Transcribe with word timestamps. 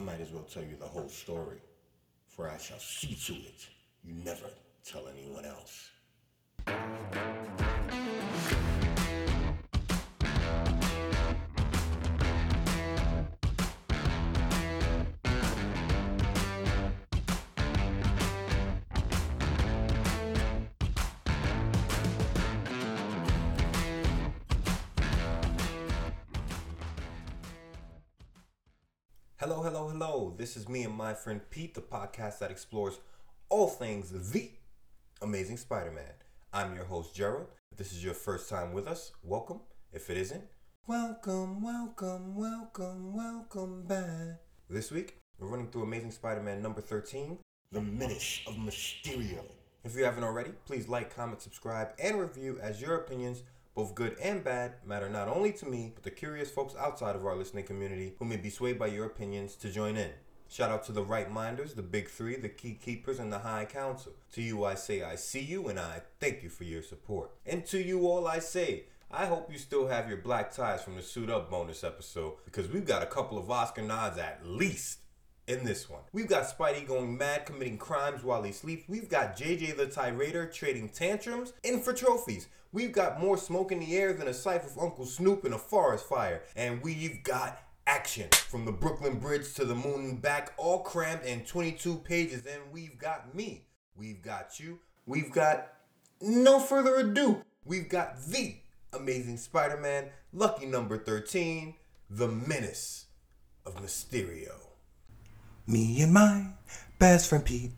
I 0.00 0.02
might 0.02 0.20
as 0.22 0.30
well 0.30 0.44
tell 0.44 0.62
you 0.62 0.76
the 0.76 0.86
whole 0.86 1.10
story, 1.10 1.58
for 2.26 2.48
I 2.48 2.56
shall 2.56 2.78
see 2.78 3.14
to 3.26 3.34
it 3.34 3.68
you 4.02 4.14
never 4.24 4.46
tell 4.82 5.06
anyone 5.08 5.44
else. 5.44 5.90
Hello. 30.02 30.32
This 30.34 30.56
is 30.56 30.66
me 30.66 30.84
and 30.84 30.94
my 30.94 31.12
friend 31.12 31.42
Pete, 31.50 31.74
the 31.74 31.82
podcast 31.82 32.38
that 32.38 32.50
explores 32.50 33.00
all 33.50 33.68
things 33.68 34.30
the 34.32 34.50
Amazing 35.20 35.58
Spider 35.58 35.90
Man. 35.90 36.14
I'm 36.54 36.74
your 36.74 36.86
host, 36.86 37.14
Gerald. 37.14 37.48
If 37.70 37.76
this 37.76 37.92
is 37.92 38.02
your 38.02 38.14
first 38.14 38.48
time 38.48 38.72
with 38.72 38.88
us, 38.88 39.12
welcome. 39.22 39.60
If 39.92 40.08
it 40.08 40.16
isn't, 40.16 40.42
welcome, 40.86 41.60
welcome, 41.60 42.34
welcome, 42.34 43.12
welcome 43.12 43.82
back. 43.82 44.40
This 44.70 44.90
week, 44.90 45.18
we're 45.38 45.48
running 45.48 45.68
through 45.68 45.82
Amazing 45.82 46.12
Spider 46.12 46.40
Man 46.40 46.62
number 46.62 46.80
13, 46.80 47.38
The 47.70 47.82
Menace 47.82 48.40
of 48.46 48.54
Mysterio. 48.54 49.44
If 49.84 49.94
you 49.96 50.04
haven't 50.04 50.24
already, 50.24 50.52
please 50.64 50.88
like, 50.88 51.14
comment, 51.14 51.42
subscribe, 51.42 51.90
and 52.02 52.18
review 52.18 52.58
as 52.62 52.80
your 52.80 52.94
opinions 52.94 53.42
both 53.74 53.94
good 53.94 54.16
and 54.22 54.42
bad, 54.42 54.74
matter 54.84 55.08
not 55.08 55.28
only 55.28 55.52
to 55.52 55.66
me, 55.66 55.92
but 55.94 56.02
the 56.02 56.10
curious 56.10 56.50
folks 56.50 56.74
outside 56.78 57.16
of 57.16 57.24
our 57.24 57.36
listening 57.36 57.64
community 57.64 58.14
who 58.18 58.24
may 58.24 58.36
be 58.36 58.50
swayed 58.50 58.78
by 58.78 58.86
your 58.86 59.06
opinions 59.06 59.54
to 59.56 59.70
join 59.70 59.96
in. 59.96 60.10
Shout 60.48 60.70
out 60.70 60.84
to 60.86 60.92
the 60.92 61.04
right 61.04 61.30
minders, 61.30 61.74
the 61.74 61.82
big 61.82 62.08
three, 62.08 62.34
the 62.34 62.48
key 62.48 62.74
keepers, 62.74 63.20
and 63.20 63.32
the 63.32 63.38
high 63.38 63.64
council. 63.64 64.12
To 64.32 64.42
you 64.42 64.64
I 64.64 64.74
say 64.74 65.02
I 65.02 65.14
see 65.14 65.40
you 65.40 65.68
and 65.68 65.78
I 65.78 66.02
thank 66.18 66.42
you 66.42 66.48
for 66.48 66.64
your 66.64 66.82
support. 66.82 67.30
And 67.46 67.64
to 67.66 67.78
you 67.78 68.08
all 68.08 68.26
I 68.26 68.40
say, 68.40 68.86
I 69.12 69.26
hope 69.26 69.50
you 69.52 69.58
still 69.58 69.86
have 69.86 70.08
your 70.08 70.18
black 70.18 70.52
ties 70.52 70.82
from 70.82 70.96
the 70.96 71.02
Suit 71.02 71.30
Up 71.30 71.50
bonus 71.50 71.84
episode 71.84 72.34
because 72.44 72.68
we've 72.68 72.86
got 72.86 73.02
a 73.02 73.06
couple 73.06 73.38
of 73.38 73.50
Oscar 73.50 73.82
nods 73.82 74.18
at 74.18 74.40
least 74.44 74.98
in 75.50 75.64
this 75.64 75.90
one. 75.90 76.02
We've 76.12 76.28
got 76.28 76.44
Spidey 76.44 76.86
going 76.86 77.18
mad 77.18 77.44
committing 77.44 77.76
crimes 77.76 78.22
while 78.22 78.42
he 78.42 78.52
sleeps. 78.52 78.84
We've 78.88 79.08
got 79.08 79.36
JJ 79.36 79.76
the 79.76 79.86
Tyrader 79.86 80.52
trading 80.52 80.88
tantrums 80.88 81.52
in 81.64 81.80
for 81.80 81.92
trophies. 81.92 82.48
We've 82.72 82.92
got 82.92 83.20
more 83.20 83.36
smoke 83.36 83.72
in 83.72 83.80
the 83.80 83.96
air 83.96 84.12
than 84.12 84.28
a 84.28 84.34
sight 84.34 84.64
of 84.64 84.78
Uncle 84.78 85.04
Snoop 85.04 85.44
in 85.44 85.52
a 85.52 85.58
forest 85.58 86.08
fire. 86.08 86.42
And 86.54 86.80
we've 86.82 87.22
got 87.24 87.60
action 87.86 88.28
from 88.30 88.64
the 88.64 88.72
Brooklyn 88.72 89.18
Bridge 89.18 89.52
to 89.54 89.64
the 89.64 89.74
moon 89.74 90.04
and 90.04 90.22
back, 90.22 90.52
all 90.56 90.80
crammed 90.80 91.24
in 91.24 91.44
22 91.44 91.96
pages. 91.96 92.46
And 92.46 92.62
we've 92.72 92.96
got 92.96 93.34
me. 93.34 93.66
We've 93.96 94.22
got 94.22 94.60
you. 94.60 94.78
We've 95.04 95.32
got 95.32 95.72
no 96.20 96.60
further 96.60 96.96
ado. 96.96 97.42
We've 97.64 97.88
got 97.88 98.22
the 98.22 98.56
Amazing 98.92 99.38
Spider 99.38 99.76
Man, 99.76 100.10
lucky 100.32 100.66
number 100.66 100.96
13, 100.96 101.74
The 102.08 102.28
Menace 102.28 103.06
of 103.66 103.76
Mysterio. 103.76 104.69
Me 105.66 106.00
and 106.00 106.12
my 106.12 106.46
best 106.98 107.28
friend 107.28 107.44
Pete, 107.44 107.72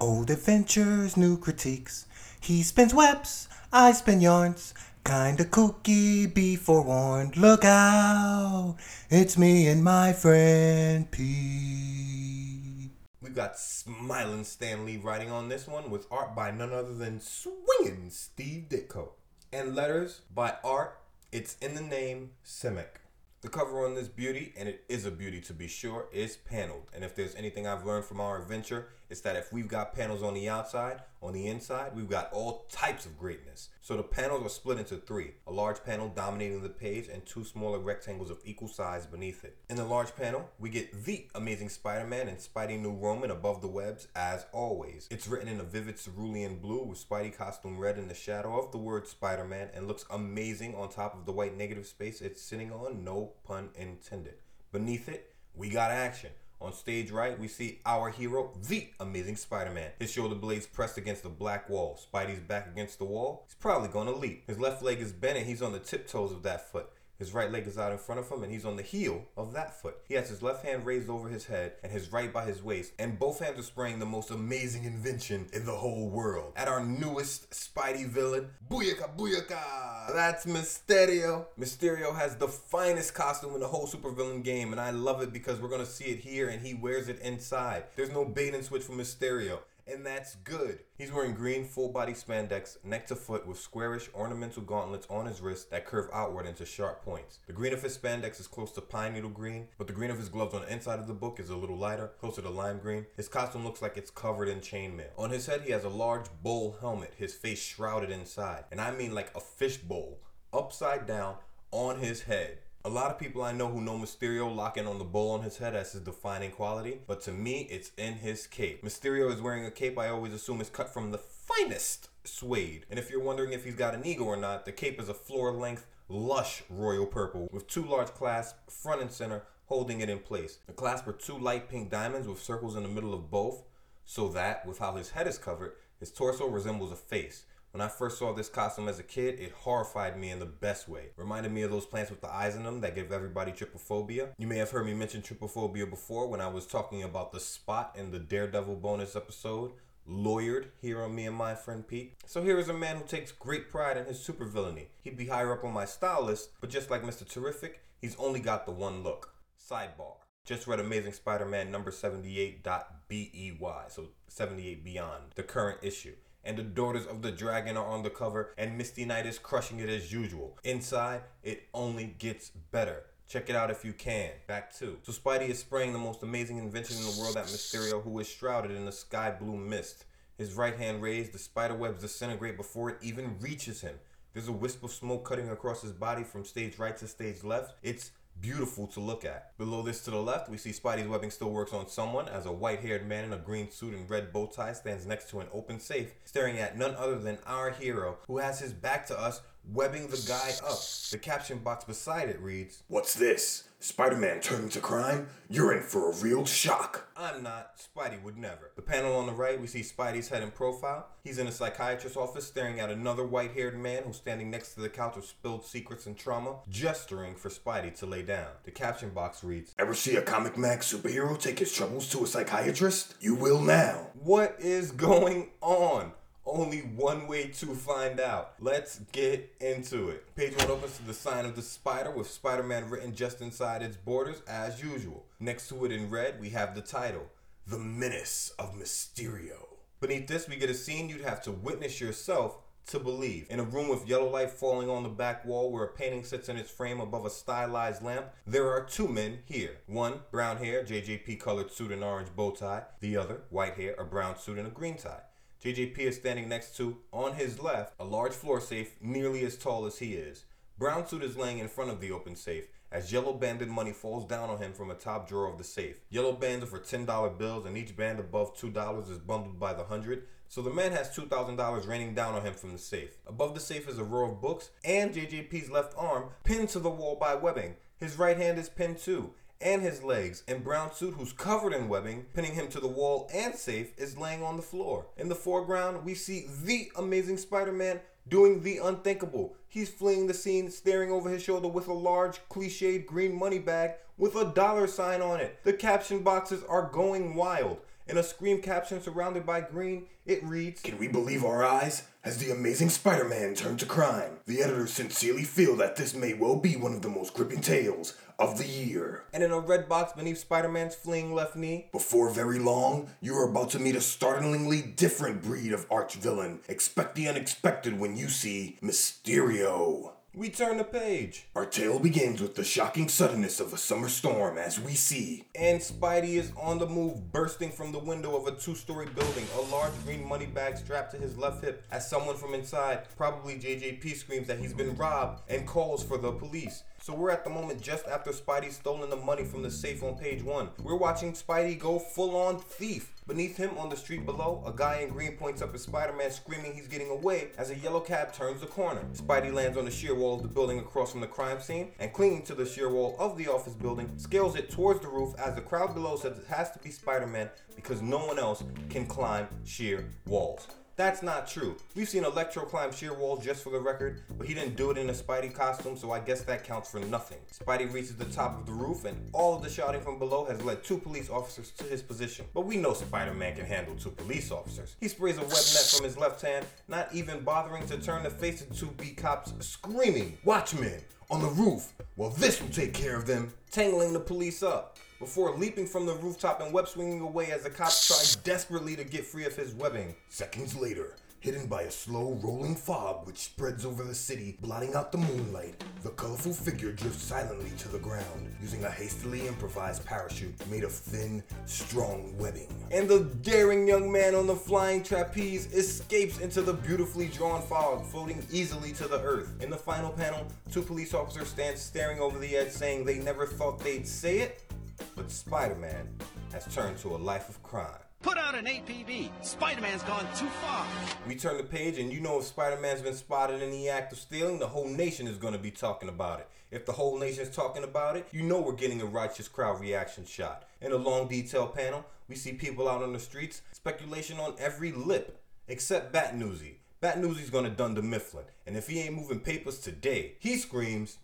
old 0.00 0.30
adventures, 0.30 1.16
new 1.16 1.36
critiques. 1.36 2.06
He 2.40 2.62
spins 2.62 2.94
webs, 2.94 3.48
I 3.72 3.92
spin 3.92 4.20
yarns. 4.20 4.74
Kinda 5.04 5.44
kooky, 5.44 6.32
be 6.32 6.56
forewarned. 6.56 7.36
Look 7.36 7.64
out, 7.64 8.76
it's 9.08 9.38
me 9.38 9.68
and 9.68 9.82
my 9.82 10.12
friend 10.12 11.10
Pete. 11.10 12.90
We've 13.22 13.34
got 13.34 13.58
Smiling 13.58 14.44
Stan 14.44 14.84
Lee 14.84 14.96
writing 14.96 15.30
on 15.30 15.48
this 15.48 15.66
one 15.66 15.90
with 15.90 16.06
art 16.10 16.34
by 16.34 16.50
none 16.50 16.72
other 16.72 16.94
than 16.94 17.20
Swingin' 17.20 18.10
Steve 18.10 18.66
Ditko. 18.68 19.10
And 19.52 19.74
letters 19.74 20.22
by 20.34 20.54
Art, 20.62 20.98
it's 21.32 21.56
in 21.60 21.74
the 21.74 21.80
name, 21.80 22.30
Simek. 22.44 23.00
The 23.40 23.48
cover 23.48 23.86
on 23.86 23.94
this 23.94 24.08
beauty, 24.08 24.52
and 24.56 24.68
it 24.68 24.84
is 24.88 25.06
a 25.06 25.12
beauty 25.12 25.40
to 25.42 25.52
be 25.52 25.68
sure, 25.68 26.08
is 26.12 26.36
paneled. 26.36 26.90
And 26.92 27.04
if 27.04 27.14
there's 27.14 27.36
anything 27.36 27.68
I've 27.68 27.86
learned 27.86 28.04
from 28.04 28.20
our 28.20 28.40
adventure, 28.42 28.88
it's 29.10 29.20
that 29.22 29.36
if 29.36 29.52
we've 29.52 29.68
got 29.68 29.94
panels 29.94 30.22
on 30.22 30.34
the 30.34 30.48
outside, 30.48 31.00
on 31.22 31.32
the 31.32 31.46
inside, 31.46 31.96
we've 31.96 32.08
got 32.08 32.32
all 32.32 32.66
types 32.70 33.06
of 33.06 33.18
greatness. 33.18 33.70
So 33.80 33.96
the 33.96 34.02
panels 34.02 34.44
are 34.44 34.50
split 34.50 34.78
into 34.78 34.96
three 34.96 35.32
a 35.46 35.52
large 35.52 35.82
panel 35.84 36.08
dominating 36.08 36.62
the 36.62 36.68
page, 36.68 37.08
and 37.08 37.24
two 37.24 37.44
smaller 37.44 37.78
rectangles 37.78 38.30
of 38.30 38.38
equal 38.44 38.68
size 38.68 39.06
beneath 39.06 39.44
it. 39.44 39.56
In 39.68 39.76
the 39.76 39.84
large 39.84 40.14
panel, 40.14 40.48
we 40.58 40.70
get 40.70 41.04
the 41.04 41.26
Amazing 41.34 41.70
Spider 41.70 42.06
Man 42.06 42.28
and 42.28 42.38
Spidey 42.38 42.80
New 42.80 42.92
Roman 42.92 43.30
above 43.30 43.60
the 43.60 43.68
webs, 43.68 44.08
as 44.14 44.46
always. 44.52 45.08
It's 45.10 45.26
written 45.26 45.48
in 45.48 45.60
a 45.60 45.64
vivid 45.64 45.98
cerulean 45.98 46.58
blue 46.58 46.84
with 46.84 47.08
Spidey 47.08 47.36
costume 47.36 47.78
red 47.78 47.98
in 47.98 48.08
the 48.08 48.14
shadow 48.14 48.58
of 48.58 48.72
the 48.72 48.78
word 48.78 49.06
Spider 49.06 49.44
Man 49.44 49.68
and 49.74 49.88
looks 49.88 50.04
amazing 50.10 50.74
on 50.74 50.88
top 50.88 51.14
of 51.14 51.26
the 51.26 51.32
white 51.32 51.56
negative 51.56 51.86
space 51.86 52.20
it's 52.20 52.42
sitting 52.42 52.72
on, 52.72 53.04
no 53.04 53.32
pun 53.44 53.70
intended. 53.74 54.34
Beneath 54.72 55.08
it, 55.08 55.34
we 55.54 55.70
got 55.70 55.90
action. 55.90 56.30
On 56.60 56.72
stage 56.72 57.12
right, 57.12 57.38
we 57.38 57.46
see 57.46 57.80
our 57.86 58.10
hero, 58.10 58.52
the 58.68 58.88
Amazing 58.98 59.36
Spider-Man. 59.36 59.92
His 60.00 60.10
shoulder 60.10 60.34
blades 60.34 60.66
pressed 60.66 60.98
against 60.98 61.22
the 61.22 61.28
black 61.28 61.68
wall. 61.68 62.00
Spidey's 62.12 62.40
back 62.40 62.66
against 62.66 62.98
the 62.98 63.04
wall. 63.04 63.44
He's 63.46 63.54
probably 63.54 63.88
gonna 63.88 64.10
leap. 64.10 64.42
His 64.48 64.58
left 64.58 64.82
leg 64.82 64.98
is 64.98 65.12
bent 65.12 65.38
and 65.38 65.46
he's 65.46 65.62
on 65.62 65.72
the 65.72 65.78
tiptoes 65.78 66.32
of 66.32 66.42
that 66.42 66.72
foot. 66.72 66.90
His 67.18 67.34
right 67.34 67.50
leg 67.50 67.66
is 67.66 67.76
out 67.76 67.90
in 67.90 67.98
front 67.98 68.20
of 68.20 68.30
him 68.30 68.44
and 68.44 68.52
he's 68.52 68.64
on 68.64 68.76
the 68.76 68.82
heel 68.82 69.24
of 69.36 69.52
that 69.52 69.80
foot. 69.80 69.96
He 70.06 70.14
has 70.14 70.28
his 70.28 70.40
left 70.40 70.64
hand 70.64 70.86
raised 70.86 71.10
over 71.10 71.28
his 71.28 71.46
head 71.46 71.72
and 71.82 71.90
his 71.90 72.12
right 72.12 72.32
by 72.32 72.44
his 72.44 72.62
waist, 72.62 72.92
and 72.96 73.18
both 73.18 73.40
hands 73.40 73.58
are 73.58 73.64
spraying 73.64 73.98
the 73.98 74.06
most 74.06 74.30
amazing 74.30 74.84
invention 74.84 75.48
in 75.52 75.66
the 75.66 75.72
whole 75.72 76.08
world. 76.08 76.52
At 76.54 76.68
our 76.68 76.84
newest 76.84 77.50
Spidey 77.50 78.06
villain, 78.06 78.50
Booyaka 78.70 79.16
Booyaka! 79.16 80.14
That's 80.14 80.46
Mysterio. 80.46 81.46
Mysterio 81.58 82.14
has 82.14 82.36
the 82.36 82.46
finest 82.46 83.14
costume 83.14 83.54
in 83.54 83.60
the 83.60 83.66
whole 83.66 83.88
supervillain 83.88 84.44
game, 84.44 84.70
and 84.70 84.80
I 84.80 84.90
love 84.90 85.20
it 85.20 85.32
because 85.32 85.60
we're 85.60 85.70
gonna 85.70 85.86
see 85.86 86.04
it 86.04 86.20
here 86.20 86.48
and 86.48 86.64
he 86.64 86.74
wears 86.74 87.08
it 87.08 87.18
inside. 87.18 87.82
There's 87.96 88.12
no 88.12 88.24
bait 88.24 88.54
and 88.54 88.64
switch 88.64 88.84
for 88.84 88.92
Mysterio 88.92 89.58
and 89.90 90.04
that's 90.04 90.36
good. 90.36 90.80
He's 90.96 91.12
wearing 91.12 91.34
green 91.34 91.64
full 91.64 91.88
body 91.88 92.12
spandex, 92.12 92.82
neck 92.84 93.06
to 93.06 93.16
foot, 93.16 93.46
with 93.46 93.58
squarish 93.58 94.08
ornamental 94.14 94.62
gauntlets 94.62 95.06
on 95.08 95.26
his 95.26 95.40
wrist 95.40 95.70
that 95.70 95.86
curve 95.86 96.08
outward 96.12 96.46
into 96.46 96.66
sharp 96.66 97.04
points. 97.04 97.38
The 97.46 97.52
green 97.52 97.72
of 97.72 97.82
his 97.82 97.96
spandex 97.96 98.40
is 98.40 98.46
close 98.46 98.72
to 98.72 98.80
pine 98.80 99.14
needle 99.14 99.30
green, 99.30 99.68
but 99.78 99.86
the 99.86 99.92
green 99.92 100.10
of 100.10 100.18
his 100.18 100.28
gloves 100.28 100.54
on 100.54 100.62
the 100.62 100.72
inside 100.72 100.98
of 100.98 101.06
the 101.06 101.14
book 101.14 101.40
is 101.40 101.50
a 101.50 101.56
little 101.56 101.76
lighter, 101.76 102.12
closer 102.20 102.42
to 102.42 102.50
lime 102.50 102.78
green. 102.78 103.06
His 103.16 103.28
costume 103.28 103.64
looks 103.64 103.82
like 103.82 103.96
it's 103.96 104.10
covered 104.10 104.48
in 104.48 104.60
chainmail. 104.60 105.10
On 105.16 105.30
his 105.30 105.46
head, 105.46 105.62
he 105.62 105.72
has 105.72 105.84
a 105.84 105.88
large 105.88 106.26
bowl 106.42 106.76
helmet, 106.80 107.14
his 107.16 107.34
face 107.34 107.62
shrouded 107.62 108.10
inside, 108.10 108.64
and 108.70 108.80
I 108.80 108.90
mean 108.90 109.14
like 109.14 109.30
a 109.34 109.40
fishbowl, 109.40 110.18
upside 110.52 111.06
down 111.06 111.36
on 111.70 111.98
his 111.98 112.22
head. 112.22 112.58
A 112.84 112.88
lot 112.88 113.10
of 113.10 113.18
people 113.18 113.42
I 113.42 113.50
know 113.50 113.66
who 113.66 113.80
know 113.80 113.98
Mysterio 113.98 114.54
lock 114.54 114.76
in 114.76 114.86
on 114.86 114.98
the 114.98 115.04
bowl 115.04 115.32
on 115.32 115.42
his 115.42 115.58
head 115.58 115.74
as 115.74 115.92
his 115.92 116.02
defining 116.02 116.52
quality, 116.52 117.00
but 117.08 117.20
to 117.22 117.32
me, 117.32 117.66
it's 117.70 117.90
in 117.96 118.14
his 118.14 118.46
cape. 118.46 118.84
Mysterio 118.84 119.32
is 119.32 119.42
wearing 119.42 119.66
a 119.66 119.70
cape 119.70 119.98
I 119.98 120.08
always 120.08 120.32
assume 120.32 120.60
is 120.60 120.70
cut 120.70 120.88
from 120.88 121.10
the 121.10 121.18
finest 121.18 122.08
suede. 122.22 122.86
And 122.88 122.96
if 122.96 123.10
you're 123.10 123.20
wondering 123.20 123.52
if 123.52 123.64
he's 123.64 123.74
got 123.74 123.94
an 123.94 124.06
ego 124.06 124.24
or 124.24 124.36
not, 124.36 124.64
the 124.64 124.70
cape 124.70 125.00
is 125.00 125.08
a 125.08 125.14
floor 125.14 125.50
length, 125.52 125.86
lush 126.08 126.62
royal 126.70 127.04
purple 127.04 127.48
with 127.50 127.66
two 127.66 127.84
large 127.84 128.14
clasps 128.14 128.60
front 128.72 129.02
and 129.02 129.10
center 129.10 129.42
holding 129.66 130.00
it 130.00 130.08
in 130.08 130.20
place. 130.20 130.58
The 130.68 130.72
clasp 130.72 131.08
are 131.08 131.12
two 131.12 131.36
light 131.36 131.68
pink 131.68 131.90
diamonds 131.90 132.28
with 132.28 132.40
circles 132.40 132.76
in 132.76 132.84
the 132.84 132.88
middle 132.88 133.12
of 133.12 133.28
both, 133.28 133.64
so 134.04 134.28
that, 134.28 134.64
with 134.64 134.78
how 134.78 134.94
his 134.94 135.10
head 135.10 135.26
is 135.26 135.36
covered, 135.36 135.72
his 135.98 136.12
torso 136.12 136.46
resembles 136.46 136.92
a 136.92 136.96
face. 136.96 137.44
When 137.72 137.82
I 137.82 137.88
first 137.88 138.18
saw 138.18 138.32
this 138.32 138.48
costume 138.48 138.88
as 138.88 138.98
a 138.98 139.02
kid, 139.02 139.38
it 139.38 139.52
horrified 139.52 140.18
me 140.18 140.30
in 140.30 140.38
the 140.38 140.46
best 140.46 140.88
way. 140.88 141.10
Reminded 141.16 141.52
me 141.52 141.62
of 141.62 141.70
those 141.70 141.84
plants 141.84 142.10
with 142.10 142.22
the 142.22 142.32
eyes 142.32 142.56
in 142.56 142.64
them 142.64 142.80
that 142.80 142.94
give 142.94 143.12
everybody 143.12 143.52
trypophobia. 143.52 144.30
You 144.38 144.46
may 144.46 144.56
have 144.56 144.70
heard 144.70 144.86
me 144.86 144.94
mention 144.94 145.20
trypophobia 145.20 145.88
before 145.88 146.28
when 146.28 146.40
I 146.40 146.48
was 146.48 146.66
talking 146.66 147.02
about 147.02 147.30
the 147.30 147.40
spot 147.40 147.94
in 147.94 148.10
the 148.10 148.18
Daredevil 148.18 148.76
bonus 148.76 149.14
episode, 149.14 149.72
Lawyered, 150.08 150.68
here 150.80 151.02
on 151.02 151.14
me 151.14 151.26
and 151.26 151.36
my 151.36 151.54
friend 151.54 151.86
Pete. 151.86 152.14
So 152.24 152.42
here 152.42 152.58
is 152.58 152.70
a 152.70 152.74
man 152.74 152.96
who 152.96 153.04
takes 153.04 153.32
great 153.32 153.68
pride 153.68 153.98
in 153.98 154.06
his 154.06 154.18
supervillainy. 154.18 154.86
He'd 155.02 155.18
be 155.18 155.26
higher 155.26 155.52
up 155.52 155.62
on 155.62 155.74
my 155.74 155.84
style 155.84 156.24
list, 156.24 156.48
but 156.62 156.70
just 156.70 156.90
like 156.90 157.02
Mr. 157.02 157.28
Terrific, 157.28 157.82
he's 158.00 158.16
only 158.16 158.40
got 158.40 158.64
the 158.64 158.72
one 158.72 159.02
look. 159.02 159.34
Sidebar. 159.62 160.14
Just 160.46 160.66
read 160.66 160.80
Amazing 160.80 161.12
Spider-Man 161.12 161.70
number 161.70 161.90
78.bey, 161.90 163.58
so 163.90 164.08
78 164.28 164.82
Beyond, 164.82 165.24
the 165.34 165.42
current 165.42 165.80
issue 165.82 166.14
and 166.48 166.56
the 166.56 166.62
Daughters 166.62 167.04
of 167.04 167.20
the 167.20 167.30
Dragon 167.30 167.76
are 167.76 167.84
on 167.84 168.02
the 168.02 168.08
cover, 168.08 168.54
and 168.56 168.78
Misty 168.78 169.04
Knight 169.04 169.26
is 169.26 169.38
crushing 169.38 169.80
it 169.80 169.90
as 169.90 170.10
usual. 170.10 170.56
Inside, 170.64 171.20
it 171.42 171.68
only 171.74 172.16
gets 172.18 172.48
better. 172.48 173.04
Check 173.28 173.50
it 173.50 173.54
out 173.54 173.70
if 173.70 173.84
you 173.84 173.92
can. 173.92 174.30
Back 174.46 174.74
to. 174.78 174.96
So 175.02 175.12
Spidey 175.12 175.50
is 175.50 175.58
spraying 175.58 175.92
the 175.92 175.98
most 175.98 176.22
amazing 176.22 176.56
invention 176.56 176.96
in 176.96 177.02
the 177.02 177.20
world 177.20 177.36
at 177.36 177.44
Mysterio, 177.44 178.02
who 178.02 178.18
is 178.18 178.26
shrouded 178.26 178.70
in 178.70 178.86
the 178.86 178.92
sky 178.92 179.30
blue 179.30 179.58
mist. 179.58 180.06
His 180.38 180.54
right 180.54 180.74
hand 180.74 181.02
raised, 181.02 181.32
the 181.32 181.38
spider 181.38 181.74
webs 181.74 182.00
disintegrate 182.00 182.56
before 182.56 182.88
it 182.88 182.96
even 183.02 183.36
reaches 183.40 183.82
him. 183.82 183.96
There's 184.32 184.48
a 184.48 184.52
wisp 184.52 184.82
of 184.82 184.90
smoke 184.90 185.28
cutting 185.28 185.50
across 185.50 185.82
his 185.82 185.92
body 185.92 186.24
from 186.24 186.46
stage 186.46 186.78
right 186.78 186.96
to 186.96 187.06
stage 187.08 187.44
left. 187.44 187.74
It's 187.82 188.12
beautiful 188.40 188.86
to 188.88 189.00
look 189.00 189.24
at. 189.24 189.56
Below 189.58 189.82
this 189.82 190.04
to 190.04 190.10
the 190.10 190.20
left, 190.20 190.48
we 190.48 190.56
see 190.56 190.70
Spidey's 190.70 191.08
webbing 191.08 191.30
still 191.30 191.50
works 191.50 191.72
on 191.72 191.88
someone 191.88 192.28
as 192.28 192.46
a 192.46 192.52
white 192.52 192.80
haired 192.80 193.06
man 193.06 193.24
in 193.24 193.32
a 193.32 193.38
green 193.38 193.70
suit 193.70 193.94
and 193.94 194.08
red 194.08 194.32
bow 194.32 194.46
tie 194.46 194.72
stands 194.72 195.06
next 195.06 195.28
to 195.30 195.40
an 195.40 195.48
open 195.52 195.80
safe, 195.80 196.12
staring 196.24 196.58
at 196.58 196.78
none 196.78 196.94
other 196.94 197.18
than 197.18 197.38
our 197.46 197.70
hero, 197.70 198.18
who 198.26 198.38
has 198.38 198.60
his 198.60 198.72
back 198.72 199.06
to 199.06 199.18
us, 199.18 199.40
webbing 199.72 200.08
the 200.08 200.24
guy 200.26 200.52
up. 200.68 200.78
The 201.10 201.18
caption 201.18 201.58
box 201.58 201.84
beside 201.84 202.28
it 202.28 202.40
reads, 202.40 202.82
What's 202.88 203.14
this? 203.14 203.64
Spider 203.80 204.16
Man 204.16 204.40
turning 204.40 204.70
to 204.70 204.80
crime? 204.80 205.28
You're 205.48 205.72
in 205.72 205.84
for 205.84 206.10
a 206.10 206.14
real 206.16 206.44
shock. 206.44 207.08
I'm 207.16 207.44
not. 207.44 207.76
Spidey 207.78 208.20
would 208.22 208.36
never. 208.36 208.72
The 208.74 208.82
panel 208.82 209.14
on 209.14 209.26
the 209.26 209.32
right, 209.32 209.60
we 209.60 209.68
see 209.68 209.82
Spidey's 209.82 210.28
head 210.28 210.42
in 210.42 210.50
profile. 210.50 211.06
He's 211.22 211.38
in 211.38 211.46
a 211.46 211.52
psychiatrist's 211.52 212.16
office 212.16 212.44
staring 212.44 212.80
at 212.80 212.90
another 212.90 213.24
white 213.24 213.52
haired 213.52 213.78
man 213.78 214.02
who's 214.04 214.16
standing 214.16 214.50
next 214.50 214.74
to 214.74 214.80
the 214.80 214.88
couch 214.88 215.16
of 215.16 215.24
spilled 215.24 215.64
secrets 215.64 216.06
and 216.06 216.16
trauma, 216.16 216.56
gesturing 216.68 217.36
for 217.36 217.50
Spidey 217.50 217.96
to 217.98 218.06
lay 218.06 218.22
down. 218.22 218.48
The 218.64 218.72
caption 218.72 219.10
box 219.10 219.44
reads, 219.44 219.74
Ever 219.78 219.94
see 219.94 220.16
a 220.16 220.22
comic 220.22 220.58
max 220.58 220.92
superhero 220.92 221.38
take 221.40 221.60
his 221.60 221.72
troubles 221.72 222.08
to 222.10 222.24
a 222.24 222.26
psychiatrist? 222.26 223.14
You 223.20 223.36
will 223.36 223.60
now. 223.60 224.08
What 224.14 224.56
is 224.58 224.90
going 224.90 225.50
on? 225.60 226.12
Only 226.50 226.78
one 226.78 227.26
way 227.26 227.48
to 227.48 227.74
find 227.74 228.18
out. 228.18 228.54
Let's 228.58 229.00
get 229.12 229.54
into 229.60 230.08
it. 230.08 230.34
Page 230.34 230.56
one 230.56 230.70
opens 230.70 230.96
to 230.96 231.02
the 231.04 231.12
sign 231.12 231.44
of 231.44 231.54
the 231.54 231.60
spider 231.60 232.10
with 232.10 232.30
Spider 232.30 232.62
Man 232.62 232.88
written 232.88 233.14
just 233.14 233.42
inside 233.42 233.82
its 233.82 233.98
borders 233.98 234.40
as 234.48 234.82
usual. 234.82 235.26
Next 235.38 235.68
to 235.68 235.84
it 235.84 235.92
in 235.92 236.08
red, 236.08 236.40
we 236.40 236.48
have 236.50 236.74
the 236.74 236.80
title 236.80 237.26
The 237.66 237.78
Menace 237.78 238.54
of 238.58 238.76
Mysterio. 238.76 239.66
Beneath 240.00 240.26
this, 240.26 240.48
we 240.48 240.56
get 240.56 240.70
a 240.70 240.74
scene 240.74 241.10
you'd 241.10 241.20
have 241.20 241.42
to 241.42 241.52
witness 241.52 242.00
yourself 242.00 242.56
to 242.86 242.98
believe. 242.98 243.46
In 243.50 243.60
a 243.60 243.64
room 243.64 243.90
with 243.90 244.08
yellow 244.08 244.30
light 244.30 244.50
falling 244.50 244.88
on 244.88 245.02
the 245.02 245.10
back 245.10 245.44
wall 245.44 245.70
where 245.70 245.84
a 245.84 245.92
painting 245.92 246.24
sits 246.24 246.48
in 246.48 246.56
its 246.56 246.70
frame 246.70 246.98
above 246.98 247.26
a 247.26 247.30
stylized 247.30 248.02
lamp, 248.02 248.28
there 248.46 248.70
are 248.70 248.84
two 248.84 249.06
men 249.06 249.40
here. 249.44 249.76
One, 249.86 250.20
brown 250.30 250.56
hair, 250.56 250.82
JJP 250.82 251.40
colored 251.40 251.70
suit 251.70 251.92
and 251.92 252.02
orange 252.02 252.34
bow 252.34 252.52
tie. 252.52 252.84
The 253.00 253.18
other, 253.18 253.42
white 253.50 253.74
hair, 253.74 253.94
a 253.98 254.04
brown 254.04 254.38
suit 254.38 254.56
and 254.56 254.66
a 254.66 254.70
green 254.70 254.96
tie. 254.96 255.20
JJP 255.62 255.98
is 255.98 256.16
standing 256.16 256.48
next 256.48 256.76
to, 256.76 256.98
on 257.12 257.34
his 257.34 257.60
left, 257.60 257.94
a 257.98 258.04
large 258.04 258.32
floor 258.32 258.60
safe 258.60 258.94
nearly 259.00 259.44
as 259.44 259.56
tall 259.56 259.86
as 259.86 259.98
he 259.98 260.14
is. 260.14 260.44
Brown 260.78 261.04
suit 261.04 261.24
is 261.24 261.36
laying 261.36 261.58
in 261.58 261.66
front 261.66 261.90
of 261.90 262.00
the 262.00 262.12
open 262.12 262.36
safe 262.36 262.68
as 262.92 263.12
yellow 263.12 263.32
banded 263.32 263.68
money 263.68 263.90
falls 263.90 264.24
down 264.24 264.48
on 264.48 264.58
him 264.58 264.72
from 264.72 264.88
a 264.88 264.94
top 264.94 265.28
drawer 265.28 265.50
of 265.50 265.58
the 265.58 265.64
safe. 265.64 266.00
Yellow 266.10 266.32
bands 266.32 266.62
are 266.62 266.68
for 266.68 266.78
$10 266.78 267.36
bills 267.38 267.66
and 267.66 267.76
each 267.76 267.96
band 267.96 268.20
above 268.20 268.56
$2 268.56 269.10
is 269.10 269.18
bundled 269.18 269.58
by 269.58 269.74
the 269.74 269.82
hundred. 269.82 270.22
So 270.46 270.62
the 270.62 270.70
man 270.70 270.92
has 270.92 271.10
$2,000 271.10 271.88
raining 271.88 272.14
down 272.14 272.34
on 272.34 272.42
him 272.42 272.54
from 272.54 272.72
the 272.72 272.78
safe. 272.78 273.18
Above 273.26 273.54
the 273.54 273.60
safe 273.60 273.88
is 273.88 273.98
a 273.98 274.04
row 274.04 274.30
of 274.30 274.40
books 274.40 274.70
and 274.84 275.12
JJP's 275.12 275.70
left 275.70 275.92
arm 275.98 276.26
pinned 276.44 276.68
to 276.70 276.78
the 276.78 276.88
wall 276.88 277.16
by 277.16 277.34
webbing. 277.34 277.74
His 277.98 278.16
right 278.16 278.36
hand 278.36 278.60
is 278.60 278.68
pinned 278.68 278.98
too 278.98 279.34
and 279.60 279.82
his 279.82 280.02
legs, 280.02 280.42
and 280.46 280.64
brown 280.64 280.92
suit, 280.92 281.14
who's 281.14 281.32
covered 281.32 281.72
in 281.72 281.88
webbing, 281.88 282.26
pinning 282.34 282.54
him 282.54 282.68
to 282.68 282.80
the 282.80 282.88
wall 282.88 283.28
and 283.34 283.54
safe, 283.54 283.92
is 283.98 284.18
laying 284.18 284.42
on 284.42 284.56
the 284.56 284.62
floor. 284.62 285.06
In 285.16 285.28
the 285.28 285.34
foreground, 285.34 286.04
we 286.04 286.14
see 286.14 286.46
the 286.64 286.90
amazing 286.96 287.38
Spider 287.38 287.72
Man 287.72 288.00
doing 288.28 288.62
the 288.62 288.78
unthinkable. 288.78 289.56
He's 289.68 289.88
fleeing 289.88 290.26
the 290.26 290.34
scene, 290.34 290.70
staring 290.70 291.10
over 291.10 291.30
his 291.30 291.42
shoulder 291.42 291.68
with 291.68 291.88
a 291.88 291.92
large, 291.92 292.40
cliched 292.48 293.06
green 293.06 293.34
money 293.34 293.58
bag 293.58 293.92
with 294.16 294.34
a 294.34 294.52
dollar 294.52 294.86
sign 294.86 295.22
on 295.22 295.40
it. 295.40 295.58
The 295.64 295.72
caption 295.72 296.22
boxes 296.22 296.62
are 296.68 296.90
going 296.90 297.34
wild. 297.34 297.78
In 298.08 298.16
a 298.16 298.22
screen 298.22 298.62
caption 298.62 299.02
surrounded 299.02 299.44
by 299.44 299.60
green, 299.60 300.06
it 300.24 300.42
reads 300.42 300.80
Can 300.80 300.96
we 300.96 301.08
believe 301.08 301.44
our 301.44 301.62
eyes? 301.62 302.04
Has 302.22 302.38
the 302.38 302.50
amazing 302.50 302.88
Spider 302.88 303.24
Man 303.24 303.54
turned 303.54 303.80
to 303.80 303.86
crime? 303.86 304.38
The 304.46 304.62
editors 304.62 304.94
sincerely 304.94 305.44
feel 305.44 305.76
that 305.76 305.96
this 305.96 306.14
may 306.14 306.32
well 306.32 306.56
be 306.56 306.74
one 306.74 306.94
of 306.94 307.02
the 307.02 307.10
most 307.10 307.34
gripping 307.34 307.60
tales 307.60 308.16
of 308.38 308.56
the 308.56 308.66
year. 308.66 309.24
And 309.34 309.42
in 309.42 309.50
a 309.50 309.60
red 309.60 309.90
box 309.90 310.14
beneath 310.14 310.38
Spider 310.38 310.68
Man's 310.68 310.94
fleeing 310.94 311.34
left 311.34 311.54
knee, 311.54 311.90
before 311.92 312.30
very 312.30 312.58
long, 312.58 313.10
you 313.20 313.36
are 313.36 313.50
about 313.50 313.68
to 313.70 313.78
meet 313.78 313.94
a 313.94 314.00
startlingly 314.00 314.80
different 314.80 315.42
breed 315.42 315.74
of 315.74 315.86
arch 315.90 316.14
villain. 316.14 316.60
Expect 316.66 317.14
the 317.14 317.28
unexpected 317.28 317.98
when 317.98 318.16
you 318.16 318.30
see 318.30 318.78
Mysterio. 318.82 320.12
We 320.38 320.50
turn 320.50 320.76
the 320.76 320.84
page. 320.84 321.48
Our 321.56 321.66
tale 321.66 321.98
begins 321.98 322.40
with 322.40 322.54
the 322.54 322.62
shocking 322.62 323.08
suddenness 323.08 323.58
of 323.58 323.72
a 323.72 323.76
summer 323.76 324.08
storm 324.08 324.56
as 324.56 324.78
we 324.78 324.94
see. 324.94 325.46
And 325.56 325.80
Spidey 325.80 326.36
is 326.36 326.52
on 326.56 326.78
the 326.78 326.86
move, 326.86 327.32
bursting 327.32 327.72
from 327.72 327.90
the 327.90 327.98
window 327.98 328.36
of 328.36 328.46
a 328.46 328.52
two 328.52 328.76
story 328.76 329.06
building, 329.06 329.44
a 329.56 329.62
large 329.62 329.94
green 330.04 330.24
money 330.24 330.46
bag 330.46 330.76
strapped 330.76 331.10
to 331.10 331.16
his 331.16 331.36
left 331.36 331.64
hip 331.64 331.84
as 331.90 332.08
someone 332.08 332.36
from 332.36 332.54
inside, 332.54 333.00
probably 333.16 333.56
JJP, 333.56 334.14
screams 334.14 334.46
that 334.46 334.60
he's 334.60 334.72
been 334.72 334.94
robbed 334.94 335.42
and 335.50 335.66
calls 335.66 336.04
for 336.04 336.18
the 336.18 336.30
police. 336.30 336.84
So 337.08 337.14
we're 337.14 337.30
at 337.30 337.42
the 337.42 337.48
moment 337.48 337.80
just 337.80 338.06
after 338.06 338.32
Spidey 338.32 338.70
stolen 338.70 339.08
the 339.08 339.16
money 339.16 339.42
from 339.42 339.62
the 339.62 339.70
safe 339.70 340.02
on 340.02 340.18
page 340.18 340.42
one. 340.42 340.68
We're 340.82 340.94
watching 340.94 341.32
Spidey 341.32 341.78
go 341.78 341.98
full 341.98 342.36
on 342.36 342.58
thief. 342.58 343.14
Beneath 343.26 343.56
him 343.56 343.70
on 343.78 343.88
the 343.88 343.96
street 343.96 344.26
below, 344.26 344.62
a 344.66 344.72
guy 344.72 344.98
in 344.98 345.08
green 345.08 345.38
points 345.38 345.62
up 345.62 345.72
at 345.72 345.80
Spider-Man 345.80 346.30
screaming 346.30 346.74
he's 346.74 346.86
getting 346.86 347.08
away 347.08 347.48
as 347.56 347.70
a 347.70 347.78
yellow 347.78 348.00
cab 348.00 348.34
turns 348.34 348.60
the 348.60 348.66
corner. 348.66 349.00
Spidey 349.14 349.54
lands 349.54 349.78
on 349.78 349.86
the 349.86 349.90
sheer 349.90 350.14
wall 350.14 350.36
of 350.36 350.42
the 350.42 350.48
building 350.48 350.80
across 350.80 351.12
from 351.12 351.22
the 351.22 351.26
crime 351.26 351.62
scene 351.62 351.92
and 351.98 352.12
clinging 352.12 352.42
to 352.42 352.54
the 352.54 352.66
sheer 352.66 352.90
wall 352.90 353.16
of 353.18 353.38
the 353.38 353.48
office 353.48 353.72
building, 353.72 354.12
scales 354.18 354.54
it 354.54 354.68
towards 354.68 355.00
the 355.00 355.08
roof 355.08 355.34
as 355.38 355.54
the 355.54 355.62
crowd 355.62 355.94
below 355.94 356.14
says 356.14 356.36
it 356.36 356.46
has 356.48 356.70
to 356.72 356.78
be 356.80 356.90
Spider-Man 356.90 357.48
because 357.74 358.02
no 358.02 358.18
one 358.18 358.38
else 358.38 358.62
can 358.90 359.06
climb 359.06 359.48
sheer 359.64 360.10
walls. 360.26 360.68
That's 360.98 361.22
not 361.22 361.46
true. 361.46 361.76
We've 361.94 362.08
seen 362.08 362.24
Electro 362.24 362.64
climb 362.64 362.90
sheer 362.90 363.14
walls 363.14 363.44
just 363.44 363.62
for 363.62 363.70
the 363.70 363.78
record, 363.78 364.20
but 364.36 364.48
he 364.48 364.52
didn't 364.52 364.74
do 364.74 364.90
it 364.90 364.98
in 364.98 365.08
a 365.10 365.12
Spidey 365.12 365.54
costume, 365.54 365.96
so 365.96 366.10
I 366.10 366.18
guess 366.18 366.40
that 366.40 366.64
counts 366.64 366.90
for 366.90 366.98
nothing. 366.98 367.38
Spidey 367.52 367.90
reaches 367.92 368.16
the 368.16 368.24
top 368.24 368.58
of 368.58 368.66
the 368.66 368.72
roof, 368.72 369.04
and 369.04 369.30
all 369.32 369.54
of 369.54 369.62
the 369.62 369.70
shouting 369.70 370.00
from 370.00 370.18
below 370.18 370.44
has 370.46 370.60
led 370.64 370.82
two 370.82 370.98
police 370.98 371.30
officers 371.30 371.70
to 371.78 371.84
his 371.84 372.02
position. 372.02 372.46
But 372.52 372.62
we 372.62 372.78
know 372.78 372.94
Spider 372.94 373.32
Man 373.32 373.54
can 373.54 373.64
handle 373.64 373.94
two 373.94 374.10
police 374.10 374.50
officers. 374.50 374.96
He 374.98 375.06
sprays 375.06 375.36
a 375.36 375.42
web 375.42 375.50
net 375.50 375.92
from 375.94 376.02
his 376.02 376.18
left 376.18 376.42
hand, 376.42 376.66
not 376.88 377.14
even 377.14 377.44
bothering 377.44 377.86
to 377.86 377.98
turn 377.98 378.24
to 378.24 378.30
face 378.30 378.62
the 378.62 378.74
two 378.74 378.90
B 378.96 379.10
cops, 379.10 379.54
screaming, 379.64 380.36
Watchmen! 380.44 381.00
On 381.30 381.40
the 381.40 381.46
roof! 381.46 381.92
Well, 382.16 382.30
this 382.30 382.60
will 382.60 382.70
take 382.70 382.92
care 382.92 383.14
of 383.14 383.24
them! 383.24 383.52
Tangling 383.70 384.14
the 384.14 384.18
police 384.18 384.64
up 384.64 384.98
before 385.18 385.56
leaping 385.56 385.86
from 385.86 386.06
the 386.06 386.14
rooftop 386.14 386.60
and 386.60 386.72
web 386.72 386.88
swinging 386.88 387.20
away 387.20 387.50
as 387.50 387.64
the 387.64 387.70
cops 387.70 388.06
tried 388.06 388.44
desperately 388.44 388.94
to 388.96 389.04
get 389.04 389.24
free 389.24 389.44
of 389.44 389.56
his 389.56 389.74
webbing. 389.74 390.14
Seconds 390.28 390.76
later, 390.76 391.16
hidden 391.40 391.66
by 391.66 391.82
a 391.82 391.90
slow 391.90 392.38
rolling 392.42 392.74
fog 392.74 393.26
which 393.26 393.38
spreads 393.38 393.84
over 393.84 394.02
the 394.02 394.14
city, 394.14 394.56
blotting 394.60 394.94
out 394.94 395.12
the 395.12 395.18
moonlight, 395.18 395.84
the 396.02 396.10
colorful 396.10 396.52
figure 396.52 396.92
drifts 396.92 397.22
silently 397.22 397.70
to 397.78 397.88
the 397.88 397.98
ground, 397.98 398.54
using 398.60 398.84
a 398.84 398.90
hastily 398.90 399.46
improvised 399.46 400.04
parachute 400.04 400.54
made 400.68 400.84
of 400.84 400.92
thin, 400.92 401.42
strong 401.64 402.36
webbing. 402.38 402.68
And 402.90 403.08
the 403.08 403.20
daring 403.42 403.86
young 403.86 404.10
man 404.10 404.34
on 404.34 404.46
the 404.46 404.56
flying 404.56 405.02
trapeze 405.02 405.72
escapes 405.72 406.38
into 406.40 406.62
the 406.62 406.72
beautifully 406.72 407.26
drawn 407.28 407.62
fog, 407.62 408.04
floating 408.06 408.44
easily 408.52 408.92
to 408.94 409.06
the 409.06 409.20
earth. 409.22 409.62
In 409.62 409.70
the 409.70 409.76
final 409.76 410.10
panel, 410.10 410.46
two 410.72 410.82
police 410.82 411.14
officers 411.14 411.48
stand 411.48 411.78
staring 411.78 412.18
over 412.18 412.38
the 412.38 412.56
edge, 412.56 412.70
saying 412.70 413.04
they 413.04 413.18
never 413.18 413.46
thought 413.46 413.78
they'd 413.78 414.06
say 414.06 414.40
it, 414.40 414.67
but 415.16 415.30
Spider 415.30 415.74
Man 415.76 416.08
has 416.52 416.72
turned 416.74 416.98
to 416.98 417.08
a 417.08 417.18
life 417.18 417.48
of 417.48 417.62
crime. 417.62 418.00
Put 418.20 418.36
out 418.36 418.56
an 418.56 418.64
APB. 418.66 419.30
Spider 419.42 419.80
Man's 419.80 420.02
gone 420.02 420.26
too 420.36 420.46
far. 420.46 420.84
We 421.28 421.36
turn 421.36 421.56
the 421.56 421.62
page, 421.62 421.98
and 421.98 422.12
you 422.12 422.18
know 422.20 422.40
if 422.40 422.46
Spider 422.46 422.80
Man's 422.80 423.00
been 423.00 423.14
spotted 423.14 423.62
in 423.62 423.70
the 423.70 423.88
act 423.88 424.12
of 424.12 424.18
stealing, 424.18 424.58
the 424.58 424.66
whole 424.66 424.88
nation 424.88 425.28
is 425.28 425.36
going 425.36 425.52
to 425.52 425.58
be 425.58 425.70
talking 425.70 426.08
about 426.08 426.40
it. 426.40 426.48
If 426.72 426.84
the 426.84 426.92
whole 426.92 427.16
nation's 427.16 427.54
talking 427.54 427.84
about 427.84 428.16
it, 428.16 428.26
you 428.32 428.42
know 428.42 428.60
we're 428.60 428.72
getting 428.72 429.00
a 429.00 429.06
righteous 429.06 429.46
crowd 429.46 429.80
reaction 429.80 430.26
shot. 430.26 430.64
In 430.80 430.90
a 430.90 430.96
long 430.96 431.28
detail 431.28 431.68
panel, 431.68 432.04
we 432.28 432.34
see 432.34 432.52
people 432.52 432.88
out 432.88 433.02
on 433.02 433.12
the 433.12 433.20
streets, 433.20 433.62
speculation 433.72 434.38
on 434.38 434.54
every 434.58 434.90
lip, 434.90 435.40
except 435.68 436.12
Bat 436.12 436.36
Newsy. 436.36 436.80
Bat 437.00 437.20
Newsy's 437.20 437.50
gonna 437.50 437.70
done 437.70 437.94
to 437.94 438.02
Mifflin, 438.02 438.46
and 438.66 438.76
if 438.76 438.88
he 438.88 439.00
ain't 439.00 439.14
moving 439.14 439.38
papers 439.38 439.78
today, 439.78 440.34
he 440.40 440.56
screams, 440.56 441.18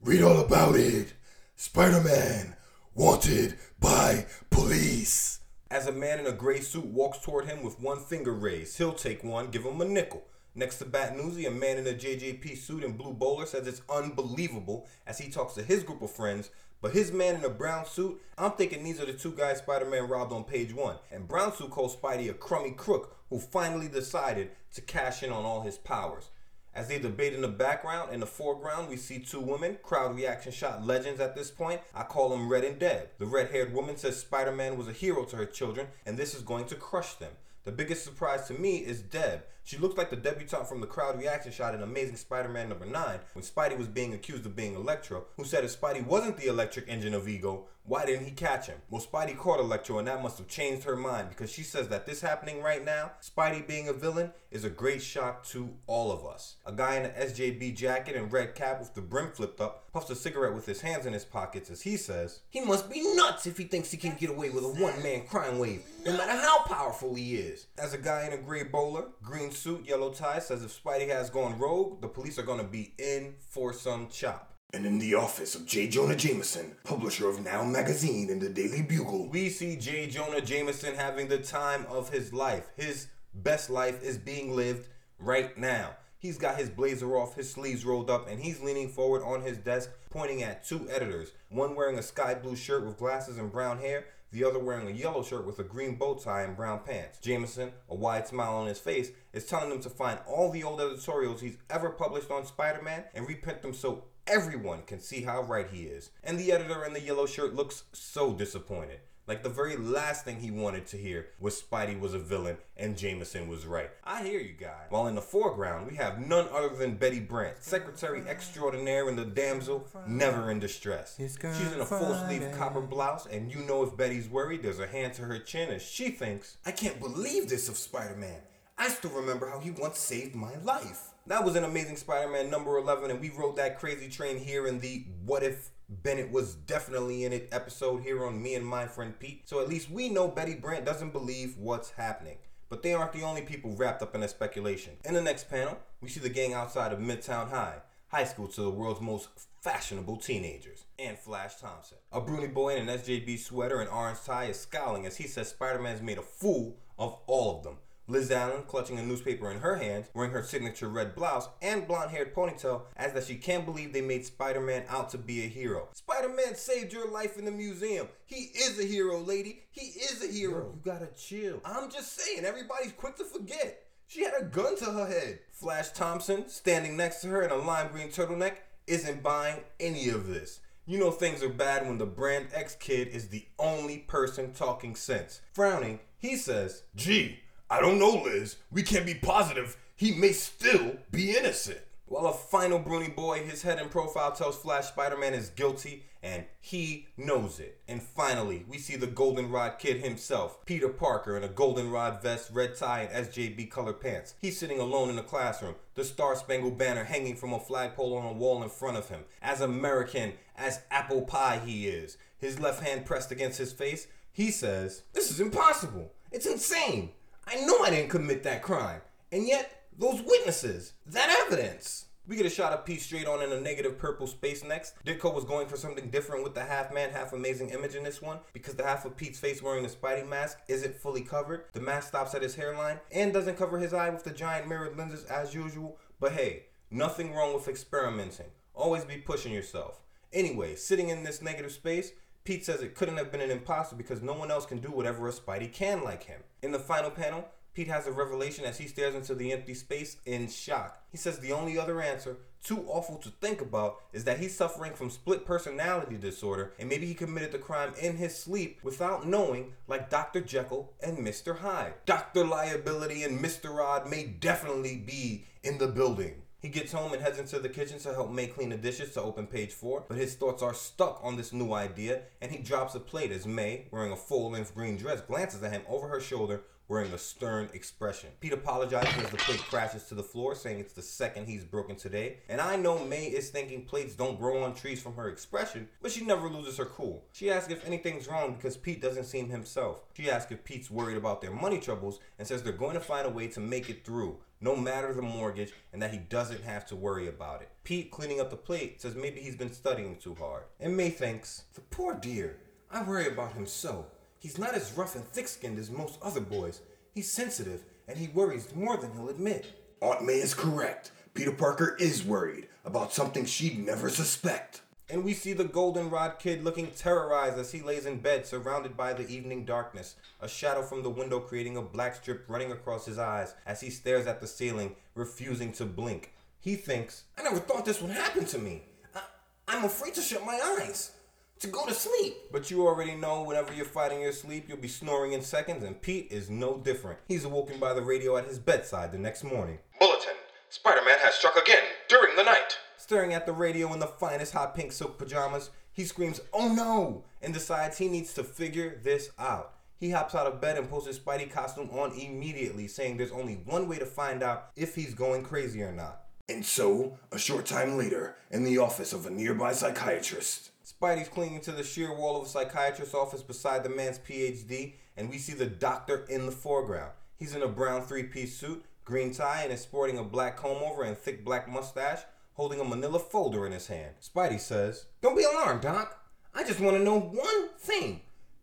Read 0.00 0.22
all 0.22 0.38
about 0.38 0.76
it! 0.76 1.14
Spider 1.56 2.00
Man! 2.00 2.54
Wanted 2.98 3.54
by 3.78 4.26
police. 4.50 5.38
As 5.70 5.86
a 5.86 5.92
man 5.92 6.18
in 6.18 6.26
a 6.26 6.32
gray 6.32 6.58
suit 6.58 6.84
walks 6.84 7.20
toward 7.20 7.44
him 7.44 7.62
with 7.62 7.78
one 7.78 8.00
finger 8.00 8.32
raised, 8.32 8.76
he'll 8.76 8.92
take 8.92 9.22
one, 9.22 9.52
give 9.52 9.62
him 9.62 9.80
a 9.80 9.84
nickel. 9.84 10.24
Next 10.56 10.78
to 10.78 10.84
Bat 10.84 11.16
Newsy, 11.16 11.46
a 11.46 11.50
man 11.52 11.78
in 11.78 11.86
a 11.86 11.92
JJP 11.92 12.58
suit 12.58 12.82
and 12.82 12.98
blue 12.98 13.12
bowler 13.12 13.46
says 13.46 13.68
it's 13.68 13.82
unbelievable 13.88 14.88
as 15.06 15.18
he 15.18 15.30
talks 15.30 15.54
to 15.54 15.62
his 15.62 15.84
group 15.84 16.02
of 16.02 16.10
friends. 16.10 16.50
But 16.82 16.92
his 16.92 17.12
man 17.12 17.36
in 17.36 17.44
a 17.44 17.48
brown 17.48 17.86
suit, 17.86 18.20
I'm 18.36 18.50
thinking 18.50 18.82
these 18.82 19.00
are 19.00 19.06
the 19.06 19.12
two 19.12 19.30
guys 19.30 19.58
Spider 19.58 19.86
Man 19.86 20.08
robbed 20.08 20.32
on 20.32 20.42
page 20.42 20.74
one. 20.74 20.96
And 21.12 21.28
brown 21.28 21.54
suit 21.54 21.70
calls 21.70 21.94
Spidey 21.94 22.30
a 22.30 22.34
crummy 22.34 22.72
crook 22.72 23.16
who 23.30 23.38
finally 23.38 23.86
decided 23.86 24.50
to 24.74 24.80
cash 24.80 25.22
in 25.22 25.30
on 25.30 25.44
all 25.44 25.60
his 25.60 25.78
powers. 25.78 26.30
As 26.74 26.88
they 26.88 26.98
debate 26.98 27.34
in 27.34 27.42
the 27.42 27.48
background, 27.48 28.12
in 28.12 28.20
the 28.20 28.26
foreground, 28.26 28.88
we 28.88 28.96
see 28.96 29.18
two 29.18 29.40
women, 29.40 29.78
crowd 29.82 30.14
reaction 30.14 30.52
shot 30.52 30.86
legends 30.86 31.20
at 31.20 31.34
this 31.34 31.50
point. 31.50 31.80
I 31.94 32.04
call 32.04 32.28
them 32.28 32.48
Red 32.48 32.64
and 32.64 32.78
Deb. 32.78 33.08
The 33.18 33.26
red 33.26 33.50
haired 33.50 33.74
woman 33.74 33.96
says 33.96 34.18
Spider 34.18 34.52
Man 34.52 34.76
was 34.76 34.86
a 34.86 34.92
hero 34.92 35.24
to 35.24 35.36
her 35.36 35.46
children, 35.46 35.88
and 36.06 36.16
this 36.16 36.34
is 36.34 36.42
going 36.42 36.66
to 36.66 36.74
crush 36.74 37.14
them. 37.14 37.32
The 37.64 37.72
biggest 37.72 38.04
surprise 38.04 38.46
to 38.46 38.54
me 38.54 38.78
is 38.78 39.02
Deb. 39.02 39.42
She 39.68 39.76
looks 39.76 39.98
like 39.98 40.08
the 40.08 40.16
debutante 40.16 40.66
from 40.66 40.80
the 40.80 40.86
crowd 40.86 41.18
reaction 41.18 41.52
shot 41.52 41.74
in 41.74 41.82
Amazing 41.82 42.16
Spider-Man 42.16 42.70
number 42.70 42.86
9 42.86 43.20
when 43.34 43.44
Spidey 43.44 43.76
was 43.76 43.86
being 43.86 44.14
accused 44.14 44.46
of 44.46 44.56
being 44.56 44.74
Electro, 44.74 45.26
who 45.36 45.44
said 45.44 45.62
if 45.62 45.78
Spidey 45.78 46.06
wasn't 46.06 46.38
the 46.38 46.46
electric 46.46 46.88
engine 46.88 47.12
of 47.12 47.28
Ego, 47.28 47.66
why 47.88 48.04
didn't 48.04 48.26
he 48.26 48.32
catch 48.32 48.66
him? 48.66 48.78
Well, 48.90 49.02
Spidey 49.02 49.36
caught 49.36 49.60
Electro 49.60 49.98
and 49.98 50.06
that 50.08 50.22
must 50.22 50.36
have 50.36 50.46
changed 50.46 50.84
her 50.84 50.94
mind 50.94 51.30
because 51.30 51.50
she 51.50 51.62
says 51.62 51.88
that 51.88 52.04
this 52.04 52.20
happening 52.20 52.62
right 52.62 52.84
now, 52.84 53.12
Spidey 53.22 53.66
being 53.66 53.88
a 53.88 53.94
villain, 53.94 54.32
is 54.50 54.64
a 54.64 54.70
great 54.70 55.02
shock 55.02 55.44
to 55.46 55.70
all 55.86 56.12
of 56.12 56.26
us. 56.26 56.56
A 56.66 56.72
guy 56.72 56.96
in 56.96 57.06
an 57.06 57.12
SJB 57.12 57.74
jacket 57.74 58.14
and 58.14 58.32
red 58.32 58.54
cap 58.54 58.78
with 58.78 58.94
the 58.94 59.00
brim 59.00 59.30
flipped 59.30 59.60
up 59.60 59.90
puffs 59.92 60.10
a 60.10 60.14
cigarette 60.14 60.54
with 60.54 60.66
his 60.66 60.82
hands 60.82 61.06
in 61.06 61.14
his 61.14 61.24
pockets 61.24 61.70
as 61.70 61.80
he 61.82 61.96
says, 61.96 62.40
He 62.50 62.60
must 62.60 62.90
be 62.90 63.14
nuts 63.14 63.46
if 63.46 63.56
he 63.56 63.64
thinks 63.64 63.90
he 63.90 63.96
can 63.96 64.16
get 64.16 64.30
away 64.30 64.50
with 64.50 64.64
a 64.64 64.68
one-man 64.68 65.26
crime 65.26 65.58
wave, 65.58 65.82
no 66.04 66.14
matter 66.14 66.32
how 66.32 66.62
powerful 66.64 67.14
he 67.14 67.36
is. 67.36 67.68
As 67.78 67.94
a 67.94 67.98
guy 67.98 68.26
in 68.26 68.34
a 68.34 68.38
gray 68.38 68.64
bowler, 68.64 69.06
green 69.22 69.50
suit, 69.58 69.86
yellow 69.86 70.10
tie 70.10 70.38
says 70.38 70.62
if 70.64 70.82
Spidey 70.82 71.08
has 71.08 71.30
gone 71.30 71.58
rogue, 71.58 72.00
the 72.00 72.08
police 72.08 72.38
are 72.38 72.42
gonna 72.44 72.64
be 72.64 72.94
in 72.98 73.34
for 73.38 73.72
some 73.72 74.08
chop. 74.08 74.54
And 74.74 74.84
in 74.84 74.98
the 74.98 75.14
office 75.14 75.54
of 75.54 75.64
J. 75.64 75.88
Jonah 75.88 76.14
Jameson, 76.14 76.76
publisher 76.84 77.28
of 77.28 77.42
Now 77.42 77.64
Magazine 77.64 78.28
and 78.30 78.40
the 78.40 78.50
Daily 78.50 78.82
Bugle, 78.82 79.28
We 79.28 79.48
see 79.48 79.76
J. 79.76 80.06
Jonah 80.06 80.42
Jameson 80.42 80.94
having 80.94 81.28
the 81.28 81.38
time 81.38 81.86
of 81.88 82.10
his 82.10 82.34
life. 82.34 82.70
His 82.76 83.08
best 83.32 83.70
life 83.70 84.02
is 84.02 84.18
being 84.18 84.54
lived 84.54 84.88
right 85.18 85.56
now. 85.56 85.96
He's 86.18 86.36
got 86.36 86.58
his 86.58 86.68
blazer 86.68 87.16
off, 87.16 87.36
his 87.36 87.50
sleeves 87.50 87.84
rolled 87.84 88.10
up, 88.10 88.28
and 88.28 88.40
he's 88.40 88.60
leaning 88.60 88.88
forward 88.88 89.22
on 89.22 89.40
his 89.40 89.56
desk, 89.56 89.90
pointing 90.10 90.42
at 90.42 90.64
two 90.64 90.88
editors. 90.90 91.32
One 91.48 91.74
wearing 91.74 91.96
a 91.98 92.02
sky 92.02 92.34
blue 92.34 92.56
shirt 92.56 92.84
with 92.84 92.98
glasses 92.98 93.38
and 93.38 93.52
brown 93.52 93.78
hair, 93.78 94.04
the 94.30 94.44
other 94.44 94.58
wearing 94.58 94.88
a 94.88 94.92
yellow 94.92 95.22
shirt 95.22 95.46
with 95.46 95.58
a 95.58 95.64
green 95.64 95.96
bow 95.96 96.14
tie 96.14 96.42
and 96.42 96.56
brown 96.56 96.80
pants. 96.80 97.18
Jameson, 97.18 97.72
a 97.88 97.94
wide 97.94 98.26
smile 98.26 98.56
on 98.56 98.66
his 98.66 98.78
face, 98.78 99.10
is 99.32 99.46
telling 99.46 99.70
them 99.70 99.80
to 99.80 99.90
find 99.90 100.18
all 100.26 100.50
the 100.50 100.64
old 100.64 100.80
editorials 100.80 101.40
he's 101.40 101.58
ever 101.70 101.90
published 101.90 102.30
on 102.30 102.44
Spider 102.44 102.82
Man 102.82 103.04
and 103.14 103.26
reprint 103.26 103.62
them 103.62 103.72
so 103.72 104.04
everyone 104.26 104.82
can 104.82 105.00
see 105.00 105.22
how 105.22 105.42
right 105.42 105.68
he 105.70 105.84
is. 105.84 106.10
And 106.22 106.38
the 106.38 106.52
editor 106.52 106.84
in 106.84 106.92
the 106.92 107.00
yellow 107.00 107.26
shirt 107.26 107.54
looks 107.54 107.84
so 107.92 108.32
disappointed. 108.32 109.00
Like 109.28 109.42
the 109.42 109.50
very 109.50 109.76
last 109.76 110.24
thing 110.24 110.40
he 110.40 110.50
wanted 110.50 110.86
to 110.86 110.96
hear 110.96 111.26
was 111.38 111.60
Spidey 111.60 112.00
was 112.00 112.14
a 112.14 112.18
villain 112.18 112.56
and 112.78 112.96
Jameson 112.96 113.46
was 113.46 113.66
right. 113.66 113.90
I 114.02 114.22
hear 114.22 114.40
you 114.40 114.54
guys. 114.54 114.86
While 114.88 115.06
in 115.06 115.14
the 115.14 115.20
foreground, 115.20 115.86
we 115.86 115.96
have 115.96 116.26
none 116.26 116.48
other 116.50 116.70
than 116.70 116.94
Betty 116.94 117.20
Brant, 117.20 117.62
secretary 117.62 118.22
extraordinaire 118.26 119.06
and 119.06 119.18
the 119.18 119.26
damsel 119.26 119.86
never 120.06 120.50
in 120.50 120.60
distress. 120.60 121.16
She's 121.18 121.36
in 121.74 121.80
a 121.80 121.84
full 121.84 122.14
sleeve 122.14 122.50
copper 122.56 122.80
blouse, 122.80 123.26
and 123.26 123.52
you 123.52 123.60
know 123.60 123.82
if 123.82 123.98
Betty's 123.98 124.30
worried, 124.30 124.62
there's 124.62 124.80
a 124.80 124.86
hand 124.86 125.12
to 125.14 125.22
her 125.22 125.38
chin 125.38 125.68
as 125.68 125.82
she 125.82 126.08
thinks, 126.08 126.56
I 126.64 126.70
can't 126.70 126.98
believe 126.98 127.50
this 127.50 127.68
of 127.68 127.76
Spider 127.76 128.16
Man. 128.16 128.40
I 128.78 128.88
still 128.88 129.10
remember 129.10 129.50
how 129.50 129.58
he 129.58 129.72
once 129.72 129.98
saved 129.98 130.34
my 130.34 130.56
life. 130.62 131.10
That 131.26 131.44
was 131.44 131.56
an 131.56 131.64
Amazing 131.64 131.96
Spider 131.96 132.30
Man 132.30 132.48
number 132.48 132.78
11, 132.78 133.10
and 133.10 133.20
we 133.20 133.28
rode 133.28 133.56
that 133.56 133.78
crazy 133.78 134.08
train 134.08 134.38
here 134.38 134.66
in 134.66 134.80
the 134.80 135.04
What 135.26 135.42
If 135.42 135.68
Bennett 135.88 136.30
was 136.30 136.54
definitely 136.54 137.24
in 137.24 137.32
it 137.32 137.48
episode 137.50 138.02
here 138.02 138.24
on 138.26 138.42
Me 138.42 138.54
and 138.54 138.66
My 138.66 138.86
Friend 138.86 139.18
Pete. 139.18 139.48
So 139.48 139.60
at 139.60 139.68
least 139.68 139.90
we 139.90 140.10
know 140.10 140.28
Betty 140.28 140.54
Brant 140.54 140.84
doesn't 140.84 141.14
believe 141.14 141.56
what's 141.56 141.92
happening. 141.92 142.36
But 142.68 142.82
they 142.82 142.92
aren't 142.92 143.14
the 143.14 143.22
only 143.22 143.40
people 143.40 143.74
wrapped 143.74 144.02
up 144.02 144.14
in 144.14 144.20
that 144.20 144.28
speculation. 144.28 144.98
In 145.06 145.14
the 145.14 145.22
next 145.22 145.48
panel, 145.48 145.78
we 146.02 146.10
see 146.10 146.20
the 146.20 146.28
gang 146.28 146.52
outside 146.52 146.92
of 146.92 146.98
Midtown 146.98 147.48
High, 147.48 147.76
high 148.08 148.24
school 148.24 148.48
to 148.48 148.60
the 148.60 148.70
world's 148.70 149.00
most 149.00 149.28
fashionable 149.62 150.18
teenagers, 150.18 150.84
and 150.98 151.18
Flash 151.18 151.56
Thompson. 151.56 151.98
A 152.12 152.20
Bruni 152.20 152.48
boy 152.48 152.76
in 152.76 152.86
an 152.86 152.98
SJB 152.98 153.38
sweater 153.38 153.80
and 153.80 153.88
orange 153.88 154.18
tie 154.26 154.44
is 154.44 154.60
scowling 154.60 155.06
as 155.06 155.16
he 155.16 155.26
says 155.26 155.48
Spider 155.48 155.78
Man's 155.78 156.02
made 156.02 156.18
a 156.18 156.22
fool 156.22 156.76
of 156.98 157.18
all 157.26 157.56
of 157.56 157.64
them. 157.64 157.78
Liz 158.10 158.30
Allen, 158.30 158.62
clutching 158.66 158.98
a 158.98 159.02
newspaper 159.02 159.50
in 159.50 159.60
her 159.60 159.76
hand, 159.76 160.06
wearing 160.14 160.32
her 160.32 160.42
signature 160.42 160.88
red 160.88 161.14
blouse 161.14 161.48
and 161.60 161.86
blonde 161.86 162.10
haired 162.10 162.34
ponytail, 162.34 162.82
as 162.96 163.12
that 163.12 163.24
she 163.24 163.36
can't 163.36 163.66
believe 163.66 163.92
they 163.92 164.00
made 164.00 164.24
Spider 164.24 164.60
Man 164.60 164.84
out 164.88 165.10
to 165.10 165.18
be 165.18 165.44
a 165.44 165.48
hero. 165.48 165.88
Spider 165.92 166.30
Man 166.30 166.54
saved 166.54 166.92
your 166.92 167.10
life 167.10 167.38
in 167.38 167.44
the 167.44 167.50
museum. 167.50 168.08
He 168.24 168.50
is 168.56 168.78
a 168.78 168.86
hero, 168.86 169.18
lady. 169.18 169.60
He 169.70 169.82
is 170.00 170.24
a 170.24 170.32
hero. 170.32 170.72
you 170.74 170.80
gotta 170.82 171.08
chill. 171.16 171.60
I'm 171.66 171.90
just 171.90 172.18
saying, 172.18 172.46
everybody's 172.46 172.92
quick 172.92 173.16
to 173.16 173.24
forget. 173.24 173.84
She 174.06 174.24
had 174.24 174.32
a 174.40 174.44
gun 174.44 174.74
to 174.78 174.86
her 174.86 175.06
head. 175.06 175.40
Flash 175.52 175.90
Thompson, 175.90 176.48
standing 176.48 176.96
next 176.96 177.20
to 177.20 177.28
her 177.28 177.42
in 177.42 177.50
a 177.50 177.56
lime 177.56 177.92
green 177.92 178.08
turtleneck, 178.08 178.54
isn't 178.86 179.22
buying 179.22 179.60
any 179.78 180.08
of 180.08 180.26
this. 180.26 180.60
You 180.86 180.98
know 180.98 181.10
things 181.10 181.42
are 181.42 181.50
bad 181.50 181.86
when 181.86 181.98
the 181.98 182.06
Brand 182.06 182.46
X 182.54 182.74
kid 182.74 183.08
is 183.08 183.28
the 183.28 183.44
only 183.58 183.98
person 183.98 184.54
talking 184.54 184.94
sense. 184.94 185.42
Frowning, 185.52 186.00
he 186.16 186.36
says, 186.36 186.84
Gee, 186.96 187.40
I 187.70 187.80
don't 187.80 187.98
know, 187.98 188.22
Liz. 188.24 188.56
We 188.70 188.82
can't 188.82 189.04
be 189.04 189.14
positive. 189.14 189.76
He 189.94 190.12
may 190.12 190.32
still 190.32 190.96
be 191.10 191.36
innocent. 191.36 191.80
While 192.06 192.26
a 192.26 192.32
final 192.32 192.78
Bruni 192.78 193.08
boy, 193.08 193.44
his 193.44 193.60
head 193.60 193.78
and 193.78 193.90
profile 193.90 194.32
tells 194.32 194.56
Flash 194.56 194.86
Spider 194.86 195.18
Man 195.18 195.34
is 195.34 195.50
guilty, 195.50 196.04
and 196.22 196.46
he 196.58 197.06
knows 197.18 197.60
it. 197.60 197.82
And 197.86 198.02
finally, 198.02 198.64
we 198.66 198.78
see 198.78 198.96
the 198.96 199.06
Goldenrod 199.06 199.78
kid 199.78 199.98
himself, 199.98 200.64
Peter 200.64 200.88
Parker, 200.88 201.36
in 201.36 201.44
a 201.44 201.48
goldenrod 201.48 202.22
vest, 202.22 202.50
red 202.54 202.74
tie, 202.74 203.02
and 203.02 203.26
SJB 203.26 203.70
colored 203.70 204.00
pants. 204.00 204.32
He's 204.40 204.56
sitting 204.56 204.80
alone 204.80 205.10
in 205.10 205.16
the 205.16 205.22
classroom, 205.22 205.74
the 205.94 206.04
Star 206.04 206.34
Spangled 206.34 206.78
Banner 206.78 207.04
hanging 207.04 207.36
from 207.36 207.52
a 207.52 207.60
flagpole 207.60 208.16
on 208.16 208.24
a 208.24 208.32
wall 208.32 208.62
in 208.62 208.70
front 208.70 208.96
of 208.96 209.10
him. 209.10 209.24
As 209.42 209.60
American 209.60 210.32
as 210.56 210.80
apple 210.90 211.22
pie 211.22 211.60
he 211.62 211.88
is, 211.88 212.16
his 212.38 212.58
left 212.58 212.82
hand 212.82 213.04
pressed 213.04 213.30
against 213.30 213.58
his 213.58 213.74
face, 213.74 214.06
he 214.32 214.50
says, 214.50 215.02
This 215.12 215.30
is 215.30 215.40
impossible. 215.40 216.12
It's 216.32 216.46
insane. 216.46 217.10
I 217.50 217.64
know 217.64 217.82
I 217.82 217.88
didn't 217.88 218.10
commit 218.10 218.42
that 218.42 218.62
crime. 218.62 219.00
And 219.32 219.48
yet, 219.48 219.84
those 219.96 220.20
witnesses, 220.20 220.92
that 221.06 221.34
evidence. 221.46 222.04
We 222.26 222.36
get 222.36 222.44
a 222.44 222.50
shot 222.50 222.74
of 222.74 222.84
Pete 222.84 223.00
straight 223.00 223.26
on 223.26 223.42
in 223.42 223.50
a 223.52 223.60
negative 223.60 223.96
purple 223.96 224.26
space 224.26 224.62
next. 224.62 224.92
Ditko 225.06 225.34
was 225.34 225.44
going 225.44 225.66
for 225.66 225.78
something 225.78 226.10
different 226.10 226.44
with 226.44 226.54
the 226.54 226.62
half 226.62 226.92
man, 226.92 227.08
half 227.08 227.32
amazing 227.32 227.70
image 227.70 227.94
in 227.94 228.04
this 228.04 228.20
one 228.20 228.40
because 228.52 228.74
the 228.74 228.84
half 228.84 229.06
of 229.06 229.16
Pete's 229.16 229.38
face 229.38 229.62
wearing 229.62 229.82
the 229.82 229.88
Spidey 229.88 230.28
mask 230.28 230.58
isn't 230.68 230.94
fully 230.94 231.22
covered. 231.22 231.64
The 231.72 231.80
mask 231.80 232.08
stops 232.08 232.34
at 232.34 232.42
his 232.42 232.54
hairline 232.54 233.00
and 233.10 233.32
doesn't 233.32 233.56
cover 233.56 233.78
his 233.78 233.94
eye 233.94 234.10
with 234.10 234.24
the 234.24 234.30
giant 234.30 234.68
mirrored 234.68 234.98
lenses 234.98 235.24
as 235.24 235.54
usual. 235.54 235.96
But 236.20 236.32
hey, 236.32 236.66
nothing 236.90 237.32
wrong 237.32 237.54
with 237.54 237.66
experimenting. 237.66 238.48
Always 238.74 239.06
be 239.06 239.16
pushing 239.16 239.54
yourself. 239.54 240.02
Anyway, 240.30 240.74
sitting 240.74 241.08
in 241.08 241.24
this 241.24 241.40
negative 241.40 241.72
space, 241.72 242.12
Pete 242.48 242.64
says 242.64 242.80
it 242.80 242.94
couldn't 242.94 243.18
have 243.18 243.30
been 243.30 243.42
an 243.42 243.50
imposter 243.50 243.94
because 243.94 244.22
no 244.22 244.32
one 244.32 244.50
else 244.50 244.64
can 244.64 244.78
do 244.78 244.90
whatever 244.90 245.28
a 245.28 245.32
Spidey 245.32 245.70
can 245.70 246.02
like 246.02 246.22
him. 246.22 246.40
In 246.62 246.72
the 246.72 246.78
final 246.78 247.10
panel, 247.10 247.46
Pete 247.74 247.88
has 247.88 248.06
a 248.06 248.10
revelation 248.10 248.64
as 248.64 248.78
he 248.78 248.86
stares 248.86 249.14
into 249.14 249.34
the 249.34 249.52
empty 249.52 249.74
space 249.74 250.16
in 250.24 250.48
shock. 250.48 251.02
He 251.10 251.18
says 251.18 251.38
the 251.38 251.52
only 251.52 251.76
other 251.76 252.00
answer, 252.00 252.38
too 252.64 252.86
awful 252.88 253.16
to 253.16 253.28
think 253.28 253.60
about, 253.60 253.96
is 254.14 254.24
that 254.24 254.38
he's 254.38 254.56
suffering 254.56 254.94
from 254.94 255.10
split 255.10 255.44
personality 255.44 256.16
disorder 256.16 256.72
and 256.78 256.88
maybe 256.88 257.04
he 257.04 257.12
committed 257.12 257.52
the 257.52 257.58
crime 257.58 257.92
in 258.00 258.16
his 258.16 258.34
sleep 258.34 258.80
without 258.82 259.28
knowing, 259.28 259.74
like 259.86 260.08
Dr. 260.08 260.40
Jekyll 260.40 260.94
and 261.02 261.18
Mr. 261.18 261.58
Hyde. 261.58 261.92
Dr. 262.06 262.46
Liability 262.46 263.24
and 263.24 263.44
Mr. 263.44 263.78
Odd 263.84 264.08
may 264.08 264.24
definitely 264.24 264.96
be 264.96 265.44
in 265.62 265.76
the 265.76 265.88
building. 265.88 266.40
He 266.60 266.68
gets 266.68 266.90
home 266.90 267.12
and 267.12 267.22
heads 267.22 267.38
into 267.38 267.60
the 267.60 267.68
kitchen 267.68 268.00
to 268.00 268.12
help 268.12 268.30
May 268.30 268.48
clean 268.48 268.70
the 268.70 268.76
dishes 268.76 269.14
to 269.14 269.22
open 269.22 269.46
page 269.46 269.70
four, 269.70 270.04
but 270.08 270.18
his 270.18 270.34
thoughts 270.34 270.60
are 270.60 270.74
stuck 270.74 271.20
on 271.22 271.36
this 271.36 271.52
new 271.52 271.72
idea 271.72 272.22
and 272.40 272.50
he 272.50 272.58
drops 272.58 272.96
a 272.96 273.00
plate 273.00 273.30
as 273.30 273.46
May, 273.46 273.86
wearing 273.92 274.10
a 274.10 274.16
full 274.16 274.50
length 274.50 274.74
green 274.74 274.96
dress, 274.96 275.20
glances 275.20 275.62
at 275.62 275.70
him 275.70 275.82
over 275.88 276.08
her 276.08 276.20
shoulder 276.20 276.62
wearing 276.88 277.12
a 277.12 277.18
stern 277.18 277.68
expression. 277.74 278.30
Pete 278.40 278.52
apologizes 278.52 279.22
as 279.22 279.30
the 279.30 279.36
plate 279.36 279.60
crashes 279.60 280.04
to 280.04 280.14
the 280.14 280.22
floor, 280.22 280.54
saying 280.54 280.80
it's 280.80 280.94
the 280.94 281.02
second 281.02 281.46
he's 281.46 281.64
broken 281.64 281.96
today. 281.96 282.38
And 282.48 282.60
I 282.60 282.76
know 282.76 283.04
May 283.04 283.26
is 283.26 283.50
thinking 283.50 283.84
plates 283.84 284.14
don't 284.14 284.40
grow 284.40 284.62
on 284.62 284.74
trees 284.74 285.02
from 285.02 285.14
her 285.14 285.28
expression, 285.28 285.88
but 286.00 286.10
she 286.10 286.24
never 286.24 286.48
loses 286.48 286.78
her 286.78 286.86
cool. 286.86 287.24
She 287.32 287.50
asks 287.50 287.70
if 287.70 287.86
anything's 287.86 288.26
wrong 288.26 288.54
because 288.54 288.76
Pete 288.76 289.02
doesn't 289.02 289.24
seem 289.24 289.50
himself. 289.50 290.02
She 290.14 290.30
asks 290.30 290.50
if 290.50 290.64
Pete's 290.64 290.90
worried 290.90 291.18
about 291.18 291.42
their 291.42 291.52
money 291.52 291.78
troubles 291.78 292.20
and 292.38 292.48
says 292.48 292.62
they're 292.62 292.72
going 292.72 292.94
to 292.94 293.00
find 293.00 293.26
a 293.26 293.30
way 293.30 293.48
to 293.48 293.60
make 293.60 293.90
it 293.90 294.04
through, 294.04 294.38
no 294.60 294.74
matter 294.76 295.12
the 295.12 295.22
mortgage, 295.22 295.72
and 295.92 296.02
that 296.02 296.12
he 296.12 296.18
doesn't 296.18 296.64
have 296.64 296.86
to 296.86 296.96
worry 296.96 297.28
about 297.28 297.62
it. 297.62 297.70
Pete, 297.84 298.10
cleaning 298.10 298.40
up 298.40 298.50
the 298.50 298.56
plate, 298.56 299.00
says 299.00 299.14
maybe 299.14 299.40
he's 299.40 299.56
been 299.56 299.72
studying 299.72 300.16
too 300.16 300.34
hard. 300.34 300.64
And 300.80 300.96
May 300.96 301.10
thinks, 301.10 301.64
the 301.74 301.80
poor 301.80 302.14
dear, 302.14 302.58
I 302.90 303.02
worry 303.02 303.28
about 303.28 303.52
him 303.52 303.66
so. 303.66 304.06
He's 304.38 304.58
not 304.58 304.74
as 304.74 304.92
rough 304.96 305.14
and 305.14 305.24
thick 305.24 305.48
skinned 305.48 305.78
as 305.78 305.90
most 305.90 306.18
other 306.22 306.40
boys. 306.40 306.80
He's 307.14 307.30
sensitive, 307.30 307.84
and 308.06 308.18
he 308.18 308.28
worries 308.28 308.74
more 308.74 308.96
than 308.96 309.12
he'll 309.12 309.28
admit. 309.28 309.66
Aunt 310.00 310.24
May 310.24 310.34
is 310.34 310.54
correct. 310.54 311.10
Peter 311.34 311.52
Parker 311.52 311.96
is 312.00 312.24
worried 312.24 312.68
about 312.84 313.12
something 313.12 313.44
she'd 313.44 313.78
never 313.78 314.08
suspect. 314.08 314.80
And 315.10 315.24
we 315.24 315.32
see 315.32 315.54
the 315.54 315.64
goldenrod 315.64 316.38
kid 316.38 316.62
looking 316.64 316.90
terrorized 316.90 317.58
as 317.58 317.72
he 317.72 317.80
lays 317.80 318.04
in 318.04 318.18
bed, 318.18 318.46
surrounded 318.46 318.94
by 318.96 319.14
the 319.14 319.26
evening 319.26 319.64
darkness. 319.64 320.16
A 320.40 320.48
shadow 320.48 320.82
from 320.82 321.02
the 321.02 321.08
window 321.08 321.40
creating 321.40 321.78
a 321.78 321.82
black 321.82 322.16
strip 322.16 322.44
running 322.46 322.72
across 322.72 323.06
his 323.06 323.18
eyes 323.18 323.54
as 323.66 323.80
he 323.80 323.88
stares 323.88 324.26
at 324.26 324.40
the 324.40 324.46
ceiling, 324.46 324.96
refusing 325.14 325.72
to 325.72 325.86
blink. 325.86 326.32
He 326.60 326.74
thinks, 326.74 327.24
I 327.38 327.42
never 327.42 327.58
thought 327.58 327.86
this 327.86 328.02
would 328.02 328.10
happen 328.10 328.44
to 328.46 328.58
me. 328.58 328.82
I- 329.14 329.22
I'm 329.66 329.84
afraid 329.84 330.12
to 330.14 330.20
shut 330.20 330.44
my 330.44 330.60
eyes. 330.80 331.12
to 331.60 331.66
go 331.66 331.84
to 331.86 331.92
sleep. 331.94 332.36
But 332.52 332.70
you 332.70 332.86
already 332.86 333.16
know 333.16 333.42
whenever 333.42 333.72
you're 333.72 333.84
fighting 333.84 334.20
your 334.20 334.30
sleep, 334.30 334.66
you'll 334.68 334.76
be 334.78 334.86
snoring 334.86 335.32
in 335.32 335.42
seconds, 335.42 335.82
and 335.82 336.00
Pete 336.00 336.28
is 336.30 336.48
no 336.48 336.76
different. 336.76 337.18
He's 337.26 337.44
awoken 337.44 337.80
by 337.80 337.94
the 337.94 338.00
radio 338.00 338.36
at 338.36 338.44
his 338.46 338.60
bedside 338.60 339.10
the 339.10 339.18
next 339.18 339.42
morning. 339.42 339.80
Bulletin 339.98 340.36
Spider 340.70 341.04
Man 341.04 341.18
has 341.18 341.34
struck 341.34 341.56
again 341.56 341.82
during 342.08 342.36
the 342.36 342.44
night. 342.44 342.78
Staring 343.08 343.32
at 343.32 343.46
the 343.46 343.52
radio 343.54 343.90
in 343.94 344.00
the 344.00 344.06
finest 344.06 344.52
hot 344.52 344.74
pink 344.74 344.92
silk 344.92 345.16
pajamas, 345.16 345.70
he 345.94 346.04
screams, 346.04 346.42
Oh 346.52 346.74
no! 346.74 347.24
and 347.40 347.54
decides 347.54 347.96
he 347.96 348.06
needs 348.06 348.34
to 348.34 348.44
figure 348.44 349.00
this 349.02 349.30
out. 349.38 349.76
He 349.98 350.10
hops 350.10 350.34
out 350.34 350.46
of 350.46 350.60
bed 350.60 350.76
and 350.76 350.90
pulls 350.90 351.06
his 351.06 351.18
Spidey 351.18 351.50
costume 351.50 351.88
on 351.90 352.12
immediately, 352.12 352.86
saying 352.86 353.16
there's 353.16 353.32
only 353.32 353.62
one 353.64 353.88
way 353.88 353.98
to 353.98 354.04
find 354.04 354.42
out 354.42 354.72
if 354.76 354.94
he's 354.94 355.14
going 355.14 355.42
crazy 355.42 355.80
or 355.80 355.90
not. 355.90 356.24
And 356.50 356.62
so, 356.62 357.16
a 357.32 357.38
short 357.38 357.64
time 357.64 357.96
later, 357.96 358.36
in 358.50 358.62
the 358.62 358.76
office 358.76 359.14
of 359.14 359.24
a 359.24 359.30
nearby 359.30 359.72
psychiatrist, 359.72 360.72
Spidey's 360.84 361.30
clinging 361.30 361.62
to 361.62 361.72
the 361.72 361.84
sheer 361.84 362.14
wall 362.14 362.36
of 362.36 362.46
a 362.46 362.50
psychiatrist's 362.50 363.14
office 363.14 363.40
beside 363.40 363.84
the 363.84 363.88
man's 363.88 364.18
PhD, 364.18 364.92
and 365.16 365.30
we 365.30 365.38
see 365.38 365.54
the 365.54 365.64
doctor 365.64 366.26
in 366.28 366.44
the 366.44 366.52
foreground. 366.52 367.12
He's 367.38 367.54
in 367.54 367.62
a 367.62 367.68
brown 367.68 368.02
three 368.02 368.24
piece 368.24 368.54
suit, 368.54 368.84
green 369.06 369.32
tie, 369.32 369.62
and 369.62 369.72
is 369.72 369.80
sporting 369.80 370.18
a 370.18 370.22
black 370.24 370.58
comb 370.58 370.82
over 370.82 371.04
and 371.04 371.16
thick 371.16 371.42
black 371.42 371.70
mustache, 371.70 372.20
holding 372.58 372.80
a 372.80 372.84
manila 372.84 373.20
folder 373.20 373.64
in 373.64 373.72
his 373.72 373.86
hand. 373.86 374.16
Spidey 374.20 374.58
says, 374.58 375.06
Don't 375.22 375.36
be 375.36 375.44
alarmed, 375.44 375.80
Doc. 375.80 376.20
I 376.52 376.64
just 376.64 376.80
want 376.80 376.96
to 376.96 377.02
know 377.02 377.20
one 377.20 377.68
thing. 377.78 378.22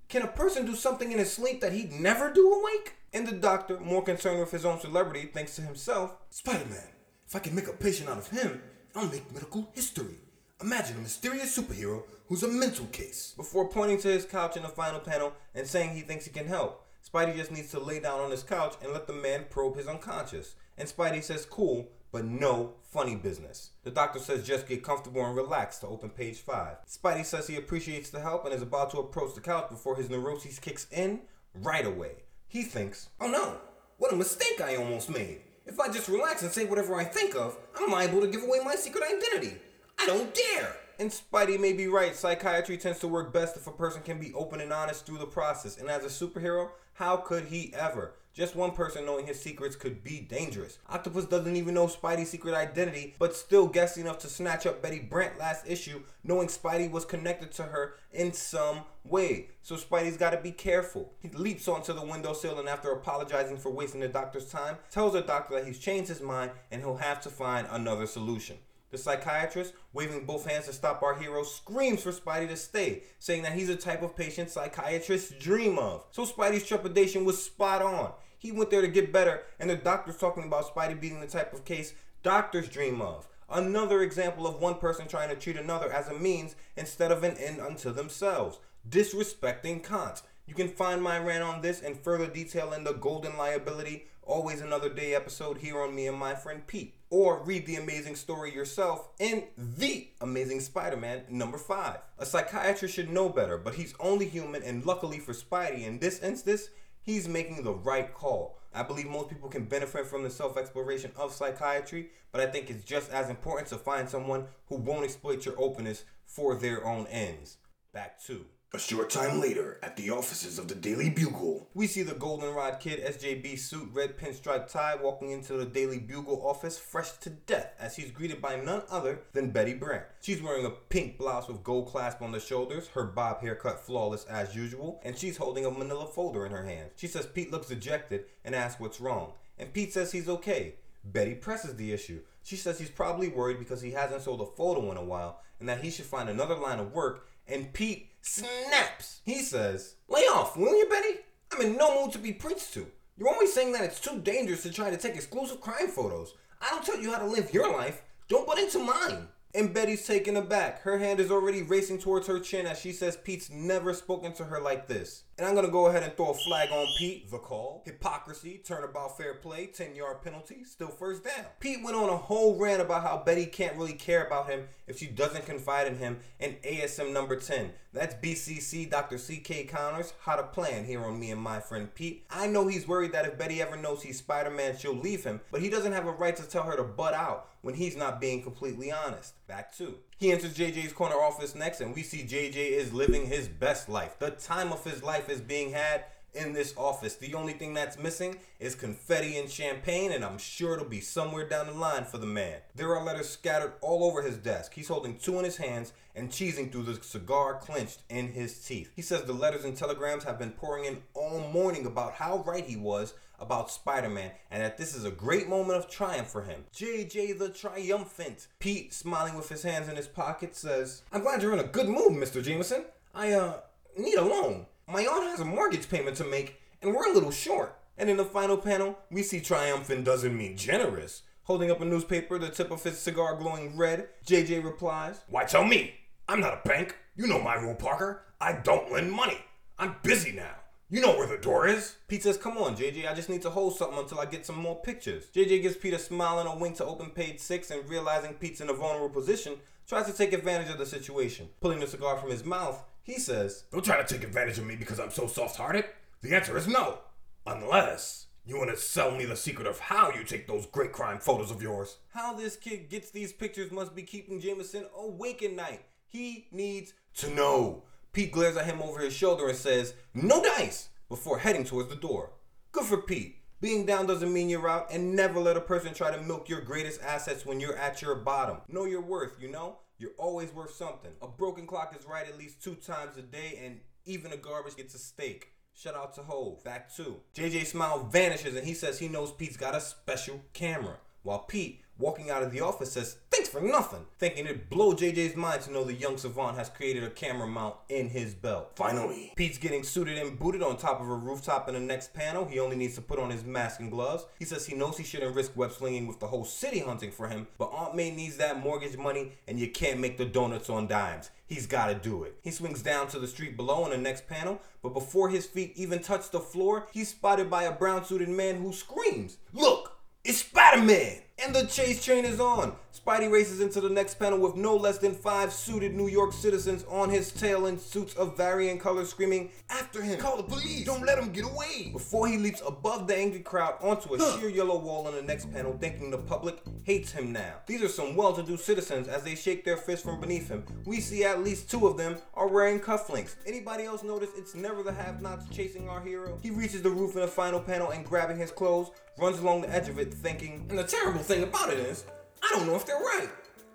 Can 0.10 0.22
a 0.22 0.28
person 0.28 0.66
do 0.66 0.76
something 0.76 1.14
in 1.14 1.18
his 1.18 1.32
sleep 1.32 1.62
that 1.62 1.72
he'd 1.72 1.94
never 1.94 2.32
do 2.32 2.52
awake? 2.52 2.96
And 3.14 3.26
the 3.26 3.32
doctor, 3.32 3.80
more 3.80 4.04
concerned 4.04 4.42
with 4.42 4.52
his 4.52 4.66
own 4.66 4.82
celebrity, 4.82 5.28
thinks 5.28 5.56
to 5.56 5.62
himself, 5.62 6.18
Spider 6.30 6.66
Man, 6.66 6.90
if 7.26 7.36
I 7.38 7.40
can 7.40 7.56
make 7.56 7.70
a 7.70 7.74
patient 7.74 8.10
out 8.10 8.18
of 8.18 8.28
him, 8.28 8.62
I'll 8.94 9.08
make 9.08 9.34
medical 9.34 9.72
history. 9.74 10.20
Imagine 10.62 10.98
a 10.98 11.02
mysterious 11.02 11.58
superhero 11.58 12.04
who's 12.28 12.44
a 12.44 12.50
mental 12.50 12.88
case. 12.88 13.34
before 13.38 13.70
pointing 13.70 14.00
to 14.00 14.10
his 14.10 14.26
couch 14.26 14.58
in 14.58 14.64
the 14.64 14.70
final 14.70 15.00
panel 15.00 15.32
and 15.54 15.66
saying 15.66 15.92
he 15.92 16.02
thinks 16.02 16.26
he 16.26 16.32
can 16.32 16.48
help. 16.48 16.86
Spidey 17.10 17.38
just 17.38 17.52
needs 17.52 17.72
to 17.72 17.80
lay 17.80 18.02
down 18.02 18.20
on 18.20 18.32
his 18.32 18.44
couch 18.44 18.76
and 18.84 18.92
let 18.92 19.08
the 19.08 19.14
man 19.14 19.46
probe 19.50 19.78
his 19.78 19.88
unconscious. 19.88 20.56
And 20.78 20.90
Spidey 20.90 21.24
says 21.24 21.46
cool, 21.46 21.88
but 22.16 22.24
no 22.24 22.72
funny 22.94 23.14
business. 23.14 23.72
The 23.84 23.92
doctor 23.92 24.20
says 24.20 24.48
just 24.48 24.70
get 24.70 24.86
comfortable 24.86 25.26
and 25.26 25.36
relax 25.36 25.80
to 25.80 25.88
open 25.88 26.12
page 26.12 26.38
5. 26.38 26.78
Spidey 26.88 27.26
says 27.26 27.46
he 27.46 27.58
appreciates 27.58 28.10
the 28.10 28.22
help 28.22 28.46
and 28.46 28.54
is 28.54 28.62
about 28.62 28.92
to 28.92 29.00
approach 29.00 29.36
the 29.36 29.42
couch 29.42 29.70
before 29.70 29.98
his 29.98 30.10
neuroses 30.10 30.58
kicks 30.58 30.88
in 30.94 31.20
right 31.54 31.86
away. 31.86 32.24
He 32.48 32.64
thinks, 32.64 33.10
Oh 33.20 33.28
no, 33.28 33.58
what 33.98 34.14
a 34.14 34.16
mistake 34.16 34.62
I 34.62 34.78
almost 34.78 35.10
made. 35.10 35.42
If 35.66 35.78
I 35.78 35.90
just 35.90 36.08
relax 36.08 36.42
and 36.42 36.54
say 36.54 36.64
whatever 36.64 36.96
I 36.96 37.04
think 37.04 37.36
of, 37.36 37.58
I'm 37.78 37.92
liable 37.92 38.22
to 38.22 38.28
give 38.28 38.44
away 38.44 38.60
my 38.64 38.76
secret 38.76 39.04
identity. 39.04 39.58
I 40.00 40.06
don't 40.06 40.34
dare. 40.34 40.74
And 40.98 41.12
Spidey 41.12 41.60
may 41.60 41.74
be 41.74 41.88
right. 41.88 42.16
Psychiatry 42.16 42.78
tends 42.78 43.00
to 43.00 43.08
work 43.08 43.34
best 43.34 43.58
if 43.58 43.68
a 43.68 43.72
person 43.72 44.02
can 44.02 44.18
be 44.18 44.34
open 44.34 44.62
and 44.62 44.72
honest 44.72 45.06
through 45.06 45.18
the 45.18 45.26
process. 45.26 45.78
And 45.78 45.90
as 45.90 46.06
a 46.06 46.08
superhero, 46.08 46.70
how 46.94 47.18
could 47.18 47.46
he 47.46 47.74
ever? 47.74 48.14
Just 48.34 48.56
one 48.56 48.72
person 48.72 49.06
knowing 49.06 49.28
his 49.28 49.42
secrets 49.42 49.76
could 49.76 50.04
be 50.04 50.20
dangerous. 50.20 50.78
Octopus 50.90 51.26
doesn't 51.26 51.56
even 51.56 51.74
know 51.74 51.88
Spidey's 51.88 52.30
secret 52.30 52.54
identity, 52.54 53.16
but 53.20 53.36
still 53.36 53.68
guessed 53.68 53.98
enough 53.98 54.20
to 54.20 54.28
snatch 54.28 54.66
up 54.66 54.82
Betty 54.82 55.00
Brant 55.00 55.38
last 55.38 55.66
issue, 55.68 56.02
knowing 56.24 56.48
Spidey 56.48 56.92
was 56.92 57.06
connected 57.06 57.52
to 57.54 57.64
her 57.64 57.96
in 58.12 58.32
some 58.32 58.82
way. 59.04 59.50
So 59.62 59.76
Spidey's 59.76 60.18
got 60.18 60.32
to 60.32 60.42
be 60.42 60.52
careful. 60.52 61.14
He 61.20 61.30
leaps 61.30 61.68
onto 61.68 61.94
the 61.94 62.06
windowsill 62.06 62.60
and, 62.60 62.68
after 62.68 62.92
apologizing 62.92 63.58
for 63.58 63.70
wasting 63.70 64.02
the 64.02 64.08
doctor's 64.10 64.50
time, 64.50 64.78
tells 64.92 65.14
the 65.14 65.22
doctor 65.22 65.56
that 65.56 65.66
he's 65.66 65.80
changed 65.80 66.10
his 66.10 66.22
mind 66.22 66.52
and 66.72 66.82
he'll 66.82 66.98
have 66.98 67.22
to 67.22 67.30
find 67.30 67.68
another 67.70 68.06
solution. 68.06 68.58
The 68.92 68.98
psychiatrist, 68.98 69.74
waving 69.94 70.26
both 70.26 70.46
hands 70.50 70.68
to 70.68 70.74
stop 70.74 71.04
our 71.04 71.16
hero, 71.16 71.44
screams 71.44 72.04
for 72.04 72.12
Spidey 72.12 72.48
to 72.50 72.56
stay, 72.56 73.04
saying 73.20 73.44
that 73.44 73.54
he's 73.54 73.68
the 73.68 73.76
type 73.76 74.02
of 74.02 74.16
patient 74.16 74.50
psychiatrists 74.50 75.34
dream 75.40 75.78
of. 75.78 76.06
So 76.12 76.26
Spidey's 76.26 76.66
trepidation 76.66 77.26
was 77.26 77.44
spot 77.44 77.82
on. 77.82 78.14
He 78.38 78.52
went 78.52 78.70
there 78.70 78.82
to 78.82 78.88
get 78.88 79.12
better, 79.12 79.44
and 79.60 79.70
the 79.70 79.76
doctor's 79.76 80.18
talking 80.18 80.44
about 80.44 80.74
Spidey 80.74 81.00
being 81.00 81.20
the 81.20 81.28
type 81.28 81.54
of 81.54 81.66
case 81.66 81.94
doctors 82.24 82.70
dream 82.70 83.02
of. 83.02 83.28
Another 83.50 84.02
example 84.02 84.48
of 84.48 84.62
one 84.62 84.76
person 84.76 85.08
trying 85.08 85.30
to 85.30 85.36
treat 85.36 85.58
another 85.58 85.92
as 85.92 86.08
a 86.08 86.14
means 86.14 86.56
instead 86.76 87.12
of 87.12 87.24
an 87.24 87.38
end 87.38 87.60
unto 87.60 87.92
themselves. 87.92 88.60
Disrespecting 88.88 89.84
Kant. 89.84 90.22
You 90.48 90.54
can 90.54 90.68
find 90.68 91.02
my 91.02 91.18
rant 91.18 91.44
on 91.44 91.62
this 91.62 91.82
in 91.82 91.96
further 91.96 92.28
detail 92.28 92.72
in 92.74 92.84
the 92.84 92.94
Golden 92.94 93.38
Liability 93.38 94.06
Always 94.28 94.60
Another 94.60 94.90
Day 94.90 95.14
episode 95.14 95.60
here 95.60 95.80
on 95.80 95.94
me 95.94 96.08
and 96.08 96.18
my 96.18 96.34
friend 96.34 96.66
Pete. 96.66 96.96
Or 97.12 97.44
read 97.44 97.68
the 97.68 97.76
amazing 97.76 98.16
story 98.16 98.52
yourself 98.52 99.10
in 99.20 99.44
The 99.56 100.08
Amazing 100.20 100.62
Spider 100.62 100.98
Man 100.98 101.26
number 101.30 101.60
5. 101.60 102.00
A 102.18 102.26
psychiatrist 102.26 102.96
should 102.96 103.12
know 103.12 103.30
better, 103.30 103.60
but 103.60 103.76
he's 103.76 103.94
only 104.00 104.28
human, 104.28 104.64
and 104.64 104.84
luckily 104.84 105.20
for 105.20 105.34
Spidey, 105.34 105.86
in 105.86 106.00
this 106.00 106.24
instance, 106.24 106.70
he's 107.04 107.28
making 107.28 107.64
the 107.64 107.76
right 107.76 108.12
call. 108.16 108.58
I 108.74 108.82
believe 108.82 109.08
most 109.08 109.30
people 109.30 109.48
can 109.48 109.66
benefit 109.66 110.08
from 110.08 110.24
the 110.24 110.32
self 110.32 110.58
exploration 110.58 111.12
of 111.16 111.32
psychiatry, 111.32 112.10
but 112.32 112.42
I 112.42 112.48
think 112.48 112.72
it's 112.72 112.84
just 112.84 113.12
as 113.12 113.30
important 113.30 113.68
to 113.70 113.78
find 113.78 114.10
someone 114.10 114.46
who 114.70 114.78
won't 114.78 115.06
exploit 115.06 115.46
your 115.46 115.56
openness 115.60 116.04
for 116.26 116.56
their 116.56 116.84
own 116.84 117.06
ends. 117.08 117.58
Back 117.94 118.20
to. 118.24 118.46
A 118.76 118.78
short 118.78 119.10
time 119.10 119.40
later, 119.40 119.80
at 119.82 119.96
the 119.96 120.10
offices 120.10 120.60
of 120.60 120.68
the 120.68 120.76
Daily 120.76 121.10
Bugle, 121.10 121.70
We 121.74 121.88
see 121.88 122.02
the 122.02 122.14
Goldenrod 122.14 122.82
Kid 122.82 123.02
SJB 123.06 123.58
suit, 123.58 123.90
red 123.94 124.18
pinstripe 124.18 124.70
tie, 124.70 124.98
walking 125.02 125.32
into 125.32 125.54
the 125.54 125.66
Daily 125.66 125.98
Bugle 125.98 126.46
office 126.46 126.78
fresh 126.78 127.14
to 127.22 127.30
death 127.30 127.72
as 127.80 127.96
he's 127.96 128.12
greeted 128.12 128.42
by 128.42 128.58
none 128.58 128.82
other 128.90 129.22
than 129.32 129.52
Betty 129.52 129.76
Brant. 129.76 130.04
She's 130.20 130.42
wearing 130.42 130.66
a 130.66 130.72
pink 130.72 131.18
blouse 131.18 131.48
with 131.48 131.64
gold 131.64 131.88
clasp 131.88 132.22
on 132.22 132.34
the 132.34 132.40
shoulders, 132.42 132.90
her 132.90 133.06
bob 133.06 133.40
haircut 133.40 133.80
flawless 133.80 134.26
as 134.26 134.58
usual, 134.58 135.00
and 135.06 135.18
she's 135.18 135.38
holding 135.38 135.66
a 135.66 135.72
manila 135.72 136.06
folder 136.06 136.46
in 136.46 136.52
her 136.52 136.66
hand. 136.66 136.90
She 136.98 137.08
says 137.08 137.26
Pete 137.28 137.54
looks 137.54 137.70
dejected 137.70 138.26
and 138.44 138.54
asks 138.54 138.82
what's 138.82 139.00
wrong, 139.00 139.32
and 139.58 139.72
Pete 139.72 139.94
says 139.94 140.12
he's 140.12 140.28
okay. 140.28 140.76
Betty 141.06 141.36
presses 141.36 141.78
the 141.78 141.94
issue. 141.94 142.20
She 142.44 142.58
says 142.58 142.78
he's 142.78 142.90
probably 142.90 143.30
worried 143.30 143.60
because 143.60 143.80
he 143.80 143.92
hasn't 143.92 144.24
sold 144.24 144.42
a 144.42 144.46
photo 144.46 144.92
in 144.92 144.98
a 144.98 145.04
while 145.04 145.40
and 145.62 145.70
that 145.70 145.82
he 145.82 145.90
should 145.90 146.06
find 146.06 146.28
another 146.28 146.56
line 146.56 146.80
of 146.80 146.92
work, 146.94 147.30
and 147.48 147.72
Pete 147.74 148.10
snaps. 148.26 149.22
He 149.24 149.42
says, 149.42 149.96
Lay 150.08 150.22
off, 150.22 150.58
will 150.58 150.76
you, 150.76 150.90
Betty? 150.90 151.20
I'm 151.54 151.62
in 151.62 151.78
no 151.78 152.04
mood 152.04 152.12
to 152.14 152.20
be 152.20 152.34
preached 152.34 152.74
to. 152.74 152.88
You're 153.18 153.30
always 153.30 153.54
saying 153.54 153.72
that 153.74 153.84
it's 153.84 154.00
too 154.00 154.20
dangerous 154.20 154.64
to 154.64 154.72
try 154.72 154.90
to 154.90 154.98
take 154.98 155.16
exclusive 155.16 155.62
crime 155.62 155.88
photos. 155.88 156.34
I 156.62 156.70
don't 156.72 156.86
tell 156.86 157.00
you 157.00 157.12
how 157.12 157.20
to 157.20 157.26
live 157.26 157.54
your 157.54 157.72
life. 157.72 158.02
Don't 158.28 158.48
butt 158.48 158.60
into 158.60 158.80
mine. 158.80 159.28
And 159.54 159.74
Betty's 159.74 160.06
taken 160.06 160.36
aback. 160.36 160.82
Her 160.82 160.98
hand 160.98 161.22
is 161.22 161.32
already 161.32 161.62
racing 161.62 162.00
towards 162.00 162.28
her 162.28 162.40
chin 162.40 162.66
as 162.66 162.80
she 162.80 162.92
says 162.92 163.16
Pete's 163.16 163.50
never 163.50 163.94
spoken 163.94 164.34
to 164.34 164.44
her 164.44 164.60
like 164.60 164.88
this. 164.88 165.24
And 165.38 165.46
I'm 165.46 165.54
gonna 165.54 165.68
go 165.68 165.88
ahead 165.88 166.02
and 166.02 166.16
throw 166.16 166.30
a 166.30 166.34
flag 166.34 166.70
on 166.72 166.88
Pete. 166.98 167.30
The 167.30 167.40
call. 167.40 167.82
Hypocrisy, 167.84 168.62
turnabout 168.64 169.18
fair 169.18 169.34
play, 169.34 169.66
10 169.66 169.94
yard 169.94 170.22
penalty, 170.22 170.64
still 170.64 170.88
first 170.88 171.26
down. 171.26 171.46
Pete 171.60 171.84
went 171.84 171.98
on 171.98 172.08
a 172.08 172.16
whole 172.16 172.58
rant 172.58 172.82
about 172.82 173.04
how 173.04 173.18
Betty 173.18 173.46
can't 173.46 173.76
really 173.76 173.94
care 173.94 174.26
about 174.26 174.50
him 174.50 174.70
if 174.88 174.98
she 174.98 175.08
doesn't 175.08 175.46
confide 175.46 175.88
in 175.88 175.98
him 175.98 176.20
in 176.40 176.56
ASM 176.64 177.12
number 177.12 177.36
10. 177.36 177.74
That's 177.92 178.16
BCC 178.16 178.90
Dr. 178.90 179.18
CK 179.18 179.68
Connors, 179.70 180.14
How 180.22 180.38
to 180.38 180.44
Plan 180.44 180.86
here 180.86 181.04
on 181.04 181.20
me 181.20 181.32
and 181.32 181.42
my 181.42 181.60
friend 181.60 181.94
Pete. 181.94 182.26
I 182.30 182.48
know 182.48 182.68
he's 182.68 182.88
worried 182.88 183.12
that 183.12 183.26
if 183.26 183.38
Betty 183.38 183.62
ever 183.62 183.76
knows 183.76 184.04
he's 184.04 184.20
Spider 184.20 184.52
Man, 184.52 184.78
she'll 184.78 184.96
leave 184.96 185.26
him, 185.26 185.42
but 185.52 185.60
he 185.62 185.70
doesn't 185.70 185.92
have 185.92 186.06
a 186.06 186.12
right 186.12 186.36
to 186.38 186.44
tell 186.44 186.64
her 186.64 186.78
to 186.78 186.84
butt 186.84 187.14
out 187.14 187.50
when 187.62 187.74
he's 187.74 187.98
not 187.98 188.22
being 188.22 188.42
completely 188.42 188.90
honest. 188.90 189.34
Back 189.48 189.76
to. 189.78 189.96
He 190.18 190.32
enters 190.32 190.58
JJ's 190.58 190.94
corner 190.94 191.16
office 191.16 191.56
next, 191.56 191.82
and 191.82 191.94
we 191.94 192.02
see 192.02 192.24
JJ 192.24 192.56
is 192.56 192.94
living 192.94 193.26
his 193.26 193.50
best 193.50 193.90
life. 193.90 194.18
The 194.18 194.32
time 194.32 194.72
of 194.72 194.82
his 194.86 195.04
life 195.04 195.30
is 195.30 195.42
being 195.42 195.74
had 195.74 196.06
in 196.34 196.54
this 196.54 196.74
office. 196.78 197.16
The 197.16 197.34
only 197.34 197.52
thing 197.52 197.74
that's 197.74 198.00
missing 198.00 198.38
is 198.58 198.76
confetti 198.76 199.38
and 199.38 199.50
champagne, 199.50 200.14
and 200.14 200.24
I'm 200.24 200.38
sure 200.38 200.76
it'll 200.76 200.86
be 200.86 201.02
somewhere 201.02 201.48
down 201.48 201.68
the 201.68 201.74
line 201.74 202.06
for 202.06 202.18
the 202.18 202.28
man. 202.28 202.60
There 202.76 202.96
are 202.96 203.04
letters 203.04 203.28
scattered 203.28 203.74
all 203.82 204.06
over 204.06 204.22
his 204.22 204.38
desk. 204.38 204.74
He's 204.74 204.88
holding 204.88 205.18
two 205.18 205.38
in 205.38 205.44
his 205.44 205.58
hands 205.58 205.92
and 206.16 206.30
cheesing 206.30 206.72
through 206.72 206.84
the 206.84 207.04
cigar 207.04 207.56
clenched 207.56 208.04
in 208.10 208.30
his 208.30 208.58
teeth. 208.66 208.92
He 208.96 209.02
says 209.02 209.24
the 209.24 209.34
letters 209.34 209.66
and 209.66 209.76
telegrams 209.76 210.24
have 210.24 210.40
been 210.40 210.52
pouring 210.52 210.86
in 210.86 211.04
all 211.14 211.50
morning 211.52 211.86
about 211.86 212.14
how 212.14 212.42
right 212.48 212.66
he 212.66 212.78
was 212.78 213.16
about 213.40 213.72
Spider 213.72 214.10
Man 214.10 214.32
and 214.52 214.62
that 214.62 214.78
this 214.78 214.96
is 214.96 215.06
a 215.06 215.12
great 215.12 215.48
moment 215.48 215.78
of 215.78 215.90
triumph 215.90 216.30
for 216.30 216.44
him. 216.44 216.66
JJ 216.74 217.38
the 217.38 217.50
Triumphant. 217.50 218.48
Pete, 218.60 218.94
smiling 218.94 219.36
with 219.36 219.50
his 219.50 219.64
hands 219.64 219.88
in 219.88 219.96
his 219.96 220.08
pocket, 220.08 220.56
says, 220.56 221.04
I'm 221.12 221.22
glad 221.22 221.42
you're 221.42 221.54
in 221.54 221.60
a 221.60 221.64
good 221.64 221.88
mood, 221.88 222.12
Mr. 222.12 222.44
Jameson. 222.44 222.86
I, 223.14 223.32
uh, 223.32 223.60
need 223.98 224.16
a 224.16 224.22
loan. 224.22 224.66
My 224.88 225.02
aunt 225.02 225.24
has 225.24 225.40
a 225.40 225.46
mortgage 225.46 225.90
payment 225.90 226.18
to 226.18 226.26
make, 226.26 226.60
and 226.82 226.94
we're 226.94 227.10
a 227.10 227.14
little 227.14 227.32
short. 227.32 227.78
And 227.98 228.10
in 228.10 228.18
the 228.18 228.26
final 228.26 228.58
panel, 228.58 228.98
we 229.10 229.24
see 229.24 229.40
triumphant 229.40 230.04
doesn't 230.04 230.38
mean 230.38 230.58
generous. 230.58 231.24
Holding 231.44 231.72
up 231.72 231.82
a 231.82 231.86
newspaper, 231.86 232.38
the 232.38 232.50
tip 232.50 232.72
of 232.72 232.84
his 232.84 232.98
cigar 232.98 233.36
glowing 233.36 233.78
red, 233.78 234.10
JJ 234.26 234.64
replies, 234.64 235.22
Why 235.30 235.46
tell 235.46 235.64
me? 235.64 235.94
I'm 236.28 236.40
not 236.40 236.62
a 236.66 236.68
bank. 236.68 236.98
You 237.16 237.28
know 237.28 237.42
my 237.42 237.56
rule, 237.56 237.76
Parker. 237.76 238.24
I 238.42 238.54
don't 238.54 238.92
lend 238.92 239.12
money. 239.12 239.38
I'm 239.78 239.96
busy 240.04 240.32
now. 240.32 240.56
You 240.88 241.02
know 241.02 241.18
where 241.18 241.26
the 241.26 241.38
door 241.38 241.68
is. 241.68 241.96
Pete 242.08 242.22
says, 242.22 242.38
Come 242.38 242.58
on, 242.58 242.76
JJ, 242.76 243.10
I 243.10 243.16
just 243.16 243.28
need 243.30 243.42
to 243.42 243.50
hold 243.50 243.76
something 243.76 243.98
until 243.98 244.20
I 244.20 244.26
get 244.26 244.46
some 244.46 244.58
more 244.58 244.80
pictures. 244.82 245.26
JJ 245.34 245.64
gives 245.64 245.76
Pete 245.76 245.96
a 245.96 246.00
smile 246.00 246.38
and 246.38 246.48
a 246.48 246.56
wink 246.56 246.76
to 246.78 246.86
open 246.86 247.10
page 247.10 247.40
six, 247.40 247.72
and 247.72 247.90
realizing 247.90 248.36
Pete's 248.36 248.62
in 248.62 248.70
a 248.70 248.74
vulnerable 248.74 249.10
position, 249.10 249.54
tries 249.88 250.06
to 250.06 250.14
take 250.14 250.32
advantage 250.32 250.70
of 250.70 250.78
the 250.78 250.86
situation. 250.86 251.50
Pulling 251.60 251.80
the 251.80 251.88
cigar 251.88 252.18
from 252.18 252.30
his 252.30 252.46
mouth, 252.46 252.84
He 253.02 253.18
says, 253.20 253.64
Don't 253.72 253.84
try 253.84 254.02
to 254.02 254.14
take 254.14 254.24
advantage 254.24 254.60
of 254.60 254.66
me 254.66 254.76
because 254.76 255.00
I'm 255.00 255.12
so 255.12 255.26
soft 255.26 255.58
hearted. 255.58 255.86
The 256.22 256.36
answer 256.36 256.56
is 256.56 256.68
no. 256.68 257.00
Unless 257.48 258.28
you 258.46 258.58
want 258.58 258.70
to 258.70 258.78
sell 258.78 259.10
me 259.10 259.26
the 259.26 259.36
secret 259.36 259.68
of 259.68 259.80
how 259.80 260.12
you 260.12 260.24
take 260.24 260.48
those 260.48 260.68
great 260.68 260.92
crime 260.92 261.20
photos 261.20 261.50
of 261.50 261.64
yours. 261.64 261.98
How 262.14 262.34
this 262.34 262.56
kid 262.56 262.90
gets 262.90 263.10
these 263.10 263.34
pictures 263.34 263.72
must 263.72 263.96
be 263.96 264.04
keeping 264.04 264.40
Jameson 264.40 264.86
awake 264.96 265.42
at 265.42 265.54
night. 265.54 265.82
He 266.08 266.48
needs 266.52 266.94
to 267.16 267.30
know. 267.30 267.84
Pete 268.16 268.32
glares 268.32 268.56
at 268.56 268.66
him 268.66 268.82
over 268.82 269.02
his 269.02 269.14
shoulder 269.14 269.50
and 269.50 269.58
says, 269.58 269.94
No 270.14 270.42
dice! 270.42 270.88
before 271.10 271.40
heading 271.40 271.66
towards 271.66 271.90
the 271.90 271.98
door. 271.98 272.32
Good 272.72 272.86
for 272.86 273.02
Pete. 273.02 273.40
Being 273.60 273.86
down 273.86 274.08
doesn't 274.08 274.32
mean 274.32 274.48
you're 274.48 274.70
out, 274.70 274.88
and 274.90 275.18
never 275.18 275.38
let 275.38 275.58
a 275.58 275.62
person 275.62 275.94
try 275.94 276.16
to 276.16 276.22
milk 276.22 276.48
your 276.48 276.62
greatest 276.62 277.02
assets 277.02 277.46
when 277.46 277.60
you're 277.60 277.76
at 277.76 278.02
your 278.02 278.16
bottom. 278.16 278.62
Know 278.70 278.86
your 278.86 279.02
worth, 279.02 279.34
you 279.42 279.52
know? 279.52 279.80
You're 279.98 280.16
always 280.18 280.54
worth 280.54 280.74
something. 280.74 281.12
A 281.22 281.28
broken 281.28 281.68
clock 281.68 281.94
is 282.00 282.06
right 282.06 282.26
at 282.26 282.38
least 282.38 282.64
two 282.64 282.76
times 282.76 283.18
a 283.18 283.22
day, 283.22 283.60
and 283.62 283.82
even 284.06 284.32
a 284.32 284.38
garbage 284.38 284.78
gets 284.78 284.96
a 284.96 285.00
steak. 285.00 285.50
Shout 285.74 285.96
out 285.96 286.14
to 286.16 286.24
Hov. 286.24 286.64
Back 286.64 286.96
two. 286.96 287.18
JJ 287.36 287.66
Smile 287.66 288.08
vanishes 288.10 288.56
and 288.56 288.66
he 288.66 288.74
says 288.74 288.98
he 288.98 289.10
knows 289.10 289.34
Pete's 289.34 289.58
got 289.58 289.76
a 289.76 289.82
special 289.82 290.42
camera. 290.54 291.00
While 291.24 291.40
Pete, 291.40 291.82
walking 291.98 292.30
out 292.30 292.44
of 292.44 292.52
the 292.52 292.62
office, 292.62 292.92
says, 292.92 293.18
Thanks 293.32 293.50
for 293.50 293.62
nothing, 293.62 294.06
thinking 294.18 294.46
it'd 294.46 294.70
blow 294.70 294.94
JJ's 294.94 295.36
mind 295.36 295.62
to 295.62 295.72
know 295.72 295.84
the 295.84 295.94
young 295.94 296.18
savant 296.18 296.58
has 296.58 296.70
created 296.70 297.04
a 297.04 297.10
camera 297.10 297.48
mount 297.48 297.76
in 297.90 298.10
his 298.10 298.34
belt. 298.34 298.72
Finally. 298.76 299.34
Pete's 299.36 299.58
getting 299.58 299.84
suited 299.84 300.18
and 300.18 300.40
booted 300.40 300.64
on 300.64 300.78
top 300.78 301.02
of 301.02 301.10
a 301.10 301.16
rooftop 301.16 301.68
in 301.68 301.74
the 301.74 301.80
next 301.80 302.14
panel. 302.14 302.46
He 302.46 302.60
only 302.60 302.76
needs 302.76 302.96
to 302.96 303.02
put 303.02 303.20
on 303.20 303.30
his 303.30 303.44
mask 303.44 303.80
and 303.80 303.92
gloves. 303.92 304.26
He 304.40 304.46
says 304.46 304.66
he 304.66 304.76
knows 304.76 304.98
he 304.98 305.04
shouldn't 305.04 305.36
risk 305.36 305.56
web 305.56 305.72
slinging 305.72 306.08
with 306.08 306.20
the 306.20 306.28
whole 306.28 306.46
city 306.46 306.80
hunting 306.80 307.12
for 307.12 307.28
him, 307.28 307.48
but 307.58 307.72
Aunt 307.74 307.96
May 307.96 308.12
needs 308.12 308.38
that 308.38 308.62
mortgage 308.62 308.98
money 308.98 309.34
and 309.48 309.60
you 309.60 309.70
can't 309.70 310.00
make 310.00 310.18
the 310.18 310.26
donuts 310.26 310.70
on 310.70 310.88
dimes. 310.88 311.30
He's 311.48 311.68
got 311.68 311.88
to 311.88 311.96
do 311.96 312.24
it. 312.24 312.38
He 312.42 312.52
swings 312.52 312.82
down 312.82 313.08
to 313.10 313.20
the 313.20 313.28
street 313.28 313.56
below 313.56 313.86
in 313.86 313.92
the 313.92 313.98
next 313.98 314.28
panel, 314.28 314.62
but 314.82 314.94
before 314.94 315.30
his 315.30 315.46
feet 315.46 315.74
even 315.76 316.02
touch 316.02 316.32
the 316.32 316.40
floor, 316.40 316.88
he's 316.92 317.10
spotted 317.10 317.50
by 317.50 317.64
a 317.64 317.72
brown 317.72 318.04
suited 318.04 318.30
man 318.30 318.56
who 318.56 318.74
screams, 318.74 319.38
Look! 319.54 319.92
It's 320.24 320.40
Spider 320.40 320.82
Man! 320.82 321.20
And 321.44 321.54
the 321.54 321.66
chase 321.66 322.04
train 322.04 322.24
is 322.24 322.40
on. 322.40 322.76
Spidey 322.94 323.30
races 323.30 323.60
into 323.60 323.82
the 323.82 323.90
next 323.90 324.16
panel 324.16 324.40
with 324.40 324.56
no 324.56 324.76
less 324.76 324.98
than 324.98 325.14
five 325.14 325.52
suited 325.52 325.94
New 325.94 326.08
York 326.08 326.32
citizens 326.32 326.86
on 326.90 327.10
his 327.10 327.32
tail 327.32 327.66
in 327.66 327.78
suits 327.78 328.16
of 328.16 328.38
varying 328.38 328.80
colors 328.80 329.10
screaming, 329.10 329.52
After 329.70 330.02
him! 330.02 330.18
Call 330.18 330.38
the 330.38 330.44
police! 330.44 330.86
Don't 330.86 331.06
let 331.06 331.20
him 331.20 331.32
get 331.32 331.44
away! 331.44 331.90
Before 331.92 332.28
he 332.28 332.38
leaps 332.38 332.64
above 332.66 333.08
the 333.08 333.16
angry 333.16 333.42
crowd 333.42 333.76
onto 333.82 334.16
a 334.16 334.40
sheer 334.40 334.50
yellow 334.50 334.80
wall 334.80 335.10
in 335.10 335.16
the 335.16 335.22
next 335.22 335.52
panel, 335.52 335.78
thinking 335.78 336.10
the 336.10 336.18
public 336.18 336.58
hates 336.84 337.12
him 337.12 337.34
now. 337.34 337.56
These 337.68 337.84
are 337.84 337.90
some 337.90 338.16
well 338.16 338.34
to 338.34 338.42
do 338.42 338.56
citizens 338.56 339.10
as 339.10 339.24
they 339.24 339.36
shake 339.36 339.66
their 339.66 339.78
fists 339.78 340.06
from 340.06 340.22
beneath 340.22 340.48
him. 340.48 340.64
We 340.86 341.02
see 341.02 341.26
at 341.26 341.44
least 341.44 341.70
two 341.70 341.86
of 341.86 341.98
them 341.98 342.16
are 342.34 342.48
wearing 342.48 342.80
cufflinks. 342.80 343.36
Anybody 343.46 343.84
else 343.84 344.04
notice 344.04 344.30
it's 344.38 344.56
never 344.56 344.84
the 344.84 344.94
have 344.94 345.22
nots 345.22 345.46
chasing 345.50 345.90
our 345.90 346.02
hero? 346.02 346.40
He 346.42 346.50
reaches 346.50 346.82
the 346.82 346.90
roof 346.90 347.16
in 347.16 347.22
the 347.22 347.28
final 347.28 347.60
panel 347.60 347.92
and 347.92 348.06
grabbing 348.06 348.38
his 348.38 348.52
clothes, 348.52 348.92
runs 349.18 349.40
along 349.40 349.62
the 349.62 349.70
edge 349.70 349.90
of 349.90 350.00
it, 350.00 350.14
thinking, 350.14 350.66
And 350.70 350.78
the 350.78 350.84
terrible 350.84 351.22
thing 351.22 351.44
about 351.44 351.72
it 351.72 351.80
is, 351.80 352.06
I 352.44 352.56
don't 352.56 352.68
know 352.68 352.76
if 352.76 352.86
they're 352.86 352.96
right. 352.98 353.30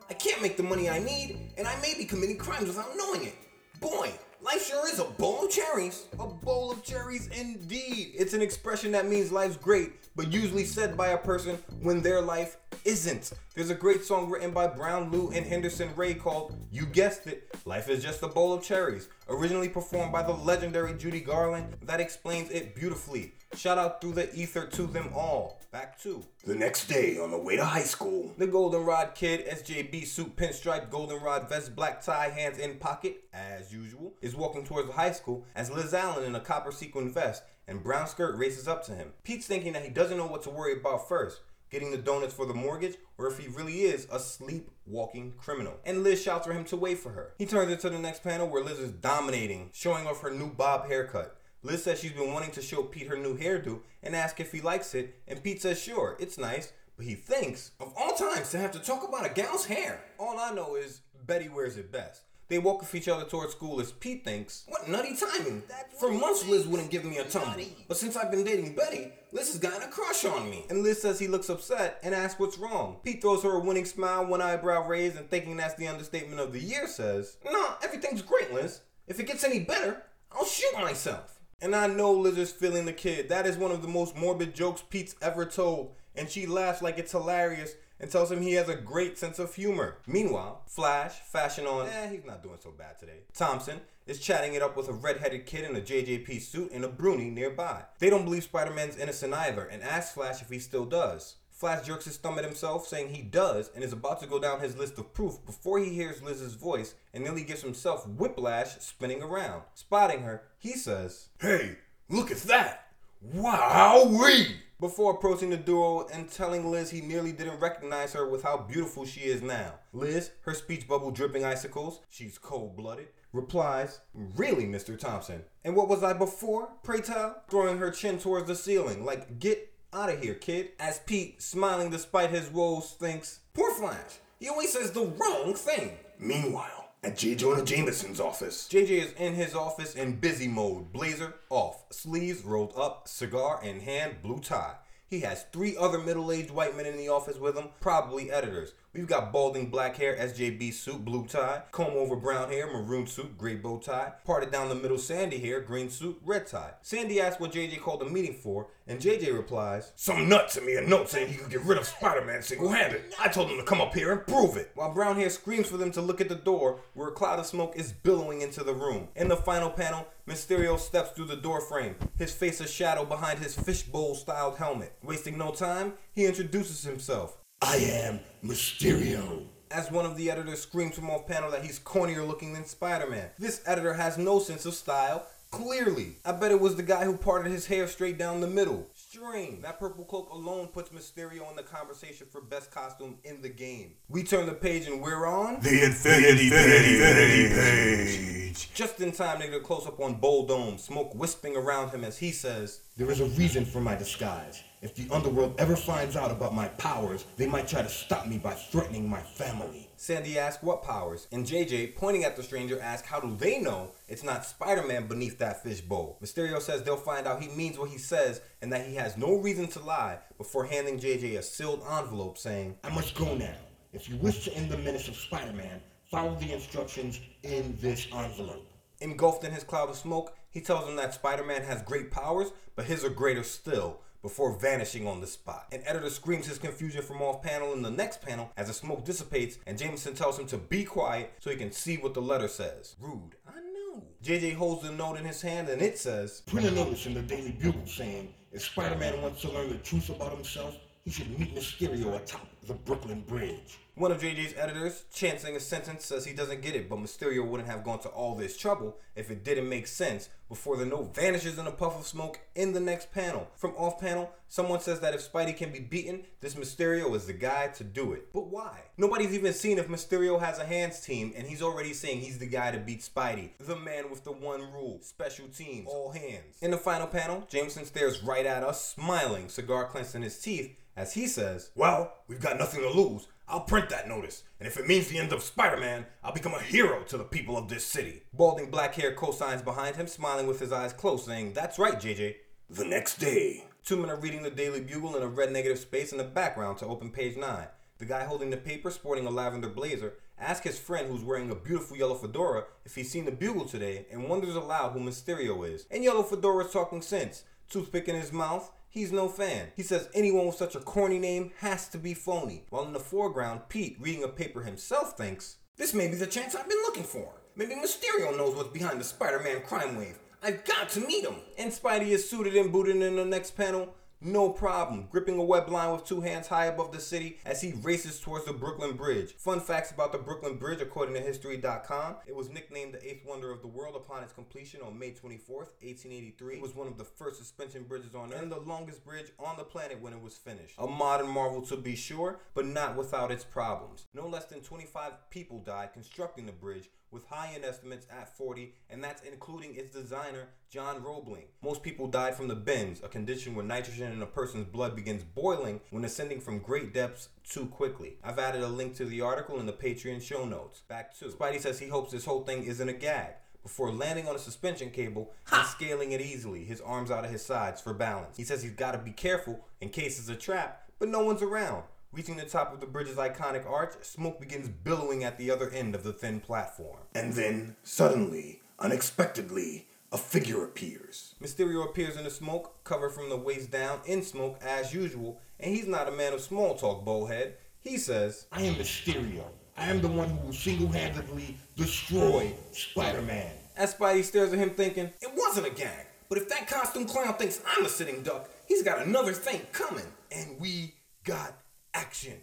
I 0.09 0.15
can't 0.15 0.43
make 0.43 0.57
the 0.57 0.63
money 0.63 0.89
I 0.89 0.99
need, 0.99 1.53
and 1.57 1.67
I 1.67 1.81
may 1.81 1.95
be 1.95 2.05
committing 2.05 2.37
crimes 2.37 2.69
without 2.69 2.97
knowing 2.97 3.25
it. 3.25 3.35
Boy, 3.81 4.13
life 4.43 4.67
sure 4.67 4.89
is 4.93 4.99
a 4.99 5.05
bowl 5.05 5.45
of 5.45 5.51
cherries. 5.51 6.07
A 6.19 6.27
bowl 6.27 6.73
of 6.73 6.83
cherries 6.83 7.29
indeed. 7.29 8.13
It's 8.15 8.35
an 8.35 8.43
expression 8.43 8.93
that 8.93 9.07
means 9.09 9.33
life's 9.33 9.57
great, 9.57 10.10
but 10.21 10.31
usually 10.31 10.67
said 10.67 10.99
by 10.99 11.09
a 11.09 11.17
person 11.17 11.57
when 11.81 12.03
their 12.03 12.21
life 12.21 12.59
isn't. 12.85 13.33
There's 13.55 13.71
a 13.71 13.75
great 13.75 14.05
song 14.05 14.29
written 14.29 14.51
by 14.51 14.67
Brown 14.67 15.11
Lew 15.11 15.31
and 15.31 15.47
Henderson 15.47 15.89
Ray 15.97 16.13
called 16.13 16.55
You 16.71 16.85
Guessed 16.85 17.27
It, 17.27 17.49
Life 17.65 17.89
is 17.89 18.03
Just 18.03 18.23
a 18.23 18.29
Bowl 18.29 18.53
of 18.53 18.63
Cherries, 18.63 19.09
originally 19.31 19.71
performed 19.71 20.13
by 20.13 20.23
the 20.23 20.33
legendary 20.33 20.93
Judy 20.93 21.21
Garland 21.21 21.75
that 21.81 22.01
explains 22.01 22.51
it 22.51 22.75
beautifully. 22.75 23.33
Shout 23.55 23.79
out 23.79 24.03
through 24.03 24.13
the 24.13 24.35
ether 24.35 24.67
to 24.67 24.83
them 24.83 25.11
all. 25.15 25.59
Back 25.73 25.99
to 26.03 26.23
The 26.45 26.55
next 26.55 26.89
day, 26.89 27.17
on 27.17 27.31
the 27.31 27.39
way 27.39 27.57
to 27.57 27.65
high 27.65 27.85
school, 27.85 28.35
the 28.37 28.47
Goldenrod 28.47 29.15
Kid, 29.15 29.47
SJB 29.47 30.07
suit, 30.07 30.37
pinstripe, 30.37 30.91
goldenrod 30.91 31.49
vest, 31.49 31.75
black 31.75 32.03
tie, 32.03 32.29
hands 32.29 32.59
in 32.59 32.77
pocket, 32.77 33.25
as 33.33 33.73
usual, 33.73 34.13
is 34.21 34.37
walking 34.37 34.65
towards 34.65 34.89
the 34.89 34.95
high 34.95 35.13
school 35.13 35.47
as 35.55 35.71
Liz 35.71 35.95
Allen 35.95 36.25
in 36.25 36.35
a 36.35 36.41
copper 36.41 36.73
sequin 36.73 37.11
vest 37.11 37.43
and 37.71 37.83
brown 37.83 38.09
skirt 38.09 38.37
races 38.37 38.69
up 38.69 38.85
to 38.85 38.93
him. 38.93 39.13
Pete's 39.23 39.47
thinking 39.47 39.73
that 39.73 39.85
he 39.85 39.89
doesn't 39.89 40.19
know 40.19 40.27
what 40.27 40.43
to 40.43 40.51
worry 40.51 40.79
about 40.79 41.09
first. 41.09 41.41
Getting 41.71 41.93
the 41.93 41.99
donuts 41.99 42.35
for 42.35 42.45
the 42.45 42.53
mortgage, 42.53 42.97
or 43.17 43.29
if 43.29 43.39
he 43.39 43.47
really 43.47 43.83
is 43.83 44.09
a 44.11 44.19
sleepwalking 44.19 45.35
criminal. 45.39 45.79
And 45.87 46.03
Liz 46.03 46.21
shouts 46.21 46.49
for 46.49 46.53
him 46.53 46.65
to 46.65 46.77
wait 46.77 46.99
for 46.99 47.11
her. 47.11 47.33
He 47.39 47.47
turns 47.47 47.71
into 47.71 47.89
the 47.89 47.99
next 48.01 48.25
panel 48.25 48.49
where 48.49 48.65
Liz 48.65 48.81
is 48.81 48.91
dominating, 48.91 49.71
showing 49.73 50.09
off 50.09 50.21
her 50.23 50.33
new 50.33 50.51
bob 50.51 50.89
haircut. 50.89 51.37
Liz 51.63 51.85
says 51.85 52.01
she's 52.01 52.11
been 52.11 52.33
wanting 52.33 52.51
to 52.53 52.63
show 52.63 52.83
Pete 52.83 53.07
her 53.07 53.17
new 53.17 53.39
hairdo 53.39 53.81
and 54.03 54.17
ask 54.17 54.41
if 54.41 54.51
he 54.51 54.61
likes 54.61 54.93
it, 54.97 55.15
and 55.29 55.43
Pete 55.45 55.63
says 55.63 55.81
sure, 55.81 56.17
it's 56.19 56.39
nice, 56.39 56.73
but 56.97 57.07
he 57.07 57.15
thinks, 57.15 57.71
of 57.79 57.95
all 57.97 58.17
times 58.17 58.51
to 58.51 58.59
have 58.59 58.73
to 58.73 58.81
talk 58.81 59.07
about 59.07 59.31
a 59.31 59.33
gal's 59.33 59.67
hair. 59.67 60.03
All 60.19 60.41
I 60.41 60.53
know 60.53 60.75
is 60.75 61.03
Betty 61.25 61.49
wears 61.49 61.77
it 61.77 61.93
best. 61.93 62.23
They 62.51 62.59
walk 62.59 62.81
with 62.81 62.97
each 62.97 63.07
other 63.07 63.25
towards 63.25 63.53
school 63.53 63.81
as 63.81 63.93
Pete 63.93 64.25
thinks, 64.25 64.65
What 64.67 64.89
nutty 64.89 65.15
timing! 65.15 65.63
For 66.01 66.11
months 66.11 66.45
Liz 66.49 66.67
wouldn't 66.67 66.91
give 66.91 67.05
me 67.05 67.19
a 67.19 67.25
tumble. 67.25 67.65
But 67.87 67.97
since 67.97 68.17
I've 68.17 68.33
been 68.33 68.43
dating 68.43 68.75
Betty, 68.75 69.13
Liz 69.31 69.53
has 69.53 69.61
gotten 69.61 69.89
a 69.89 69.91
crush 69.91 70.25
on 70.25 70.51
me. 70.51 70.65
And 70.69 70.83
Liz 70.83 71.01
says 71.01 71.21
he 71.21 71.29
looks 71.29 71.49
upset 71.49 72.01
and 72.03 72.13
asks 72.13 72.41
what's 72.41 72.59
wrong. 72.59 72.97
Pete 73.05 73.23
throws 73.23 73.45
her 73.45 73.53
a 73.53 73.61
winning 73.61 73.85
smile, 73.85 74.27
one 74.27 74.43
eyebrow 74.43 74.85
raised, 74.85 75.17
and 75.17 75.31
thinking 75.31 75.57
that's 75.57 75.77
the 75.77 75.87
understatement 75.87 76.41
of 76.41 76.53
the 76.53 76.59
year 76.59 76.89
says, 76.89 77.37
Nah, 77.45 77.75
everything's 77.85 78.21
great, 78.21 78.53
Liz. 78.53 78.81
If 79.07 79.21
it 79.21 79.29
gets 79.29 79.45
any 79.45 79.61
better, 79.61 80.03
I'll 80.33 80.45
shoot 80.45 80.75
myself. 80.75 81.39
And 81.63 81.77
I 81.77 81.87
know 81.87 82.13
Liz 82.13 82.37
is 82.37 82.51
feeling 82.51 82.85
the 82.85 82.93
kid. 82.93 83.29
That 83.29 83.47
is 83.47 83.59
one 83.59 83.71
of 83.71 83.83
the 83.83 83.87
most 83.87 84.17
morbid 84.17 84.57
jokes 84.57 84.83
Pete's 84.91 85.15
ever 85.23 85.47
told. 85.47 85.95
And 86.17 86.29
she 86.29 86.47
laughs 86.47 86.83
like 86.83 86.99
it's 86.99 87.13
hilarious 87.13 87.75
and 88.01 88.11
tells 88.11 88.33
him 88.33 88.41
he 88.41 88.55
has 88.55 88.69
a 88.69 88.75
great 88.75 89.19
sense 89.19 89.39
of 89.39 89.55
humor. 89.55 89.99
Meanwhile, 90.07 90.63
Flash, 90.67 91.21
fashion 91.21 91.67
on, 91.67 91.87
eh, 91.87 92.09
he's 92.09 92.25
not 92.25 92.43
doing 92.43 92.59
so 92.61 92.71
bad 92.71 92.99
today. 92.99 93.21
Thompson 93.35 93.81
is 94.07 94.19
chatting 94.19 94.55
it 94.55 94.63
up 94.63 94.77
with 94.77 94.89
a 94.89 94.93
red-headed 94.93 95.47
kid 95.47 95.69
in 95.69 95.77
a 95.77 95.81
JJP 95.81 96.41
suit 96.41 96.73
and 96.73 96.85
a 96.85 96.89
bruni 96.89 97.31
nearby. 97.31 97.83
They 97.99 98.11
don't 98.11 98.25
believe 98.25 98.45
Spider-Man's 98.45 98.97
innocent 98.97 99.35
either 99.35 99.65
and 99.65 99.83
ask 99.83 100.15
Flash 100.15 100.43
if 100.43 100.49
he 100.49 100.59
still 100.59 100.87
does. 100.87 101.37
Flash 101.51 101.87
jerks 101.87 102.07
his 102.07 102.17
thumb 102.17 102.39
at 102.39 102.45
himself, 102.45 102.89
saying 102.89 103.11
he 103.11 103.21
does, 103.21 103.71
and 103.75 103.85
is 103.85 103.93
about 103.93 104.19
to 104.21 104.27
go 104.27 104.39
down 104.39 104.61
his 104.61 104.79
list 104.79 104.97
of 104.97 105.13
proof 105.13 105.45
before 105.45 105.79
he 105.79 105.91
hears 105.91 106.23
Liz's 106.23 106.55
voice 106.55 106.95
and 107.13 107.23
nearly 107.23 107.45
gives 107.45 107.61
himself 107.61 108.09
whiplash 108.09 108.79
spinning 108.79 109.23
around. 109.23 109.65
Spotting 109.75 110.23
her, 110.23 110.45
he 110.59 110.73
says, 110.73 111.29
hey, 111.39 111.77
look 112.09 112.31
at 112.31 112.39
that! 112.45 112.87
Wow, 113.21 114.05
Wowee! 114.07 114.55
Before 114.81 115.13
approaching 115.13 115.51
the 115.51 115.57
duo 115.57 116.07
and 116.13 116.31
telling 116.31 116.71
Liz 116.71 116.91
he 116.91 117.03
nearly 117.03 117.33
didn't 117.33 117.61
recognize 117.61 118.15
her 118.15 118.29
with 118.29 118.43
how 118.43 118.57
beautiful 118.57 119.05
she 119.05 119.21
is 119.21 119.43
now. 119.43 119.75
Liz, 119.93 120.31
her 120.43 120.55
speech 120.55 120.89
bubble 120.89 121.11
dripping 121.11 121.45
icicles, 121.45 122.01
she's 122.09 122.39
cold 122.39 122.77
blooded, 122.77 123.09
replies, 123.33 124.01
Really, 124.15 124.65
Mr. 124.65 124.99
Thompson? 124.99 125.45
And 125.65 125.77
what 125.77 125.89
was 125.89 126.03
I 126.03 126.15
before, 126.15 126.71
pray 126.83 127.01
tell? 127.01 127.43
Throwing 127.51 127.79
her 127.79 127.91
chin 127.91 128.19
towards 128.19 128.49
the 128.49 128.57
ceiling, 128.57 129.05
like, 129.05 129.39
Get 129.39 129.71
out 129.93 130.11
of 130.11 130.23
here, 130.23 130.35
kid. 130.35 130.71
As 130.81 130.99
Pete, 131.01 131.43
smiling 131.43 131.91
despite 131.91 132.31
his 132.31 132.51
woes, 132.51 132.93
thinks, 132.99 133.41
Poor 133.53 133.75
Flash, 133.75 134.19
he 134.39 134.49
always 134.49 134.73
says 134.73 134.93
the 134.93 135.05
wrong 135.05 135.55
thing. 135.55 135.99
Meanwhile, 136.19 136.80
at 137.03 137.17
J. 137.17 137.35
Jonah 137.35 137.65
Jameson's 137.65 138.21
office, 138.21 138.69
JJ 138.71 138.91
is 138.91 139.13
in 139.13 139.35
his 139.35 139.55
office 139.55 139.95
in 139.95 140.17
busy 140.17 140.47
mode, 140.47 140.93
blazer 140.93 141.35
off, 141.49 141.85
sleeves 141.91 142.45
rolled 142.45 142.75
up, 142.77 143.09
cigar 143.09 143.59
in 143.63 143.81
hand, 143.81 144.17
blue 144.23 144.39
tie. 144.39 144.75
He 145.07 145.21
has 145.21 145.45
three 145.45 145.77
other 145.77 145.99
middle 145.99 146.31
aged 146.31 146.51
white 146.51 146.77
men 146.77 146.85
in 146.87 146.99
the 146.99 147.09
office 147.09 147.39
with 147.39 147.57
him, 147.57 147.69
probably 147.81 148.31
editors. 148.31 148.75
We've 148.93 149.07
got 149.07 149.33
balding 149.33 149.71
black 149.71 149.97
hair, 149.99 150.17
SJB 150.17 150.73
suit, 150.73 151.05
blue 151.05 151.25
tie, 151.25 151.63
comb 151.71 151.93
over 151.93 152.17
brown 152.17 152.51
hair, 152.51 152.67
maroon 152.67 153.07
suit, 153.07 153.39
gray 153.39 153.55
bow 153.55 153.79
tie, 153.79 154.15
parted 154.25 154.51
down 154.51 154.69
the 154.69 154.75
middle 154.75 154.99
sandy 154.99 155.39
hair, 155.39 155.61
green 155.61 155.89
suit, 155.89 156.21
red 156.25 156.49
tie. 156.49 156.73
Sandy 156.83 157.21
asks 157.21 157.41
what 157.41 157.53
JJ 157.53 157.81
called 157.81 158.01
the 158.01 158.07
meeting 158.07 158.35
for, 158.35 158.67
and 158.89 158.99
JJ 158.99 159.33
replies, 159.33 159.93
some 159.95 160.29
nut 160.29 160.51
sent 160.51 160.67
me 160.67 160.75
a 160.75 160.81
note 160.81 161.09
saying 161.09 161.29
he 161.29 161.37
could 161.37 161.53
get 161.53 161.63
rid 161.63 161.79
of 161.79 161.87
Spider-Man 161.87 162.43
single-handed. 162.43 163.03
I 163.21 163.29
told 163.29 163.49
him 163.49 163.59
to 163.59 163.65
come 163.65 163.81
up 163.81 163.95
here 163.95 164.11
and 164.11 164.27
prove 164.27 164.57
it. 164.57 164.73
while 164.75 164.93
brown 164.93 165.15
hair 165.15 165.31
screams 165.31 165.69
for 165.69 165.77
them 165.77 165.93
to 165.93 166.01
look 166.01 166.21
at 166.21 166.29
the 166.29 166.35
door 166.35 166.81
where 166.95 167.11
a 167.11 167.13
cloud 167.13 167.39
of 167.39 167.47
smoke 167.47 167.77
is 167.77 167.93
billowing 167.93 168.41
into 168.41 168.65
the 168.65 168.75
room. 168.75 169.07
In 169.15 169.29
the 169.29 169.37
final 169.37 169.71
panel, 169.71 170.09
Mysterio 170.27 170.79
steps 170.79 171.11
through 171.11 171.27
the 171.27 171.37
door 171.37 171.61
frame, 171.61 171.95
his 172.19 172.33
face 172.33 172.61
a 172.61 172.67
shadow 172.67 173.05
behind 173.05 173.39
his 173.39 173.55
fishbowl 173.55 174.17
styled 174.17 174.59
helmet. 174.59 174.97
Wasting 175.05 175.39
no 175.39 175.53
time, 175.53 175.93
he 176.13 176.27
introduces 176.27 176.83
himself. 176.83 177.37
I 177.63 177.77
am 177.77 178.21
Mysterio. 178.45 179.45
As 179.71 179.91
one 179.91 180.07
of 180.07 180.17
the 180.17 180.31
editors 180.31 180.63
screams 180.63 180.95
from 180.97 181.11
off 181.11 181.27
panel 181.27 181.51
that 181.51 181.63
he's 181.63 181.79
cornier 181.79 182.27
looking 182.27 182.55
than 182.55 182.65
Spider 182.65 183.09
Man. 183.09 183.29
This 183.39 183.63
editor 183.67 183.93
has 183.95 184.17
no 184.19 184.39
sense 184.39 184.65
of 184.65 184.75
style, 184.75 185.27
clearly. 185.51 186.17
I 186.25 186.33
bet 186.33 186.53
it 186.53 186.61
was 186.61 186.77
the 186.77 186.83
guy 186.83 187.05
who 187.05 187.17
parted 187.17 187.53
his 187.53 187.67
hair 187.67 187.87
straight 187.87 188.17
down 188.19 188.41
the 188.41 188.47
middle. 188.47 188.89
string. 188.95 189.61
That 189.61 189.79
purple 189.79 190.05
cloak 190.05 190.31
alone 190.31 190.69
puts 190.69 190.89
Mysterio 190.89 191.49
in 191.51 191.57
the 191.57 191.63
conversation 191.63 192.27
for 192.33 192.41
best 192.41 192.71
costume 192.71 193.19
in 193.25 193.43
the 193.43 193.49
game. 193.51 193.93
We 194.09 194.23
turn 194.25 194.47
the 194.47 194.55
page 194.55 194.87
and 194.87 195.03
we're 195.03 195.27
on. 195.27 195.61
The 195.61 195.85
Infinity, 195.85 196.47
Infinity, 196.47 197.55
Page. 197.55 198.71
Just 198.75 199.01
in 199.01 199.13
time, 199.13 199.41
to 199.41 199.47
get 199.47 199.57
a 199.57 199.61
close 199.61 199.87
up 199.87 200.01
on 200.01 200.15
Bull 200.15 200.47
Dome, 200.47 200.79
smoke 200.79 201.15
wisping 201.15 201.57
around 201.57 201.91
him 201.91 202.05
as 202.05 202.19
he 202.19 202.33
says, 202.33 202.81
There 202.97 203.11
is 203.11 203.21
a 203.21 203.27
reason 203.27 203.65
for 203.67 203.81
my 203.81 203.95
disguise. 203.95 204.63
If 204.83 204.95
the 204.95 205.15
underworld 205.15 205.57
ever 205.59 205.77
finds 205.77 206.17
out 206.17 206.31
about 206.31 206.55
my 206.55 206.69
powers, 206.69 207.27
they 207.37 207.47
might 207.47 207.69
try 207.69 207.83
to 207.83 207.89
stop 207.91 208.27
me 208.27 208.39
by 208.39 208.55
threatening 208.55 209.07
my 209.07 209.21
family. 209.21 209.91
Sandy 209.97 210.39
asks 210.39 210.63
what 210.63 210.83
powers, 210.83 211.29
and 211.33 211.45
JJ, 211.45 211.97
pointing 211.97 212.25
at 212.25 212.35
the 212.35 212.43
stranger, 212.43 212.81
asks 212.81 213.07
how 213.07 213.21
do 213.21 213.37
they 213.37 213.61
know 213.61 213.91
it's 214.09 214.25
not 214.25 214.47
Spider 214.47 214.83
Man 214.83 215.07
beneath 215.07 215.37
that 215.37 215.63
fishbowl. 215.63 216.17
Mysterio 216.23 216.63
says 216.63 216.83
they'll 216.83 216.97
find 216.97 217.27
out 217.27 217.43
he 217.43 217.49
means 217.49 217.79
what 217.79 217.91
he 217.91 217.99
says 217.99 218.41
and 218.63 218.73
that 218.73 218.87
he 218.87 218.95
has 218.95 219.19
no 219.19 219.37
reason 219.37 219.67
to 219.69 219.81
lie 219.81 220.19
before 220.39 220.65
handing 220.65 220.99
JJ 220.99 221.37
a 221.37 221.43
sealed 221.43 221.83
envelope 221.83 222.39
saying, 222.39 222.79
I 222.83 222.89
must 222.89 223.15
go 223.15 223.35
now. 223.35 223.57
If 223.93 224.09
you 224.09 224.17
wish 224.17 224.45
to 224.45 224.55
end 224.55 224.71
the 224.71 224.79
menace 224.79 225.09
of 225.09 225.17
Spider 225.17 225.53
Man, 225.53 225.83
follow 226.11 226.37
the 226.37 226.55
instructions 226.55 227.21
in 227.43 227.77
this 227.83 228.09
envelope. 228.15 228.67
Engulfed 229.03 229.45
in 229.45 229.53
his 229.53 229.65
cloud 229.65 229.91
of 229.91 229.97
smoke, 229.97 230.35
he 230.49 230.63
tells 230.63 230.87
them 230.87 230.97
that 230.97 231.13
Spider 231.13 231.45
Man 231.45 231.65
has 231.65 231.83
great 231.83 232.11
powers, 232.11 232.49
but 232.77 232.87
his 232.87 233.05
are 233.05 233.11
greater 233.11 233.43
still. 233.43 234.01
Before 234.23 234.53
vanishing 234.53 235.07
on 235.07 235.21
the 235.21 235.27
spot. 235.27 235.67
An 235.73 235.83
editor 235.87 236.11
screams 236.11 236.47
his 236.47 236.59
confusion 236.59 237.03
from 237.03 237.23
off 237.23 237.43
panel 237.43 237.73
in 237.73 237.83
the 237.83 237.91
next 237.91 238.21
panel 238.21 238.51
as 238.57 238.69
the 238.69 238.75
smoke 238.75 239.05
dissipates, 239.05 239.59
and 239.67 239.79
Jameson 239.79 240.15
tells 240.15 240.39
him 240.39 240.47
to 240.49 240.59
be 240.59 240.85
quiet 240.85 241.33
so 241.41 241.51
he 241.51 241.57
can 241.57 241.73
see 241.73 241.97
what 241.97 242.13
the 242.13 242.21
letter 242.21 242.49
says. 242.49 242.97
Rude. 243.01 243.37
I 243.49 243.61
know. 243.61 244.03
JJ 244.23 244.55
holds 244.57 244.83
the 244.83 244.93
note 244.93 245.17
in 245.17 245.25
his 245.25 245.41
hand 245.41 245.69
and 245.69 245.81
it 245.81 245.99
says, 245.99 246.43
Print 246.47 246.67
a 246.67 246.71
notice 246.71 247.07
in 247.07 247.15
the 247.15 247.23
Daily 247.23 247.53
Bugle 247.53 247.87
saying 247.87 248.35
if 248.53 248.63
Spider 248.63 248.97
Man 248.97 249.23
wants 249.23 249.41
to 249.43 249.51
learn 249.51 249.71
the 249.71 249.79
truth 249.79 250.11
about 250.11 250.33
himself, 250.33 250.77
he 251.05 251.11
should 251.11 251.39
meet 251.39 251.55
Mysterio 251.55 252.15
atop 252.17 252.47
the 252.67 252.75
Brooklyn 252.75 253.23
Bridge. 253.23 253.79
One 254.01 254.13
of 254.13 254.23
JJ's 254.23 254.55
editors, 254.57 255.05
chancing 255.13 255.55
a 255.57 255.61
sentence, 255.61 256.07
says 256.07 256.25
he 256.25 256.33
doesn't 256.33 256.63
get 256.63 256.75
it, 256.75 256.89
but 256.89 257.01
Mysterio 257.01 257.47
wouldn't 257.47 257.69
have 257.69 257.85
gone 257.85 257.99
to 257.99 258.09
all 258.09 258.35
this 258.35 258.57
trouble 258.57 258.97
if 259.15 259.31
it 259.31 259.45
didn't 259.45 259.69
make 259.69 259.87
sense 259.87 260.31
before 260.49 260.79
the 260.79 260.87
note 260.87 261.15
vanishes 261.15 261.59
in 261.59 261.67
a 261.67 261.71
puff 261.71 261.99
of 261.99 262.07
smoke 262.07 262.41
in 262.55 262.73
the 262.73 262.81
next 262.81 263.13
panel. 263.13 263.51
From 263.57 263.73
off 263.73 264.01
panel, 264.01 264.33
someone 264.49 264.81
says 264.81 265.01
that 265.01 265.13
if 265.13 265.31
Spidey 265.31 265.55
can 265.55 265.71
be 265.71 265.81
beaten, 265.81 266.23
this 266.41 266.55
Mysterio 266.55 267.15
is 267.15 267.27
the 267.27 267.35
guy 267.35 267.67
to 267.67 267.85
do 267.85 268.15
it. 268.15 268.33
But 268.33 268.47
why? 268.47 268.85
Nobody's 268.97 269.35
even 269.35 269.53
seen 269.53 269.77
if 269.77 269.89
Mysterio 269.89 270.41
has 270.41 270.59
a 270.59 270.65
hands 270.65 271.01
team, 271.01 271.35
and 271.37 271.47
he's 271.47 271.61
already 271.61 271.93
saying 271.93 272.21
he's 272.21 272.39
the 272.39 272.47
guy 272.47 272.71
to 272.71 272.79
beat 272.79 273.03
Spidey. 273.03 273.51
The 273.59 273.77
man 273.77 274.09
with 274.09 274.25
the 274.25 274.33
one 274.33 274.63
rule 274.73 275.01
special 275.03 275.49
teams, 275.49 275.89
all 275.91 276.13
hands. 276.13 276.57
In 276.63 276.71
the 276.71 276.79
final 276.79 277.07
panel, 277.07 277.47
Jameson 277.51 277.85
stares 277.85 278.23
right 278.23 278.47
at 278.47 278.63
us, 278.63 278.83
smiling, 278.83 279.51
cigar 279.51 279.85
clenched 279.85 280.15
in 280.15 280.23
his 280.23 280.39
teeth, 280.39 280.75
as 280.97 281.13
he 281.13 281.27
says, 281.27 281.71
Well, 281.75 282.15
we've 282.29 282.41
got 282.41 282.59
nothing 282.59 282.81
to 282.81 282.91
lose. 282.91 283.27
I'll 283.51 283.61
print 283.61 283.91
that 283.91 284.09
notice, 284.09 284.45
and 284.59 284.67
if 284.67 284.77
it 284.77 284.87
means 284.87 285.09
the 285.09 285.19
end 285.19 285.33
of 285.33 285.43
Spider 285.43 285.77
Man, 285.77 286.07
I'll 286.23 286.33
become 286.33 286.55
a 286.55 286.63
hero 286.63 287.03
to 287.05 287.19
the 287.19 287.25
people 287.25 287.57
of 287.59 287.69
this 287.69 287.85
city. 287.85 288.23
Balding 288.33 288.71
black 288.71 288.95
hair 288.95 289.13
co-signs 289.13 289.61
behind 289.61 289.97
him, 289.97 290.07
smiling 290.07 290.47
with 290.47 290.61
his 290.61 290.73
eyes 290.73 290.93
closed, 290.93 291.27
saying, 291.27 291.53
That's 291.53 291.79
right, 291.79 291.99
JJ. 292.01 292.37
The 292.69 292.85
next 292.85 293.19
day, 293.19 293.65
Two 293.85 293.97
men 293.97 294.11
are 294.11 294.17
reading 294.17 294.43
the 294.43 294.51
Daily 294.51 294.81
Bugle 294.81 295.17
in 295.17 295.23
a 295.23 295.27
red 295.27 295.53
negative 295.53 295.79
space 295.79 296.13
in 296.13 296.19
the 296.19 296.25
background 296.25 296.79
to 296.79 296.87
open 296.87 297.11
page 297.11 297.37
9. 297.37 297.67
The 297.99 298.05
guy 298.05 298.25
holding 298.25 298.51
the 298.51 298.57
paper, 298.57 298.91
sporting 298.91 299.27
a 299.27 299.31
lavender 299.31 299.69
blazer, 299.69 300.15
asks 300.39 300.67
his 300.67 300.79
friend 300.79 301.09
who's 301.09 301.25
wearing 301.25 301.51
a 301.51 301.55
beautiful 301.55 301.97
yellow 301.97 302.15
fedora 302.15 302.65
if 302.85 302.95
he's 302.95 303.11
seen 303.11 303.25
the 303.25 303.33
Bugle 303.33 303.65
today 303.65 304.07
and 304.13 304.29
wonders 304.29 304.55
aloud 304.55 304.93
who 304.93 305.01
Mysterio 305.01 305.69
is. 305.69 305.87
And 305.91 306.05
Yellow 306.05 306.23
Fedora's 306.23 306.73
talking 306.73 307.03
sense. 307.03 307.45
Toothpick 307.69 308.07
in 308.07 308.17
his 308.17 308.33
mouth, 308.33 308.71
he's 308.91 309.13
no 309.13 309.29
fan. 309.29 309.69
He 309.77 309.83
says 309.83 310.09
anyone 310.13 310.47
with 310.47 310.57
such 310.57 310.75
a 310.75 310.81
corny 310.81 311.19
name 311.19 311.53
has 311.59 311.89
to 311.89 311.99
be 311.99 312.13
phony. 312.13 312.65
While 312.69 312.85
in 312.85 312.93
the 312.93 313.01
foreground, 313.01 313.69
Pete, 313.69 313.97
reading 314.01 314.25
a 314.25 314.29
paper 314.29 314.63
himself, 314.63 315.17
thinks, 315.17 315.57
this 315.77 315.95
may 315.95 316.09
be 316.09 316.17
the 316.17 316.27
chance 316.27 316.55
I've 316.55 316.69
been 316.69 316.83
looking 316.83 317.05
for. 317.05 317.33
Maybe 317.57 317.75
Mysterio 317.75 318.37
knows 318.37 318.55
what's 318.55 318.69
behind 318.69 319.01
the 319.01 319.05
Spider 319.05 319.41
Man 319.41 319.63
crime 319.63 319.97
wave. 319.97 320.19
I've 320.43 320.65
got 320.65 320.89
to 320.91 321.01
meet 321.01 321.25
him. 321.25 321.37
And 321.59 321.73
Spidey 321.73 322.09
is 322.09 322.29
suited 322.29 322.57
and 322.57 322.73
booted 322.73 322.97
in 322.97 323.17
the 323.17 323.25
next 323.25 323.53
panel. 323.53 323.95
No 324.23 324.51
problem, 324.51 325.09
gripping 325.11 325.39
a 325.39 325.43
web 325.43 325.71
line 325.71 325.93
with 325.93 326.05
two 326.05 326.21
hands 326.21 326.47
high 326.49 326.67
above 326.67 326.93
the 326.93 327.01
city 327.01 327.39
as 327.47 327.63
he 327.63 327.73
races 327.73 328.21
towards 328.21 328.45
the 328.45 328.53
Brooklyn 328.53 328.95
Bridge. 328.95 329.33
Fun 329.39 329.61
facts 329.61 329.93
about 329.93 330.13
the 330.13 330.19
Brooklyn 330.19 330.59
Bridge, 330.59 330.83
according 330.83 331.15
to 331.15 331.23
History.com, 331.23 332.17
it 332.27 332.37
was 332.37 332.51
nicknamed 332.51 332.93
the 332.93 333.03
eighth 333.03 333.25
wonder 333.27 333.51
of 333.51 333.63
the 333.63 333.67
world 333.67 333.97
upon 333.97 334.23
its 334.23 334.35
completion 334.35 334.83
on 334.83 334.99
May 334.99 335.13
24th, 335.13 335.73
1883. 335.81 336.57
It 336.57 336.61
was 336.61 336.75
one 336.75 336.87
of 336.87 336.99
the 336.99 337.05
first 337.05 337.39
suspension 337.39 337.85
bridges 337.85 338.15
on 338.15 338.31
Earth 338.35 338.43
and 338.43 338.53
the 338.53 338.61
longest 338.61 339.07
bridge 339.07 339.33
on 339.39 339.57
the 339.57 339.65
planet 339.65 340.03
when 340.03 340.13
it 340.13 340.21
was 340.21 340.37
finished. 340.37 340.75
A 340.77 340.87
modern 340.87 341.31
marvel 341.31 341.63
to 341.63 341.79
be 341.79 341.97
sure, 341.97 342.41
but 342.53 342.67
not 342.67 342.97
without 342.99 343.33
its 343.33 343.45
problems. 343.45 344.05
No 344.13 344.27
less 344.27 344.45
than 344.45 344.61
25 344.61 345.31
people 345.31 345.61
died 345.61 345.95
constructing 345.95 346.45
the 346.45 346.53
bridge, 346.53 346.91
with 347.11 347.27
high-end 347.29 347.65
estimates 347.65 348.07
at 348.11 348.37
40, 348.37 348.75
and 348.89 349.03
that's 349.03 349.23
including 349.23 349.75
its 349.75 349.95
designer, 349.95 350.49
John 350.71 351.03
Roebling. 351.03 351.47
Most 351.63 351.83
people 351.83 352.07
died 352.07 352.35
from 352.35 352.49
the 352.49 352.55
bends, 352.55 353.03
a 353.03 353.09
condition 353.09 353.55
where 353.55 353.65
nitrogen 353.65 354.13
in 354.13 354.23
a 354.23 354.27
person's 354.27 354.67
blood 354.67 354.95
begins 354.95 355.23
boiling 355.23 355.81
when 355.91 356.05
ascending 356.05 356.41
from 356.41 356.61
great 356.61 356.95
depths 356.95 357.29
too 357.49 357.67
quickly. 357.67 358.19
I've 358.23 358.39
added 358.39 358.63
a 358.63 358.69
link 358.69 358.95
to 358.97 359.05
the 359.05 359.21
article 359.21 359.59
in 359.59 359.67
the 359.67 359.73
Patreon 359.73 360.23
show 360.23 360.45
notes. 360.45 360.83
Back 360.89 361.17
to 361.19 361.27
Spidey 361.27 361.61
says 361.61 361.79
he 361.79 361.89
hopes 361.89 362.13
this 362.13 362.25
whole 362.25 362.45
thing 362.45 362.65
isn't 362.65 362.89
a 362.89 362.93
gag. 362.93 363.35
Before 363.63 363.93
landing 363.93 364.27
on 364.27 364.37
a 364.37 364.39
suspension 364.39 364.91
cable 364.91 365.33
and 365.53 365.67
scaling 365.67 366.13
it 366.13 366.21
easily, 366.21 366.65
his 366.65 366.81
arms 366.81 367.11
out 367.11 367.27
of 367.27 367.31
his 367.31 367.45
sides 367.45 367.81
for 367.81 367.93
balance. 367.93 368.37
He 368.37 368.45
says 368.45 368.63
he's 368.63 368.73
got 368.73 368.93
to 368.93 368.99
be 368.99 369.11
careful 369.11 369.67
in 369.81 369.91
case 369.91 370.19
it's 370.19 370.31
a 370.31 370.35
trap, 370.35 370.85
but 370.99 371.11
no 371.11 371.23
one's 371.23 371.43
around. 371.43 371.85
Reaching 372.13 372.37
the 372.37 372.45
top 372.45 372.73
of 372.73 372.81
the 372.81 372.87
bridge's 372.87 373.17
iconic 373.17 373.65
arch, 373.71 373.93
smoke 374.03 374.41
begins 374.41 374.69
billowing 374.69 375.23
at 375.23 375.39
the 375.39 375.49
other 375.51 375.71
end 375.71 375.95
of 375.95 376.03
the 376.03 376.13
thin 376.13 376.41
platform. 376.41 376.99
And 377.15 377.35
then, 377.35 377.77
suddenly, 377.85 378.63
unexpectedly, 378.81 379.87
a 380.11 380.19
figure 380.19 380.65
appears. 380.65 381.37
Mysterio 381.41 381.85
appears 381.85 382.17
in 382.17 382.25
the 382.25 382.31
smoke, 382.31 382.83
covered 382.83 383.11
from 383.11 383.29
the 383.29 383.37
waist 383.37 383.71
down, 383.71 384.01
in 384.07 384.23
smoke 384.23 384.59
as 384.61 384.93
usual, 384.93 385.41
and 385.61 385.73
he's 385.73 385.87
not 385.87 386.09
a 386.09 386.11
man 386.11 386.33
of 386.33 386.41
small 386.41 386.75
talk, 386.75 387.05
Bullhead. 387.05 387.55
He 387.79 387.97
says, 387.97 388.47
I 388.51 388.63
am 388.63 388.75
Mysterio. 388.75 389.45
I 389.77 389.87
am 389.87 390.01
the 390.01 390.09
one 390.09 390.31
who 390.31 390.47
will 390.47 390.53
single 390.53 390.89
handedly 390.89 391.57
destroy 391.77 392.53
Spider 392.73 393.23
Man. 393.23 393.53
as 393.77 393.95
Spidey 393.95 394.25
stares 394.25 394.53
at 394.53 394.59
him 394.59 394.71
thinking, 394.71 395.13
It 395.21 395.31
wasn't 395.37 395.69
a 395.69 395.71
gag, 395.71 396.07
but 396.29 396.39
if 396.39 396.49
that 396.49 396.67
costume 396.67 397.07
clown 397.07 397.35
thinks 397.35 397.63
I'm 397.65 397.87
a 397.87 397.89
sitting 397.89 398.23
duck, 398.25 398.51
he's 398.67 398.83
got 398.83 399.07
another 399.07 399.33
thing 399.33 399.61
coming. 399.73 400.07
and 400.33 400.61
we 400.61 400.95
got 401.25 401.55
action. 401.95 402.43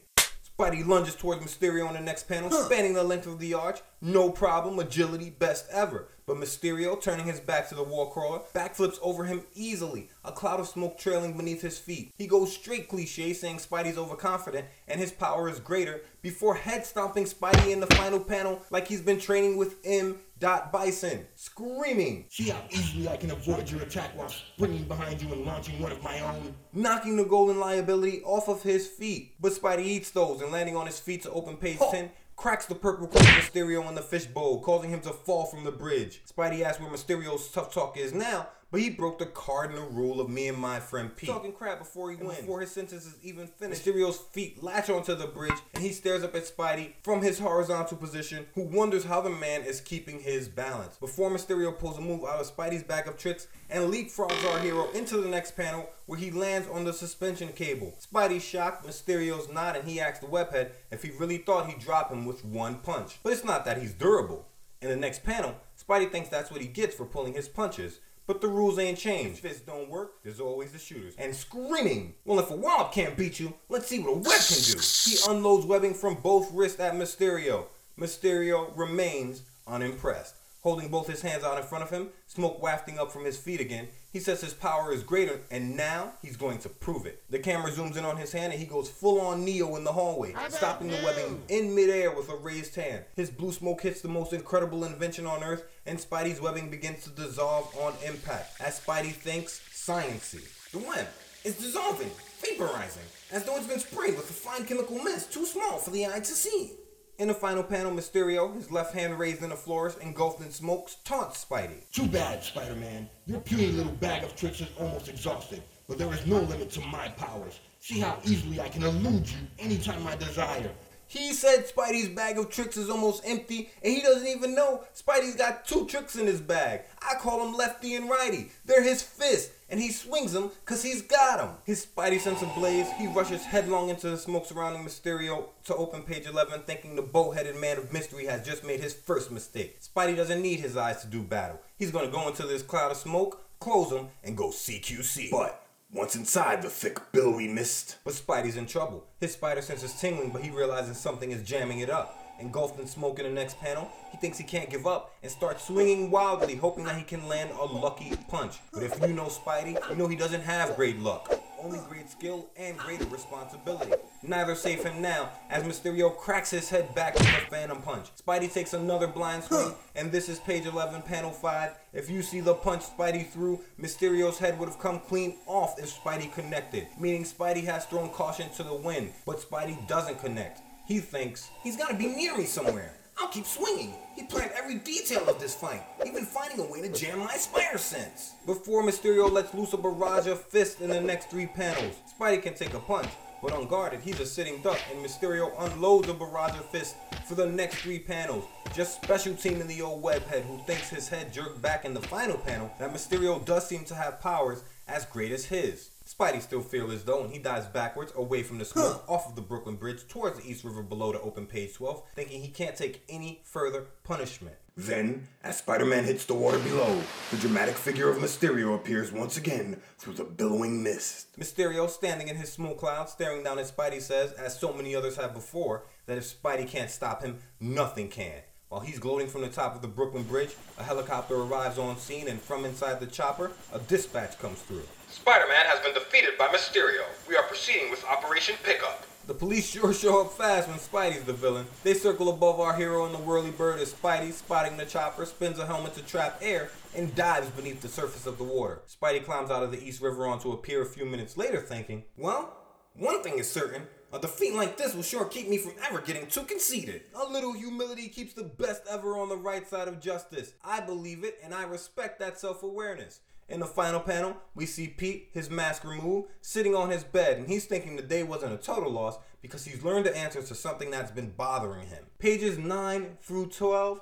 Spidey 0.58 0.86
lunges 0.86 1.16
towards 1.16 1.44
Mysterio 1.44 1.88
on 1.88 1.94
the 1.94 2.00
next 2.00 2.28
panel, 2.28 2.50
spanning 2.50 2.94
the 2.94 3.04
length 3.04 3.28
of 3.28 3.38
the 3.38 3.54
arch. 3.54 3.80
No 4.02 4.32
problem, 4.32 4.80
agility, 4.80 5.30
best 5.30 5.68
ever. 5.72 6.08
But 6.26 6.38
Mysterio, 6.38 7.00
turning 7.00 7.28
his 7.28 7.40
back 7.40 7.70
to 7.70 7.76
the 7.76 7.84
wall 7.84 8.08
crawler, 8.08 8.42
backflips 8.56 8.98
over 9.02 9.26
him 9.26 9.44
easily, 9.54 10.10
a 10.26 10.32
cloud 10.32 10.60
of 10.60 10.68
smoke 10.68 10.98
trailing 10.98 11.38
beneath 11.38 11.62
his 11.62 11.78
feet. 11.78 12.12
He 12.18 12.26
goes 12.26 12.52
straight 12.52 12.90
cliche, 12.90 13.34
saying 13.34 13.58
Spidey's 13.58 14.00
overconfident 14.00 14.66
and 14.88 15.00
his 15.00 15.12
power 15.12 15.48
is 15.48 15.60
greater, 15.60 16.02
before 16.24 16.56
head 16.56 16.86
stomping 16.86 17.26
Spidey 17.26 17.72
in 17.72 17.80
the 17.80 17.88
final 17.96 18.20
panel 18.20 18.62
like 18.72 18.88
he's 18.88 19.02
been 19.02 19.20
training 19.20 19.58
with 19.58 19.78
M. 19.86 20.18
Dot 20.40 20.72
Bison, 20.72 21.26
screaming, 21.36 22.26
See 22.30 22.50
how 22.50 22.62
easily 22.70 23.08
I 23.08 23.18
can 23.18 23.32
avoid 23.32 23.70
your 23.72 23.82
attack 23.82 24.16
while 24.16 24.30
springing 24.30 24.84
behind 24.84 25.20
you 25.22 25.32
and 25.34 25.44
launching 25.46 25.82
one 25.82 25.92
of 25.92 26.04
my 26.04 26.20
own? 26.20 26.54
knocking 26.74 27.16
the 27.16 27.24
golden 27.26 27.60
liability 27.60 28.22
off 28.24 28.48
of 28.48 28.62
his 28.62 28.86
feet. 28.88 29.34
But 29.40 29.54
Spidey 29.54 29.86
eats 29.86 30.12
those 30.12 30.42
and 30.42 30.52
landing 30.52 30.76
on 30.76 30.86
his 30.86 31.00
feet 31.00 31.24
to 31.24 31.32
open 31.32 31.58
page 31.58 31.80
10, 31.80 32.12
cracks 32.36 32.68
the 32.68 32.76
purple 32.76 33.08
coat 33.08 33.22
of 33.22 33.28
Mysterio 33.30 33.88
in 33.90 33.96
the 33.96 34.02
fishbowl, 34.02 34.62
causing 34.62 34.92
him 34.92 35.02
to 35.02 35.10
fall 35.10 35.46
from 35.46 35.64
the 35.64 35.72
bridge. 35.72 36.22
Spidey 36.32 36.62
asks 36.62 36.80
where 36.80 36.92
Mysterio's 36.92 37.50
tough 37.50 37.74
talk 37.74 37.98
is 37.98 38.14
now, 38.14 38.48
but 38.72 38.82
he 38.82 38.90
broke 38.90 39.20
the 39.20 39.26
cardinal 39.26 39.88
rule 39.90 40.20
of 40.20 40.30
me 40.30 40.48
and 40.48 40.58
my 40.58 40.80
friend 40.80 41.16
Pete. 41.16 41.30
Talking 41.30 41.54
crap 41.54 41.80
before 41.80 42.12
he 42.12 42.18
wins. 42.18 42.40
Before 42.40 42.62
his 42.62 42.72
sentence 42.72 43.06
is 43.06 43.16
even 43.24 43.48
finished, 43.48 43.86
Mysterio's 43.86 44.18
feet 44.18 44.62
latch 44.62 44.90
onto 44.90 45.16
the 45.16 45.28
bridge 45.28 45.54
and 45.74 45.84
he 45.84 45.92
stares 45.92 46.24
up 46.24 46.36
at 46.36 46.46
Spidey 46.46 46.94
from 47.04 47.22
his 47.22 47.40
horizontal 47.40 47.98
position, 47.98 48.46
who 48.56 48.64
wonders 48.64 49.06
how 49.06 49.22
the 49.22 49.30
man 49.30 49.64
is 49.64 49.80
keeping 49.80 50.20
his 50.20 50.48
balance. 50.48 50.98
Before 50.98 51.30
Mysterio 51.30 51.78
pulls 51.78 51.98
a 51.98 52.02
move 52.02 52.24
out 52.24 52.42
of 52.42 52.56
Spidey's 52.56 52.84
bag 52.84 53.08
of 53.08 53.18
tricks 53.18 53.48
and 53.70 53.92
leapfrogs 53.92 54.52
our 54.52 54.60
hero 54.60 54.90
into 54.92 55.18
the 55.18 55.30
next 55.30 55.56
panel 55.56 55.90
where 56.06 56.20
he 56.20 56.32
lands 56.32 56.68
on 56.70 56.84
the 56.84 56.94
suspension 56.94 57.50
cable. 57.50 57.98
Spidey's 58.00 58.44
shocked, 58.44 58.86
Mysterio's 58.86 59.52
not, 59.52 59.76
and 59.76 59.88
he 59.88 60.00
asks 60.00 60.20
the 60.20 60.28
webhead 60.28 60.72
if 60.92 61.04
he 61.04 61.12
really 61.12 61.38
thought 61.38 61.68
he'd 61.68 61.80
drop 61.80 62.12
him 62.12 62.26
with 62.26 62.44
one 62.44 62.76
punch. 62.76 63.20
But 63.24 63.34
it's 63.34 63.44
not 63.44 63.66
that 63.66 63.82
he's 63.82 63.94
durable. 63.94 64.48
In 64.82 64.90
the 64.90 64.96
next 64.96 65.24
panel, 65.24 65.56
Spidey 65.82 66.12
thinks 66.12 66.30
that's 66.30 66.52
what 66.52 66.62
he 66.62 66.68
gets 66.68 66.96
for 66.96 67.06
pulling 67.06 67.34
his 67.34 67.50
punches. 67.50 68.00
But 68.28 68.42
the 68.42 68.48
rules 68.50 68.78
ain't 68.78 68.98
changed. 68.98 69.36
If 69.36 69.52
fists 69.52 69.62
don't 69.62 69.90
work, 69.90 70.22
there's 70.22 70.42
always 70.42 70.74
the 70.74 70.80
shooters. 70.80 71.16
And 71.18 71.34
screaming, 71.34 72.16
well, 72.26 72.40
if 72.40 72.52
a 72.52 72.56
wallop 72.56 72.92
can't 72.92 73.16
beat 73.16 73.40
you, 73.40 73.54
let's 73.70 73.88
see 73.88 74.00
what 74.00 74.10
a 74.10 74.18
web 74.18 74.42
can 74.48 74.62
do. 74.62 74.80
He 75.06 75.18
unloads 75.30 75.66
webbing 75.66 75.94
from 75.94 76.16
both 76.16 76.52
wrists 76.54 76.80
at 76.82 76.94
Mysterio. 76.94 77.68
Mysterio 77.98 78.78
remains 78.78 79.44
unimpressed. 79.66 80.36
holding 80.68 80.90
both 80.90 81.08
his 81.08 81.22
hands 81.22 81.46
out 81.46 81.58
in 81.58 81.64
front 81.64 81.82
of 81.84 81.90
him, 81.90 82.10
smoke 82.26 82.62
wafting 82.62 83.00
up 83.00 83.10
from 83.10 83.24
his 83.24 83.38
feet 83.38 83.62
again. 83.62 83.88
He 84.12 84.20
says 84.20 84.42
his 84.42 84.54
power 84.54 84.92
is 84.92 85.02
greater, 85.02 85.40
and 85.50 85.78
now 85.78 86.12
he's 86.22 86.36
going 86.36 86.58
to 86.60 86.68
prove 86.70 87.06
it. 87.06 87.24
The 87.30 87.40
camera 87.40 87.72
zooms 87.72 87.96
in 87.96 88.04
on 88.04 88.18
his 88.18 88.34
hand, 88.34 88.52
and 88.52 88.62
he 88.62 88.68
goes 88.68 88.90
full 88.90 89.22
on 89.22 89.46
Neo 89.46 89.78
in 89.78 89.86
the 89.86 89.94
hallway, 89.94 90.34
stopping 90.50 90.90
the 90.90 90.98
webbing 91.06 91.42
in 91.48 91.74
midair 91.74 92.12
with 92.14 92.28
a 92.30 92.36
raised 92.36 92.76
hand. 92.76 93.06
His 93.16 93.30
blue 93.30 93.54
smoke 93.54 93.82
hits 93.82 94.02
the 94.02 94.10
most 94.10 94.34
incredible 94.34 94.84
invention 94.84 95.26
on 95.26 95.42
Earth, 95.44 95.64
and 95.88 95.98
Spidey's 95.98 96.42
webbing 96.42 96.70
begins 96.70 97.04
to 97.06 97.10
dissolve 97.12 97.74
on 97.78 97.94
impact. 98.06 98.62
As 98.62 98.80
Spidey 98.80 99.14
thinks, 99.14 99.62
sciency. 99.74 100.44
The 100.72 100.80
web 100.80 101.08
is 101.46 101.58
dissolving, 101.58 102.12
vaporizing, 102.44 103.08
as 103.32 103.46
though 103.46 103.56
it's 103.56 103.68
been 103.68 103.80
sprayed 103.80 104.16
with 104.16 104.30
a 104.30 104.34
fine 104.34 104.66
chemical 104.66 105.02
mist 105.02 105.32
too 105.32 105.46
small 105.46 105.78
for 105.78 105.92
the 105.92 106.06
eye 106.06 106.20
to 106.20 106.26
see. 106.26 106.74
In 107.20 107.30
the 107.30 107.34
final 107.34 107.64
panel, 107.64 107.92
Mysterio, 107.92 108.54
his 108.54 108.70
left 108.70 108.94
hand 108.94 109.18
raised 109.18 109.42
in 109.42 109.50
the 109.50 109.56
floors, 109.56 109.98
engulfed 109.98 110.42
in 110.42 110.52
smokes, 110.52 110.98
taunts 111.04 111.44
Spidey. 111.44 111.90
Too 111.92 112.06
bad, 112.06 112.44
Spider 112.44 112.76
Man. 112.76 113.10
Your 113.26 113.40
puny 113.40 113.68
little 113.68 113.94
bag 113.94 114.24
of 114.24 114.36
tricks 114.36 114.62
is 114.62 114.68
almost 114.80 115.08
exhausted, 115.08 115.64
but 115.88 115.98
there 115.98 116.14
is 116.14 116.28
no 116.28 116.42
limit 116.42 116.70
to 116.72 116.82
my 116.82 117.08
powers. 117.10 117.60
See 117.80 118.00
how 118.00 118.20
easily 118.26 118.60
I 118.60 118.70
can 118.70 118.84
elude 118.84 119.28
you 119.28 119.38
anytime 119.58 120.06
I 120.06 120.16
desire. 120.16 120.70
He 121.08 121.34
said 121.34 121.68
Spidey's 121.68 122.10
bag 122.10 122.38
of 122.38 122.50
tricks 122.50 122.78
is 122.78 122.90
almost 122.90 123.24
empty, 123.26 123.70
and 123.82 123.94
he 123.94 124.02
doesn't 124.02 124.28
even 124.28 124.56
know 124.56 124.84
Spidey's 124.96 125.36
got 125.36 125.66
two 125.66 125.86
tricks 125.86 126.16
in 126.16 126.28
his 126.28 126.42
bag. 126.42 126.82
I 127.02 127.16
call 127.16 127.44
them 127.44 127.56
lefty 127.56 127.96
and 127.96 128.10
righty. 128.10 128.52
They're 128.66 128.84
his 128.84 129.02
fists, 129.02 129.54
and 129.70 129.80
he 129.80 129.92
swings 129.92 130.34
them 130.34 130.52
because 130.66 130.84
he's 130.84 131.02
got 131.02 131.38
them. 131.38 131.56
His 131.64 131.86
Spidey 131.86 132.20
sense 132.20 132.42
ablaze, 132.42 132.92
he 132.98 133.08
rushes 133.08 133.44
headlong 133.44 133.90
into 133.90 134.10
the 134.10 134.18
smoke 134.18 134.46
surrounding 134.46 134.84
Mysterio 134.84 135.46
to 135.66 135.76
open 135.76 136.04
page 136.04 136.28
11, 136.28 136.64
thinking 136.64 136.96
the 136.96 137.02
bow-headed 137.02 137.56
man 137.56 137.78
of 137.78 137.94
mystery 137.94 138.26
has 138.26 138.46
just 138.46 138.66
made 138.66 138.82
his 138.82 138.94
first 138.94 139.32
mistake. 139.32 139.80
Spidey 139.82 140.16
doesn't 140.16 140.42
need 140.42 140.60
his 140.60 140.76
eyes 140.76 141.02
to 141.02 141.08
do 141.08 141.22
battle. 141.22 141.62
He's 141.78 141.92
gonna 141.92 142.12
go 142.12 142.28
into 142.28 142.44
this 142.44 142.64
cloud 142.64 142.92
of 142.92 142.98
smoke, 142.98 143.44
close 143.60 143.90
them, 143.90 144.10
and 144.24 144.36
go 144.36 144.50
CQC. 144.50 145.30
But 145.32 145.67
once 145.92 146.16
inside 146.16 146.62
the 146.62 146.70
thick, 146.70 147.00
billowy 147.12 147.48
mist, 147.48 147.98
But 148.04 148.14
Spidey's 148.14 148.58
in 148.58 148.66
trouble. 148.66 149.06
His 149.22 149.34
spider 149.34 149.62
sense 149.62 149.84
is 149.84 149.94
tingling, 149.94 150.32
but 150.32 150.42
he 150.42 150.50
realizes 150.50 150.98
something 150.98 151.32
is 151.32 151.44
jamming 151.44 151.80
it 151.80 151.90
up. 151.90 152.18
Engulfed 152.40 152.80
in 152.80 152.86
smoke 152.86 153.18
in 153.20 153.26
the 153.26 153.32
next 153.32 153.60
panel, 153.60 153.90
he 154.12 154.18
thinks 154.18 154.38
he 154.38 154.44
can't 154.44 154.70
give 154.70 154.86
up 154.86 155.16
and 155.24 155.32
starts 155.32 155.66
swinging 155.66 156.12
wildly, 156.12 156.56
hoping 156.56 156.84
that 156.84 156.98
he 156.98 157.04
can 157.04 157.28
land 157.28 157.50
a 157.52 157.64
lucky 157.64 158.14
punch. 158.28 158.60
But 158.72 158.84
if 158.84 159.00
you 159.02 159.14
know 159.14 159.26
Spidey, 159.26 159.90
you 159.90 159.96
know 159.96 160.08
he 160.08 160.16
doesn't 160.16 160.42
have 160.42 160.76
great 160.76 161.00
luck. 161.00 161.42
Only 161.60 161.80
great 161.90 162.10
skill 162.10 162.50
and 162.56 162.78
greater 162.78 163.06
responsibility. 163.06 163.94
Neither 164.22 164.54
save 164.54 164.84
him 164.84 165.02
now, 165.02 165.30
as 165.50 165.64
Mysterio 165.64 166.16
cracks 166.16 166.52
his 166.52 166.70
head 166.70 166.94
back 166.94 167.16
with 167.16 167.28
a 167.28 167.50
phantom 167.50 167.82
punch. 167.82 168.10
Spidey 168.16 168.52
takes 168.54 168.74
another 168.74 169.08
blind 169.08 169.44
swing, 169.44 169.74
and 169.96 170.12
this 170.12 170.30
is 170.30 170.40
page 170.40 170.66
11, 170.66 171.02
panel 171.02 171.32
5. 171.32 171.72
If 171.94 172.10
you 172.10 172.22
see 172.22 172.42
the 172.42 172.54
punch 172.54 172.84
Spidey 172.84 173.28
threw, 173.28 173.62
Mysterio's 173.82 174.38
head 174.38 174.60
would 174.60 174.70
have 174.70 174.80
come 174.80 175.00
clean 175.00 175.38
off 175.48 175.80
if 175.80 175.92
Spidey 175.92 176.32
connected, 176.32 176.88
meaning 177.00 177.24
Spidey 177.24 177.64
has 177.66 177.86
thrown 177.86 178.10
caution 178.10 178.50
to 178.52 178.64
the 178.64 178.76
wind, 178.76 179.14
but 179.26 179.40
Spidey 179.40 179.88
doesn't 179.88 180.20
connect. 180.20 180.62
He 180.88 181.00
thinks, 181.00 181.50
he's 181.64 181.76
gotta 181.76 181.96
be 181.96 182.08
near 182.08 182.38
me 182.38 182.46
somewhere. 182.46 182.94
I'll 183.20 183.30
keep 183.30 183.46
swinging. 183.46 183.96
He 184.16 184.24
planned 184.24 184.52
every 184.56 184.76
detail 184.76 185.28
of 185.28 185.40
this 185.40 185.56
fight, 185.56 185.82
even 186.06 186.24
finding 186.24 186.60
a 186.60 186.72
way 186.72 186.82
to 186.82 186.90
jam 186.90 187.20
my 187.20 187.36
spider 187.36 187.78
sense. 187.78 188.34
Before 188.46 188.84
Mysterio 188.84 189.32
lets 189.32 189.54
loose 189.54 189.74
a 189.74 189.78
barrage 189.78 190.28
of 190.28 190.42
fists 190.42 190.82
in 190.82 190.90
the 190.90 191.02
next 191.02 191.30
three 191.30 191.48
panels, 191.48 191.96
Spidey 192.20 192.44
can 192.44 192.54
take 192.54 192.76
a 192.76 192.80
punch, 192.80 193.10
but 193.42 193.54
unguarded, 193.54 194.02
he's 194.02 194.20
a 194.20 194.26
sitting 194.26 194.62
duck, 194.62 194.80
and 194.92 195.04
Mysterio 195.04 195.52
unloads 195.60 196.10
a 196.10 196.14
barrage 196.14 196.58
of 196.58 196.66
fists 196.70 196.96
for 197.28 197.36
the 197.36 197.48
next 197.48 197.78
three 197.78 198.00
panels. 198.00 198.46
Just 198.74 199.02
special 199.02 199.34
teaming 199.34 199.68
the 199.68 199.82
old 199.82 200.04
webhead 200.04 200.44
who 200.44 200.60
thinks 200.60 200.90
his 200.90 201.10
head 201.10 201.34
jerked 201.34 201.62
back 201.62 201.86
in 201.86 201.94
the 201.96 202.02
final 202.02 202.38
panel 202.38 202.72
that 202.80 202.94
Mysterio 202.94 203.44
does 203.44 203.68
seem 203.68 203.84
to 203.86 203.96
have 203.96 204.22
powers 204.22 204.64
as 204.88 205.06
great 205.06 205.32
as 205.32 205.46
his. 205.46 205.90
Spidey 206.18 206.42
still 206.42 206.62
fearless 206.62 207.04
though, 207.04 207.24
and 207.24 207.32
he 207.32 207.38
dives 207.38 207.68
backwards 207.68 208.12
away 208.16 208.42
from 208.42 208.58
the 208.58 208.66
smoke 208.66 209.04
off 209.08 209.28
of 209.28 209.36
the 209.36 209.42
Brooklyn 209.42 209.76
Bridge 209.76 210.08
towards 210.08 210.40
the 210.40 210.50
East 210.50 210.64
River 210.64 210.82
below 210.82 211.12
to 211.12 211.22
open 211.22 211.46
page 211.46 211.76
12, 211.76 212.02
thinking 212.16 212.42
he 212.42 212.48
can't 212.48 212.76
take 212.76 213.04
any 213.08 213.42
further 213.44 213.86
punishment. 214.04 214.56
Then, 214.76 215.28
as 215.44 215.58
Spider 215.58 215.86
Man 215.86 216.06
hits 216.06 216.26
the 216.26 216.34
water 216.34 216.60
below, 216.60 217.02
the 217.30 217.38
dramatic 217.38 217.76
figure 217.76 218.10
of 218.10 218.18
Mysterio 218.18 218.76
appears 218.76 219.12
once 219.12 219.38
again 219.38 219.80
through 220.00 220.14
the 220.14 220.24
billowing 220.24 220.82
mist. 220.82 221.40
Mysterio, 221.40 221.90
standing 221.90 222.28
in 222.30 222.36
his 222.36 222.52
smoke 222.52 222.80
cloud, 222.80 223.10
staring 223.10 223.44
down 223.44 223.60
at 223.60 223.66
Spidey, 223.66 224.02
says, 224.02 224.32
as 224.34 224.60
so 224.60 224.74
many 224.74 224.96
others 224.96 225.18
have 225.18 225.34
before, 225.34 225.84
that 226.08 226.18
if 226.18 226.42
Spidey 226.42 226.68
can't 226.68 226.90
stop 226.90 227.24
him, 227.24 227.40
nothing 227.60 228.10
can. 228.10 228.42
While 228.70 228.82
he's 228.82 229.00
gloating 229.00 229.28
from 229.28 229.42
the 229.42 229.50
top 229.50 229.76
of 229.76 229.82
the 229.82 229.88
Brooklyn 229.88 230.24
Bridge, 230.24 230.56
a 230.78 230.84
helicopter 230.84 231.36
arrives 231.36 231.78
on 231.78 231.98
scene, 231.98 232.28
and 232.28 232.42
from 232.42 232.66
inside 232.66 233.00
the 233.00 233.08
chopper, 233.08 233.52
a 233.72 233.80
dispatch 233.80 234.38
comes 234.40 234.60
through. 234.60 234.84
Spider-Man 235.22 235.66
has 235.66 235.80
been 235.80 235.96
defeated 235.96 236.38
by 236.38 236.48
Mysterio. 236.50 237.04
We 237.28 237.36
are 237.36 237.44
proceeding 237.44 237.90
with 237.90 238.06
Operation 238.06 238.56
Pickup. 238.64 239.04
The 239.26 239.34
police 239.34 239.68
sure 239.68 239.92
show 239.92 240.22
up 240.22 240.34
fast 240.34 240.70
when 240.70 240.78
Spidey's 240.78 241.24
the 241.24 241.34
villain. 241.34 241.66
They 241.84 241.96
circle 241.96 242.30
above 242.30 242.60
our 242.60 242.76
hero 242.76 243.04
in 243.08 243.12
the 243.14 243.18
whirly 243.18 243.50
bird 243.50 243.80
as 243.80 243.94
Spidey, 243.94 244.32
spotting 244.32 244.78
the 244.78 244.86
chopper, 244.86 245.26
spins 245.26 245.58
a 245.58 245.66
helmet 245.66 245.96
to 245.96 246.04
trap 246.04 246.38
air 246.40 246.70
and 246.96 247.16
dives 247.16 247.50
beneath 247.50 247.82
the 247.82 247.88
surface 247.88 248.28
of 248.28 248.38
the 248.38 248.44
water. 248.44 248.84
Spidey 248.88 249.26
climbs 249.26 249.50
out 249.50 249.64
of 249.64 249.72
the 249.72 249.84
East 249.84 250.02
River 250.02 250.28
onto 250.28 250.52
a 250.52 250.58
pier 250.58 250.84
a 250.84 250.86
few 250.86 251.06
minutes 251.06 251.36
later, 251.36 251.62
thinking, 251.62 252.04
Well, 252.16 252.56
one 252.94 253.24
thing 253.24 253.40
is 253.40 253.52
certain. 253.52 253.88
A 254.14 254.20
defeat 254.20 254.54
like 254.54 254.78
this 254.78 254.94
will 254.94 255.04
sure 255.04 255.26
keep 255.26 255.50
me 255.50 255.58
from 255.58 255.74
ever 255.90 256.00
getting 256.00 256.28
too 256.28 256.44
conceited. 256.44 257.02
A 257.16 257.28
little 257.28 257.54
humility 257.54 258.08
keeps 258.08 258.34
the 258.34 258.44
best 258.44 258.84
ever 258.90 259.18
on 259.18 259.30
the 259.30 259.36
right 259.36 259.68
side 259.68 259.88
of 259.88 260.00
justice. 260.00 260.54
I 260.64 260.80
believe 260.80 261.24
it, 261.24 261.40
and 261.44 261.56
I 261.56 261.64
respect 261.64 262.20
that 262.20 262.40
self 262.40 262.62
awareness. 262.62 263.20
In 263.50 263.62
the 263.62 263.66
final 263.66 264.02
panel, 264.02 264.36
we 264.56 264.66
see 264.66 264.88
Pete, 264.88 265.30
his 265.32 265.50
mask 265.50 265.86
removed, 265.86 266.28
sitting 266.42 266.76
on 266.76 266.90
his 266.90 267.06
bed, 267.06 267.38
and 267.38 267.48
he's 267.48 267.66
thinking 267.66 267.96
the 267.96 268.02
day 268.02 268.22
wasn't 268.22 268.54
a 268.54 268.58
total 268.58 268.92
loss 268.92 269.18
because 269.42 269.64
he's 269.64 269.84
learned 269.84 270.06
the 270.06 270.18
answers 270.18 270.50
to 270.50 270.56
something 270.56 270.92
that's 270.92 271.12
been 271.12 271.32
bothering 271.32 271.88
him. 271.88 272.04
Pages 272.20 272.58
9 272.58 273.18
through 273.22 273.48
12, 273.48 274.02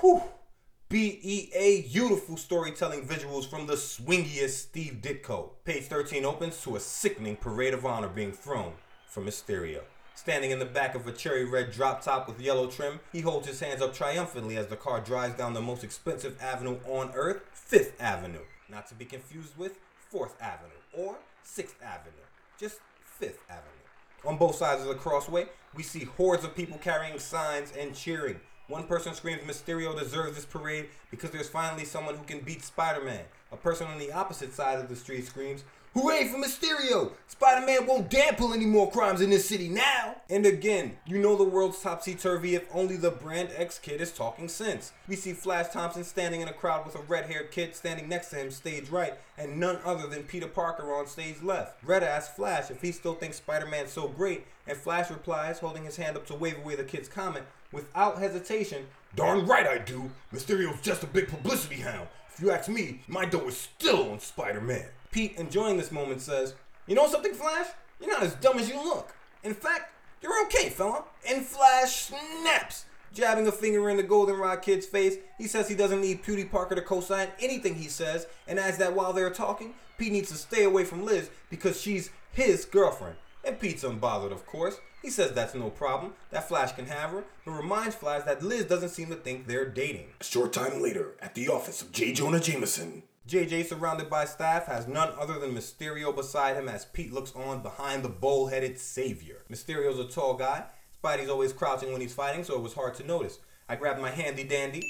whew, 0.00 0.22
BEA, 0.88 1.88
beautiful 1.92 2.36
storytelling 2.36 3.06
visuals 3.06 3.48
from 3.48 3.66
the 3.66 3.74
swingiest 3.74 4.50
Steve 4.50 4.98
Ditko. 5.00 5.50
Page 5.64 5.84
13 5.84 6.24
opens 6.24 6.60
to 6.62 6.74
a 6.74 6.80
sickening 6.80 7.36
parade 7.36 7.74
of 7.74 7.86
honor 7.86 8.08
being 8.08 8.32
thrown 8.32 8.72
from 9.06 9.24
Mysterio. 9.24 9.82
Standing 10.16 10.50
in 10.50 10.58
the 10.58 10.64
back 10.64 10.96
of 10.96 11.06
a 11.06 11.12
cherry 11.12 11.44
red 11.44 11.70
drop 11.70 12.02
top 12.02 12.26
with 12.26 12.40
yellow 12.40 12.66
trim, 12.66 12.98
he 13.12 13.20
holds 13.20 13.46
his 13.46 13.60
hands 13.60 13.82
up 13.82 13.94
triumphantly 13.94 14.56
as 14.56 14.66
the 14.66 14.76
car 14.76 15.00
drives 15.00 15.36
down 15.36 15.54
the 15.54 15.60
most 15.60 15.84
expensive 15.84 16.40
avenue 16.40 16.78
on 16.86 17.12
earth, 17.14 17.42
Fifth 17.52 18.00
Avenue. 18.00 18.42
Not 18.74 18.88
to 18.88 18.94
be 18.96 19.04
confused 19.04 19.56
with 19.56 19.78
Fourth 20.10 20.34
Avenue 20.42 20.72
or 20.92 21.16
Sixth 21.44 21.76
Avenue. 21.80 22.10
Just 22.58 22.80
Fifth 23.04 23.38
Avenue. 23.48 23.62
On 24.24 24.36
both 24.36 24.56
sides 24.56 24.82
of 24.82 24.88
the 24.88 24.96
crossway, 24.96 25.46
we 25.76 25.84
see 25.84 26.04
hordes 26.04 26.42
of 26.42 26.56
people 26.56 26.78
carrying 26.78 27.20
signs 27.20 27.72
and 27.78 27.94
cheering. 27.94 28.40
One 28.66 28.84
person 28.84 29.14
screams 29.14 29.42
Mysterio 29.42 29.96
deserves 29.96 30.34
this 30.34 30.44
parade 30.44 30.88
because 31.12 31.30
there's 31.30 31.48
finally 31.48 31.84
someone 31.84 32.16
who 32.16 32.24
can 32.24 32.40
beat 32.40 32.64
Spider-Man. 32.64 33.20
A 33.52 33.56
person 33.56 33.86
on 33.86 33.98
the 33.98 34.10
opposite 34.10 34.52
side 34.52 34.80
of 34.80 34.88
the 34.88 34.96
street 34.96 35.24
screams, 35.24 35.62
Hooray 35.94 36.26
for 36.26 36.38
Mysterio! 36.38 37.12
Spider-Man 37.28 37.86
won't 37.86 38.10
dare 38.10 38.32
pull 38.32 38.52
any 38.52 38.66
more 38.66 38.90
crimes 38.90 39.20
in 39.20 39.30
this 39.30 39.48
city 39.48 39.68
now! 39.68 40.16
And 40.28 40.44
again, 40.44 40.96
you 41.06 41.18
know 41.18 41.36
the 41.36 41.44
world's 41.44 41.80
topsy-turvy 41.80 42.56
if 42.56 42.66
only 42.74 42.96
the 42.96 43.12
Brand 43.12 43.50
X 43.54 43.78
kid 43.78 44.00
is 44.00 44.10
talking 44.10 44.48
sense. 44.48 44.90
We 45.06 45.14
see 45.14 45.32
Flash 45.32 45.68
Thompson 45.68 46.02
standing 46.02 46.40
in 46.40 46.48
a 46.48 46.52
crowd 46.52 46.84
with 46.84 46.96
a 46.96 47.02
red-haired 47.02 47.52
kid 47.52 47.76
standing 47.76 48.08
next 48.08 48.30
to 48.30 48.36
him 48.36 48.50
stage 48.50 48.88
right, 48.88 49.14
and 49.38 49.60
none 49.60 49.78
other 49.84 50.08
than 50.08 50.24
Peter 50.24 50.48
Parker 50.48 50.92
on 50.92 51.06
stage 51.06 51.40
left. 51.44 51.76
Red 51.84 52.02
asks 52.02 52.34
Flash 52.34 52.72
if 52.72 52.82
he 52.82 52.90
still 52.90 53.14
thinks 53.14 53.36
Spider-Man's 53.36 53.92
so 53.92 54.08
great, 54.08 54.46
and 54.66 54.76
Flash 54.76 55.10
replies, 55.10 55.60
holding 55.60 55.84
his 55.84 55.96
hand 55.96 56.16
up 56.16 56.26
to 56.26 56.34
wave 56.34 56.58
away 56.58 56.74
the 56.74 56.82
kid's 56.82 57.08
comment, 57.08 57.44
without 57.70 58.18
hesitation, 58.18 58.86
Darn 59.14 59.46
right 59.46 59.68
I 59.68 59.78
do. 59.78 60.10
Mysterio's 60.32 60.80
just 60.80 61.04
a 61.04 61.06
big 61.06 61.28
publicity 61.28 61.76
hound. 61.76 62.08
If 62.34 62.42
you 62.42 62.50
ask 62.50 62.68
me, 62.68 63.02
my 63.06 63.24
dough 63.24 63.46
is 63.46 63.56
still 63.56 64.10
on 64.10 64.18
Spider 64.18 64.60
Man. 64.60 64.86
Pete, 65.14 65.36
enjoying 65.36 65.76
this 65.76 65.92
moment, 65.92 66.20
says, 66.20 66.54
You 66.88 66.96
know 66.96 67.06
something, 67.06 67.34
Flash? 67.34 67.68
You're 68.00 68.10
not 68.10 68.24
as 68.24 68.34
dumb 68.34 68.58
as 68.58 68.68
you 68.68 68.74
look. 68.74 69.14
In 69.44 69.54
fact, 69.54 69.92
you're 70.20 70.44
okay, 70.46 70.70
fella. 70.70 71.04
And 71.30 71.46
Flash 71.46 72.06
snaps, 72.06 72.86
jabbing 73.12 73.46
a 73.46 73.52
finger 73.52 73.88
in 73.88 73.96
the 73.96 74.02
Goldenrod 74.02 74.62
kid's 74.62 74.86
face. 74.86 75.14
He 75.38 75.46
says 75.46 75.68
he 75.68 75.76
doesn't 75.76 76.00
need 76.00 76.24
Puny 76.24 76.44
Parker 76.44 76.74
to 76.74 76.82
co-sign 76.82 77.28
anything 77.38 77.76
he 77.76 77.86
says, 77.86 78.26
and 78.48 78.58
adds 78.58 78.76
that 78.78 78.96
while 78.96 79.12
they're 79.12 79.30
talking, 79.30 79.74
Pete 79.98 80.10
needs 80.10 80.30
to 80.32 80.36
stay 80.36 80.64
away 80.64 80.82
from 80.82 81.04
Liz 81.04 81.30
because 81.48 81.80
she's 81.80 82.10
his 82.32 82.64
girlfriend. 82.64 83.14
And 83.44 83.60
Pete's 83.60 83.84
unbothered, 83.84 84.32
of 84.32 84.44
course. 84.46 84.80
He 85.00 85.10
says 85.10 85.30
that's 85.30 85.54
no 85.54 85.70
problem, 85.70 86.14
that 86.30 86.48
Flash 86.48 86.72
can 86.72 86.86
have 86.86 87.10
her, 87.10 87.22
but 87.44 87.52
reminds 87.52 87.94
Flash 87.94 88.24
that 88.24 88.42
Liz 88.42 88.64
doesn't 88.64 88.88
seem 88.88 89.10
to 89.10 89.14
think 89.14 89.46
they're 89.46 89.68
dating. 89.68 90.06
A 90.20 90.24
short 90.24 90.52
time 90.52 90.82
later, 90.82 91.12
at 91.22 91.36
the 91.36 91.48
office 91.48 91.82
of 91.82 91.92
J. 91.92 92.12
Jonah 92.12 92.40
Jameson, 92.40 93.04
JJ, 93.26 93.64
surrounded 93.64 94.10
by 94.10 94.26
staff, 94.26 94.66
has 94.66 94.86
none 94.86 95.10
other 95.18 95.38
than 95.38 95.54
Mysterio 95.54 96.14
beside 96.14 96.56
him 96.56 96.68
as 96.68 96.84
Pete 96.84 97.10
looks 97.10 97.34
on 97.34 97.62
behind 97.62 98.02
the 98.02 98.08
bull 98.10 98.48
headed 98.48 98.78
savior. 98.78 99.44
Mysterio's 99.50 99.98
a 99.98 100.04
tall 100.04 100.34
guy. 100.34 100.64
Spidey's 101.02 101.30
always 101.30 101.54
crouching 101.54 101.90
when 101.90 102.02
he's 102.02 102.12
fighting, 102.12 102.44
so 102.44 102.54
it 102.54 102.60
was 102.60 102.74
hard 102.74 102.94
to 102.96 103.06
notice. 103.06 103.38
I 103.66 103.76
grabbed 103.76 104.00
my 104.00 104.10
handy 104.10 104.44
dandy, 104.44 104.82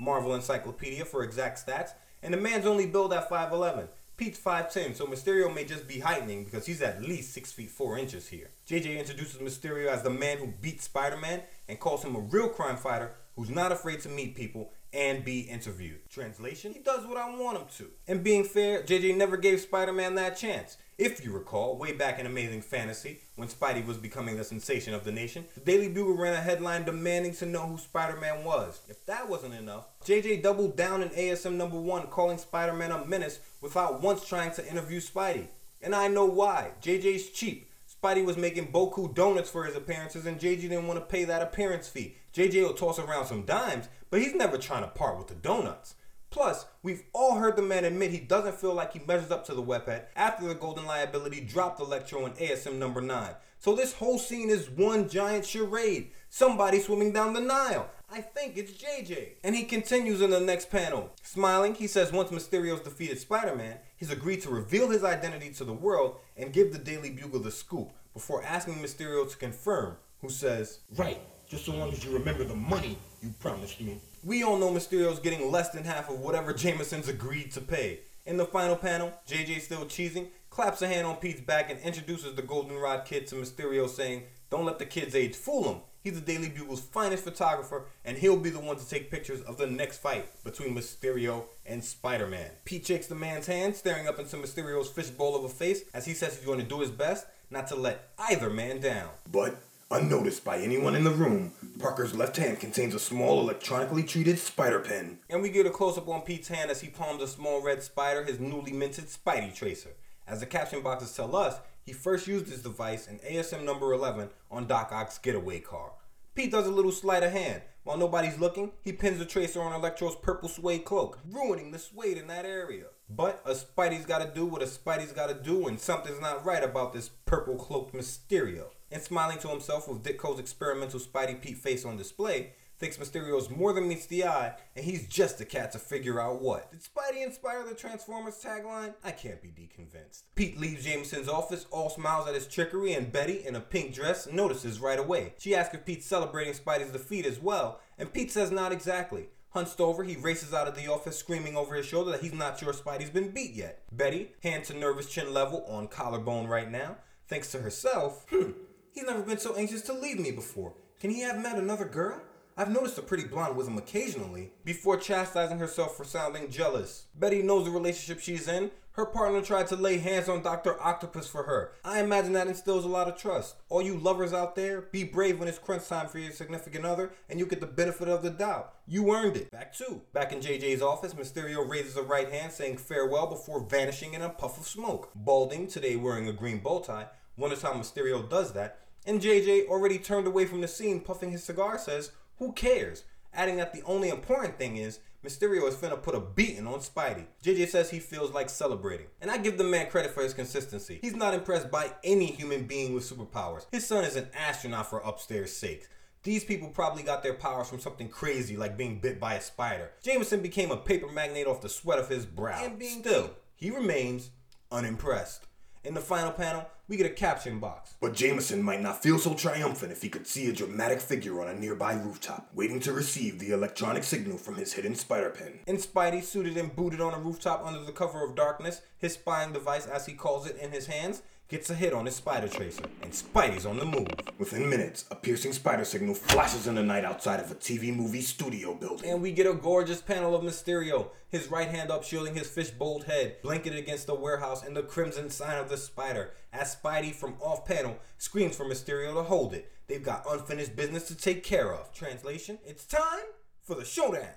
Marvel 0.00 0.34
Encyclopedia 0.34 1.04
for 1.04 1.22
exact 1.22 1.64
stats, 1.64 1.90
and 2.20 2.34
the 2.34 2.38
man's 2.38 2.66
only 2.66 2.86
billed 2.86 3.12
at 3.12 3.30
5'11. 3.30 3.86
Pete's 4.16 4.40
5'10, 4.40 4.96
so 4.96 5.06
Mysterio 5.06 5.54
may 5.54 5.64
just 5.64 5.86
be 5.86 6.00
heightening 6.00 6.42
because 6.42 6.66
he's 6.66 6.82
at 6.82 7.00
least 7.00 7.32
6 7.32 7.52
feet 7.52 7.70
4 7.70 7.96
inches 7.96 8.26
here. 8.26 8.50
JJ 8.68 8.98
introduces 8.98 9.40
Mysterio 9.40 9.86
as 9.86 10.02
the 10.02 10.10
man 10.10 10.38
who 10.38 10.52
beat 10.60 10.82
Spider 10.82 11.16
Man 11.16 11.42
and 11.68 11.78
calls 11.78 12.04
him 12.04 12.16
a 12.16 12.20
real 12.20 12.48
crime 12.48 12.76
fighter 12.76 13.12
who's 13.36 13.50
not 13.50 13.70
afraid 13.70 14.00
to 14.00 14.08
meet 14.08 14.34
people 14.34 14.72
and 14.92 15.24
be 15.24 15.40
interviewed. 15.40 16.08
Translation, 16.08 16.72
he 16.72 16.80
does 16.80 17.06
what 17.06 17.18
I 17.18 17.28
want 17.36 17.58
him 17.58 17.66
to. 17.78 17.90
And 18.06 18.24
being 18.24 18.44
fair, 18.44 18.82
JJ 18.82 19.16
never 19.16 19.36
gave 19.36 19.60
Spider 19.60 19.92
Man 19.92 20.14
that 20.14 20.36
chance. 20.36 20.76
If 20.96 21.24
you 21.24 21.32
recall, 21.32 21.76
way 21.76 21.92
back 21.92 22.18
in 22.18 22.26
Amazing 22.26 22.62
Fantasy, 22.62 23.20
when 23.36 23.46
Spidey 23.46 23.86
was 23.86 23.98
becoming 23.98 24.36
the 24.36 24.42
sensation 24.42 24.94
of 24.94 25.04
the 25.04 25.12
nation, 25.12 25.44
the 25.54 25.60
Daily 25.60 25.88
Bugle 25.88 26.16
ran 26.16 26.32
a 26.32 26.40
headline 26.40 26.84
demanding 26.84 27.34
to 27.34 27.46
know 27.46 27.66
who 27.66 27.78
Spider 27.78 28.18
Man 28.18 28.42
was. 28.44 28.80
If 28.88 29.06
that 29.06 29.28
wasn't 29.28 29.54
enough, 29.54 29.86
JJ 30.04 30.42
doubled 30.42 30.76
down 30.76 31.02
in 31.02 31.10
ASM 31.10 31.54
number 31.54 31.78
one, 31.80 32.08
calling 32.08 32.38
Spider 32.38 32.72
Man 32.72 32.90
a 32.90 33.04
menace 33.04 33.38
without 33.60 34.02
once 34.02 34.26
trying 34.26 34.52
to 34.54 34.68
interview 34.68 34.98
Spidey. 34.98 35.46
And 35.80 35.94
I 35.94 36.08
know 36.08 36.24
why. 36.24 36.72
JJ's 36.82 37.30
cheap. 37.30 37.70
Spidey 38.02 38.24
was 38.24 38.36
making 38.36 38.72
Boku 38.72 39.14
donuts 39.14 39.50
for 39.50 39.64
his 39.64 39.76
appearances, 39.76 40.26
and 40.26 40.38
JJ 40.38 40.62
didn't 40.62 40.86
want 40.86 40.98
to 40.98 41.06
pay 41.06 41.24
that 41.24 41.42
appearance 41.42 41.88
fee. 41.88 42.16
JJ 42.34 42.62
will 42.62 42.74
toss 42.74 42.98
around 42.98 43.26
some 43.26 43.44
dimes, 43.44 43.88
but 44.10 44.20
he's 44.20 44.34
never 44.34 44.58
trying 44.58 44.82
to 44.82 44.88
part 44.88 45.18
with 45.18 45.28
the 45.28 45.34
donuts. 45.34 45.94
Plus, 46.30 46.66
we've 46.82 47.04
all 47.14 47.36
heard 47.36 47.56
the 47.56 47.62
man 47.62 47.84
admit 47.84 48.10
he 48.10 48.20
doesn't 48.20 48.60
feel 48.60 48.74
like 48.74 48.92
he 48.92 49.00
measures 49.00 49.30
up 49.30 49.46
to 49.46 49.54
the 49.54 49.62
webhead 49.62 50.04
after 50.14 50.46
the 50.46 50.54
golden 50.54 50.84
liability 50.84 51.40
dropped 51.40 51.80
Electro 51.80 52.26
in 52.26 52.32
ASM 52.32 52.74
number 52.74 53.00
9. 53.00 53.30
So 53.58 53.74
this 53.74 53.94
whole 53.94 54.18
scene 54.18 54.50
is 54.50 54.70
one 54.70 55.08
giant 55.08 55.44
charade. 55.44 56.10
Somebody 56.28 56.80
swimming 56.80 57.12
down 57.12 57.32
the 57.32 57.40
Nile. 57.40 57.90
I 58.10 58.20
think 58.20 58.56
it's 58.56 58.72
JJ. 58.72 59.30
And 59.42 59.56
he 59.56 59.64
continues 59.64 60.20
in 60.20 60.30
the 60.30 60.38
next 60.38 60.70
panel. 60.70 61.10
Smiling, 61.22 61.74
he 61.74 61.86
says 61.86 62.12
once 62.12 62.30
Mysterio's 62.30 62.80
defeated 62.80 63.18
Spider-Man, 63.18 63.78
he's 63.96 64.10
agreed 64.10 64.42
to 64.42 64.50
reveal 64.50 64.90
his 64.90 65.02
identity 65.02 65.50
to 65.54 65.64
the 65.64 65.72
world 65.72 66.16
and 66.36 66.52
give 66.52 66.72
the 66.72 66.78
Daily 66.78 67.10
Bugle 67.10 67.40
the 67.40 67.50
scoop 67.50 67.92
before 68.14 68.44
asking 68.44 68.74
Mysterio 68.74 69.28
to 69.28 69.36
confirm, 69.36 69.96
who 70.20 70.28
says, 70.28 70.80
Right, 70.94 71.20
just 71.48 71.64
so 71.64 71.74
long 71.74 71.90
as 71.92 72.04
you 72.04 72.10
remember 72.10 72.44
the 72.44 72.54
money 72.54 72.96
you 73.22 73.32
promised 73.40 73.80
me. 73.80 73.98
We 74.24 74.42
all 74.42 74.58
know 74.58 74.70
Mysterio's 74.70 75.18
getting 75.18 75.50
less 75.50 75.70
than 75.70 75.84
half 75.84 76.10
of 76.10 76.20
whatever 76.20 76.52
Jameson's 76.52 77.08
agreed 77.08 77.52
to 77.52 77.60
pay. 77.60 78.00
In 78.26 78.36
the 78.36 78.44
final 78.44 78.76
panel, 78.76 79.12
JJ 79.26 79.60
still 79.62 79.86
cheesing, 79.86 80.28
claps 80.50 80.82
a 80.82 80.88
hand 80.88 81.06
on 81.06 81.16
Pete's 81.16 81.40
back 81.40 81.70
and 81.70 81.80
introduces 81.80 82.34
the 82.34 82.42
Goldenrod 82.42 83.06
kid 83.06 83.26
to 83.28 83.36
Mysterio 83.36 83.88
saying, 83.88 84.24
Don't 84.50 84.66
let 84.66 84.78
the 84.78 84.84
kid's 84.84 85.14
age 85.14 85.34
fool 85.34 85.72
him. 85.72 85.80
He's 86.02 86.14
the 86.14 86.20
Daily 86.20 86.48
Bugle's 86.48 86.80
finest 86.80 87.24
photographer, 87.24 87.86
and 88.04 88.16
he'll 88.16 88.36
be 88.36 88.50
the 88.50 88.60
one 88.60 88.76
to 88.76 88.88
take 88.88 89.10
pictures 89.10 89.40
of 89.42 89.56
the 89.56 89.66
next 89.66 89.98
fight 89.98 90.26
between 90.44 90.74
Mysterio 90.74 91.44
and 91.66 91.82
Spider-Man. 91.82 92.50
Pete 92.64 92.86
shakes 92.86 93.06
the 93.06 93.14
man's 93.14 93.46
hand, 93.46 93.74
staring 93.74 94.06
up 94.06 94.18
into 94.18 94.36
Mysterio's 94.36 94.88
fishbowl 94.88 95.36
of 95.36 95.44
a 95.44 95.48
face 95.48 95.82
as 95.92 96.06
he 96.06 96.14
says 96.14 96.36
he's 96.36 96.46
going 96.46 96.60
to 96.60 96.66
do 96.66 96.80
his 96.80 96.90
best 96.90 97.26
not 97.50 97.66
to 97.68 97.76
let 97.76 98.10
either 98.18 98.50
man 98.50 98.80
down. 98.80 99.08
But, 99.30 99.56
unnoticed 99.90 100.44
by 100.44 100.58
anyone 100.58 100.94
in 100.94 101.04
the 101.04 101.10
room, 101.10 101.52
Parker's 101.78 102.14
left 102.14 102.36
hand 102.36 102.60
contains 102.60 102.94
a 102.94 102.98
small 102.98 103.40
electronically 103.40 104.02
treated 104.02 104.38
spider 104.38 104.80
pen. 104.80 105.18
And 105.30 105.40
we 105.40 105.48
get 105.48 105.66
a 105.66 105.70
close 105.70 105.96
up 105.96 106.08
on 106.08 106.22
Pete's 106.22 106.48
hand 106.48 106.70
as 106.70 106.80
he 106.80 106.88
palms 106.88 107.22
a 107.22 107.28
small 107.28 107.62
red 107.62 107.82
spider, 107.82 108.24
his 108.24 108.38
newly 108.38 108.72
minted 108.72 109.06
Spidey 109.06 109.54
Tracer. 109.54 109.90
As 110.26 110.40
the 110.40 110.46
caption 110.46 110.82
boxes 110.82 111.14
tell 111.14 111.34
us, 111.34 111.56
he 111.86 111.92
first 111.94 112.26
used 112.26 112.46
this 112.46 112.62
device 112.62 113.06
in 113.06 113.18
ASM 113.20 113.64
number 113.64 113.92
11 113.94 114.28
on 114.50 114.66
Doc 114.66 114.90
Ock's 114.92 115.16
getaway 115.16 115.60
car. 115.60 115.92
Pete 116.34 116.52
does 116.52 116.66
a 116.66 116.70
little 116.70 116.92
sleight 116.92 117.22
of 117.22 117.32
hand. 117.32 117.62
While 117.84 117.96
nobody's 117.96 118.38
looking, 118.38 118.72
he 118.82 118.92
pins 118.92 119.18
the 119.18 119.24
tracer 119.24 119.62
on 119.62 119.72
Electro's 119.72 120.14
purple 120.16 120.50
suede 120.50 120.84
cloak, 120.84 121.18
ruining 121.30 121.70
the 121.70 121.78
suede 121.78 122.18
in 122.18 122.26
that 122.26 122.44
area. 122.44 122.84
But 123.08 123.40
a 123.46 123.54
Spidey's 123.54 124.04
gotta 124.04 124.30
do 124.34 124.44
what 124.44 124.62
a 124.62 124.66
Spidey's 124.66 125.12
gotta 125.12 125.32
do, 125.32 125.66
and 125.66 125.80
something's 125.80 126.20
not 126.20 126.44
right 126.44 126.62
about 126.62 126.92
this 126.92 127.08
purple 127.24 127.56
cloaked 127.56 127.94
Mysterio. 127.94 128.66
And 128.90 129.02
smiling 129.02 129.38
to 129.40 129.48
himself 129.48 129.88
with 129.88 130.02
Dick 130.02 130.18
Ditko's 130.18 130.40
experimental 130.40 131.00
Spidey 131.00 131.40
Pete 131.40 131.58
face 131.58 131.84
on 131.84 131.96
display, 131.96 132.52
thinks 132.78 132.96
Mysterio's 132.96 133.50
more 133.50 133.72
than 133.72 133.88
meets 133.88 134.06
the 134.06 134.24
eye, 134.24 134.54
and 134.76 134.84
he's 134.84 135.06
just 135.08 135.40
a 135.40 135.44
cat 135.44 135.72
to 135.72 135.78
figure 135.78 136.20
out 136.20 136.40
what. 136.40 136.70
Did 136.70 136.80
Spidey 136.80 137.24
inspire 137.24 137.64
the 137.64 137.74
Transformers 137.74 138.42
tagline? 138.42 138.94
I 139.02 139.10
can't 139.10 139.42
be 139.42 139.48
deconvinced. 139.48 140.22
Pete 140.36 140.58
leaves 140.58 140.84
Jameson's 140.84 141.28
office, 141.28 141.66
all 141.70 141.90
smiles 141.90 142.28
at 142.28 142.34
his 142.34 142.46
trickery, 142.46 142.94
and 142.94 143.12
Betty, 143.12 143.44
in 143.44 143.56
a 143.56 143.60
pink 143.60 143.94
dress, 143.94 144.28
notices 144.30 144.80
right 144.80 144.98
away. 144.98 145.34
She 145.38 145.54
asks 145.54 145.74
if 145.74 145.84
Pete's 145.84 146.06
celebrating 146.06 146.54
Spidey's 146.54 146.92
defeat 146.92 147.26
as 147.26 147.40
well, 147.40 147.80
and 147.98 148.12
Pete 148.12 148.30
says 148.30 148.50
not 148.50 148.72
exactly. 148.72 149.28
Hunched 149.50 149.80
over, 149.80 150.04
he 150.04 150.14
races 150.14 150.52
out 150.52 150.68
of 150.68 150.76
the 150.76 150.88
office 150.88 151.18
screaming 151.18 151.56
over 151.56 151.74
his 151.74 151.86
shoulder 151.86 152.12
that 152.12 152.20
he's 152.20 152.34
not 152.34 152.58
sure 152.58 152.72
Spidey's 152.72 153.10
been 153.10 153.30
beat 153.30 153.54
yet. 153.54 153.82
Betty, 153.90 154.32
hand 154.42 154.64
to 154.64 154.74
nervous 154.74 155.08
chin 155.08 155.32
level 155.32 155.64
on 155.66 155.88
collarbone 155.88 156.46
right 156.46 156.70
now, 156.70 156.96
thinks 157.26 157.50
to 157.52 157.58
herself, 157.60 158.26
hmm, 158.30 158.50
he's 158.92 159.04
never 159.04 159.22
been 159.22 159.38
so 159.38 159.54
anxious 159.56 159.82
to 159.82 159.92
leave 159.92 160.18
me 160.18 160.30
before. 160.30 160.74
Can 161.00 161.10
he 161.10 161.20
have 161.20 161.40
met 161.40 161.56
another 161.56 161.84
girl? 161.84 162.20
I've 162.56 162.72
noticed 162.72 162.98
a 162.98 163.02
pretty 163.02 163.22
blonde 163.22 163.56
with 163.56 163.68
him 163.68 163.78
occasionally, 163.78 164.50
before 164.64 164.96
chastising 164.96 165.60
herself 165.60 165.96
for 165.96 166.04
sounding 166.04 166.50
jealous. 166.50 167.04
Betty 167.14 167.40
knows 167.40 167.64
the 167.64 167.70
relationship 167.70 168.20
she's 168.20 168.48
in. 168.48 168.72
Her 168.98 169.06
partner 169.06 169.40
tried 169.42 169.68
to 169.68 169.76
lay 169.76 169.98
hands 169.98 170.28
on 170.28 170.42
Dr. 170.42 170.74
Octopus 170.82 171.28
for 171.28 171.44
her. 171.44 171.70
I 171.84 172.00
imagine 172.00 172.32
that 172.32 172.48
instills 172.48 172.84
a 172.84 172.88
lot 172.88 173.06
of 173.06 173.16
trust. 173.16 173.54
All 173.68 173.80
you 173.80 173.96
lovers 173.96 174.32
out 174.32 174.56
there, 174.56 174.82
be 174.90 175.04
brave 175.04 175.38
when 175.38 175.46
it's 175.46 175.56
crunch 175.56 175.86
time 175.86 176.08
for 176.08 176.18
your 176.18 176.32
significant 176.32 176.84
other, 176.84 177.12
and 177.30 177.38
you 177.38 177.46
get 177.46 177.60
the 177.60 177.66
benefit 177.66 178.08
of 178.08 178.24
the 178.24 178.30
doubt. 178.30 178.74
You 178.88 179.14
earned 179.14 179.36
it. 179.36 179.52
Back 179.52 179.72
two. 179.72 180.02
Back 180.12 180.32
in 180.32 180.40
JJ's 180.40 180.82
office, 180.82 181.14
Mysterio 181.14 181.64
raises 181.68 181.96
a 181.96 182.02
right 182.02 182.28
hand 182.28 182.50
saying 182.50 182.78
farewell 182.78 183.28
before 183.28 183.60
vanishing 183.60 184.14
in 184.14 184.22
a 184.22 184.30
puff 184.30 184.58
of 184.58 184.66
smoke. 184.66 185.10
Balding, 185.14 185.68
today 185.68 185.94
wearing 185.94 186.26
a 186.26 186.32
green 186.32 186.58
bow 186.58 186.80
tie, 186.80 187.06
wonders 187.38 187.62
how 187.62 187.72
Mysterio 187.72 188.28
does 188.28 188.52
that, 188.52 188.80
and 189.06 189.22
JJ, 189.22 189.68
already 189.68 189.98
turned 189.98 190.26
away 190.26 190.44
from 190.44 190.60
the 190.60 190.68
scene 190.68 191.00
puffing 191.00 191.30
his 191.30 191.44
cigar, 191.44 191.78
says, 191.78 192.10
who 192.38 192.52
cares? 192.52 193.04
Adding 193.32 193.56
that 193.56 193.72
the 193.72 193.82
only 193.84 194.08
important 194.10 194.58
thing 194.58 194.76
is 194.76 195.00
Mysterio 195.24 195.66
is 195.68 195.74
finna 195.74 196.00
put 196.00 196.14
a 196.14 196.20
beating 196.20 196.66
on 196.66 196.78
Spidey. 196.78 197.26
JJ 197.42 197.68
says 197.68 197.90
he 197.90 197.98
feels 197.98 198.32
like 198.32 198.48
celebrating. 198.48 199.06
And 199.20 199.30
I 199.30 199.38
give 199.38 199.58
the 199.58 199.64
man 199.64 199.90
credit 199.90 200.12
for 200.12 200.22
his 200.22 200.32
consistency. 200.32 201.00
He's 201.02 201.16
not 201.16 201.34
impressed 201.34 201.70
by 201.70 201.92
any 202.04 202.26
human 202.26 202.64
being 202.64 202.94
with 202.94 203.08
superpowers. 203.08 203.66
His 203.72 203.86
son 203.86 204.04
is 204.04 204.14
an 204.16 204.28
astronaut 204.34 204.88
for 204.88 205.00
upstairs 205.00 205.52
sake. 205.52 205.88
These 206.22 206.44
people 206.44 206.68
probably 206.68 207.02
got 207.02 207.22
their 207.22 207.34
powers 207.34 207.68
from 207.68 207.80
something 207.80 208.08
crazy 208.08 208.56
like 208.56 208.76
being 208.76 209.00
bit 209.00 209.18
by 209.18 209.34
a 209.34 209.40
spider. 209.40 209.90
Jameson 210.02 210.40
became 210.40 210.70
a 210.70 210.76
paper 210.76 211.08
magnate 211.08 211.46
off 211.46 211.62
the 211.62 211.68
sweat 211.68 211.98
of 211.98 212.08
his 212.08 212.26
brow. 212.26 212.64
And 212.64 212.78
being 212.78 213.00
Still, 213.00 213.30
he 213.56 213.70
remains 213.70 214.30
unimpressed. 214.70 215.46
In 215.84 215.94
the 215.94 216.00
final 216.00 216.32
panel, 216.32 216.66
we 216.88 216.96
get 216.96 217.06
a 217.06 217.10
caption 217.10 217.60
box. 217.60 217.94
But 218.00 218.14
Jameson 218.14 218.62
might 218.62 218.80
not 218.80 219.02
feel 219.02 219.18
so 219.18 219.34
triumphant 219.34 219.92
if 219.92 220.02
he 220.02 220.08
could 220.08 220.26
see 220.26 220.48
a 220.48 220.52
dramatic 220.52 221.00
figure 221.00 221.40
on 221.40 221.48
a 221.48 221.54
nearby 221.54 221.94
rooftop, 221.94 222.48
waiting 222.52 222.80
to 222.80 222.92
receive 222.92 223.38
the 223.38 223.50
electronic 223.50 224.02
signal 224.02 224.38
from 224.38 224.56
his 224.56 224.72
hidden 224.72 224.96
spider 224.96 225.30
pen. 225.30 225.60
And 225.66 225.78
Spidey, 225.78 226.22
suited 226.22 226.56
and 226.56 226.74
booted 226.74 227.00
on 227.00 227.14
a 227.14 227.18
rooftop 227.18 227.64
under 227.64 227.80
the 227.84 227.92
cover 227.92 228.24
of 228.24 228.34
darkness, 228.34 228.82
his 228.98 229.14
spying 229.14 229.52
device, 229.52 229.86
as 229.86 230.06
he 230.06 230.14
calls 230.14 230.46
it, 230.46 230.56
in 230.56 230.72
his 230.72 230.86
hands, 230.86 231.22
gets 231.48 231.70
a 231.70 231.74
hit 231.74 231.94
on 231.94 232.04
his 232.04 232.14
spider 232.14 232.46
tracer, 232.46 232.84
and 233.02 233.10
Spidey's 233.10 233.64
on 233.64 233.78
the 233.78 233.84
move. 233.84 234.08
Within 234.38 234.68
minutes, 234.68 235.06
a 235.10 235.16
piercing 235.16 235.54
spider 235.54 235.84
signal 235.84 236.14
flashes 236.14 236.66
in 236.66 236.74
the 236.74 236.82
night 236.82 237.06
outside 237.06 237.40
of 237.40 237.50
a 237.50 237.54
TV 237.54 237.94
movie 237.94 238.20
studio 238.20 238.74
building. 238.74 239.10
And 239.10 239.22
we 239.22 239.32
get 239.32 239.46
a 239.46 239.54
gorgeous 239.54 240.02
panel 240.02 240.36
of 240.36 240.42
Mysterio, 240.42 241.08
his 241.30 241.50
right 241.50 241.68
hand 241.68 241.90
up 241.90 242.04
shielding 242.04 242.34
his 242.34 242.50
fishbowl 242.50 243.00
head, 243.00 243.36
blanketed 243.42 243.78
against 243.78 244.06
the 244.06 244.14
warehouse 244.14 244.62
and 244.62 244.76
the 244.76 244.82
crimson 244.82 245.30
sign 245.30 245.58
of 245.58 245.70
the 245.70 245.78
spider, 245.78 246.32
as 246.52 246.76
Spidey 246.76 247.14
from 247.14 247.36
off 247.40 247.64
panel 247.64 247.96
screams 248.18 248.54
for 248.56 248.66
Mysterio 248.66 249.14
to 249.14 249.22
hold 249.22 249.54
it. 249.54 249.72
They've 249.86 250.02
got 250.02 250.26
unfinished 250.30 250.76
business 250.76 251.08
to 251.08 251.14
take 251.14 251.42
care 251.42 251.72
of. 251.72 251.94
Translation, 251.94 252.58
it's 252.66 252.84
time 252.84 253.24
for 253.62 253.74
the 253.74 253.86
showdown. 253.86 254.28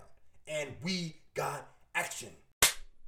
And 0.48 0.76
we 0.82 1.18
got 1.36 1.68
action. 1.94 2.30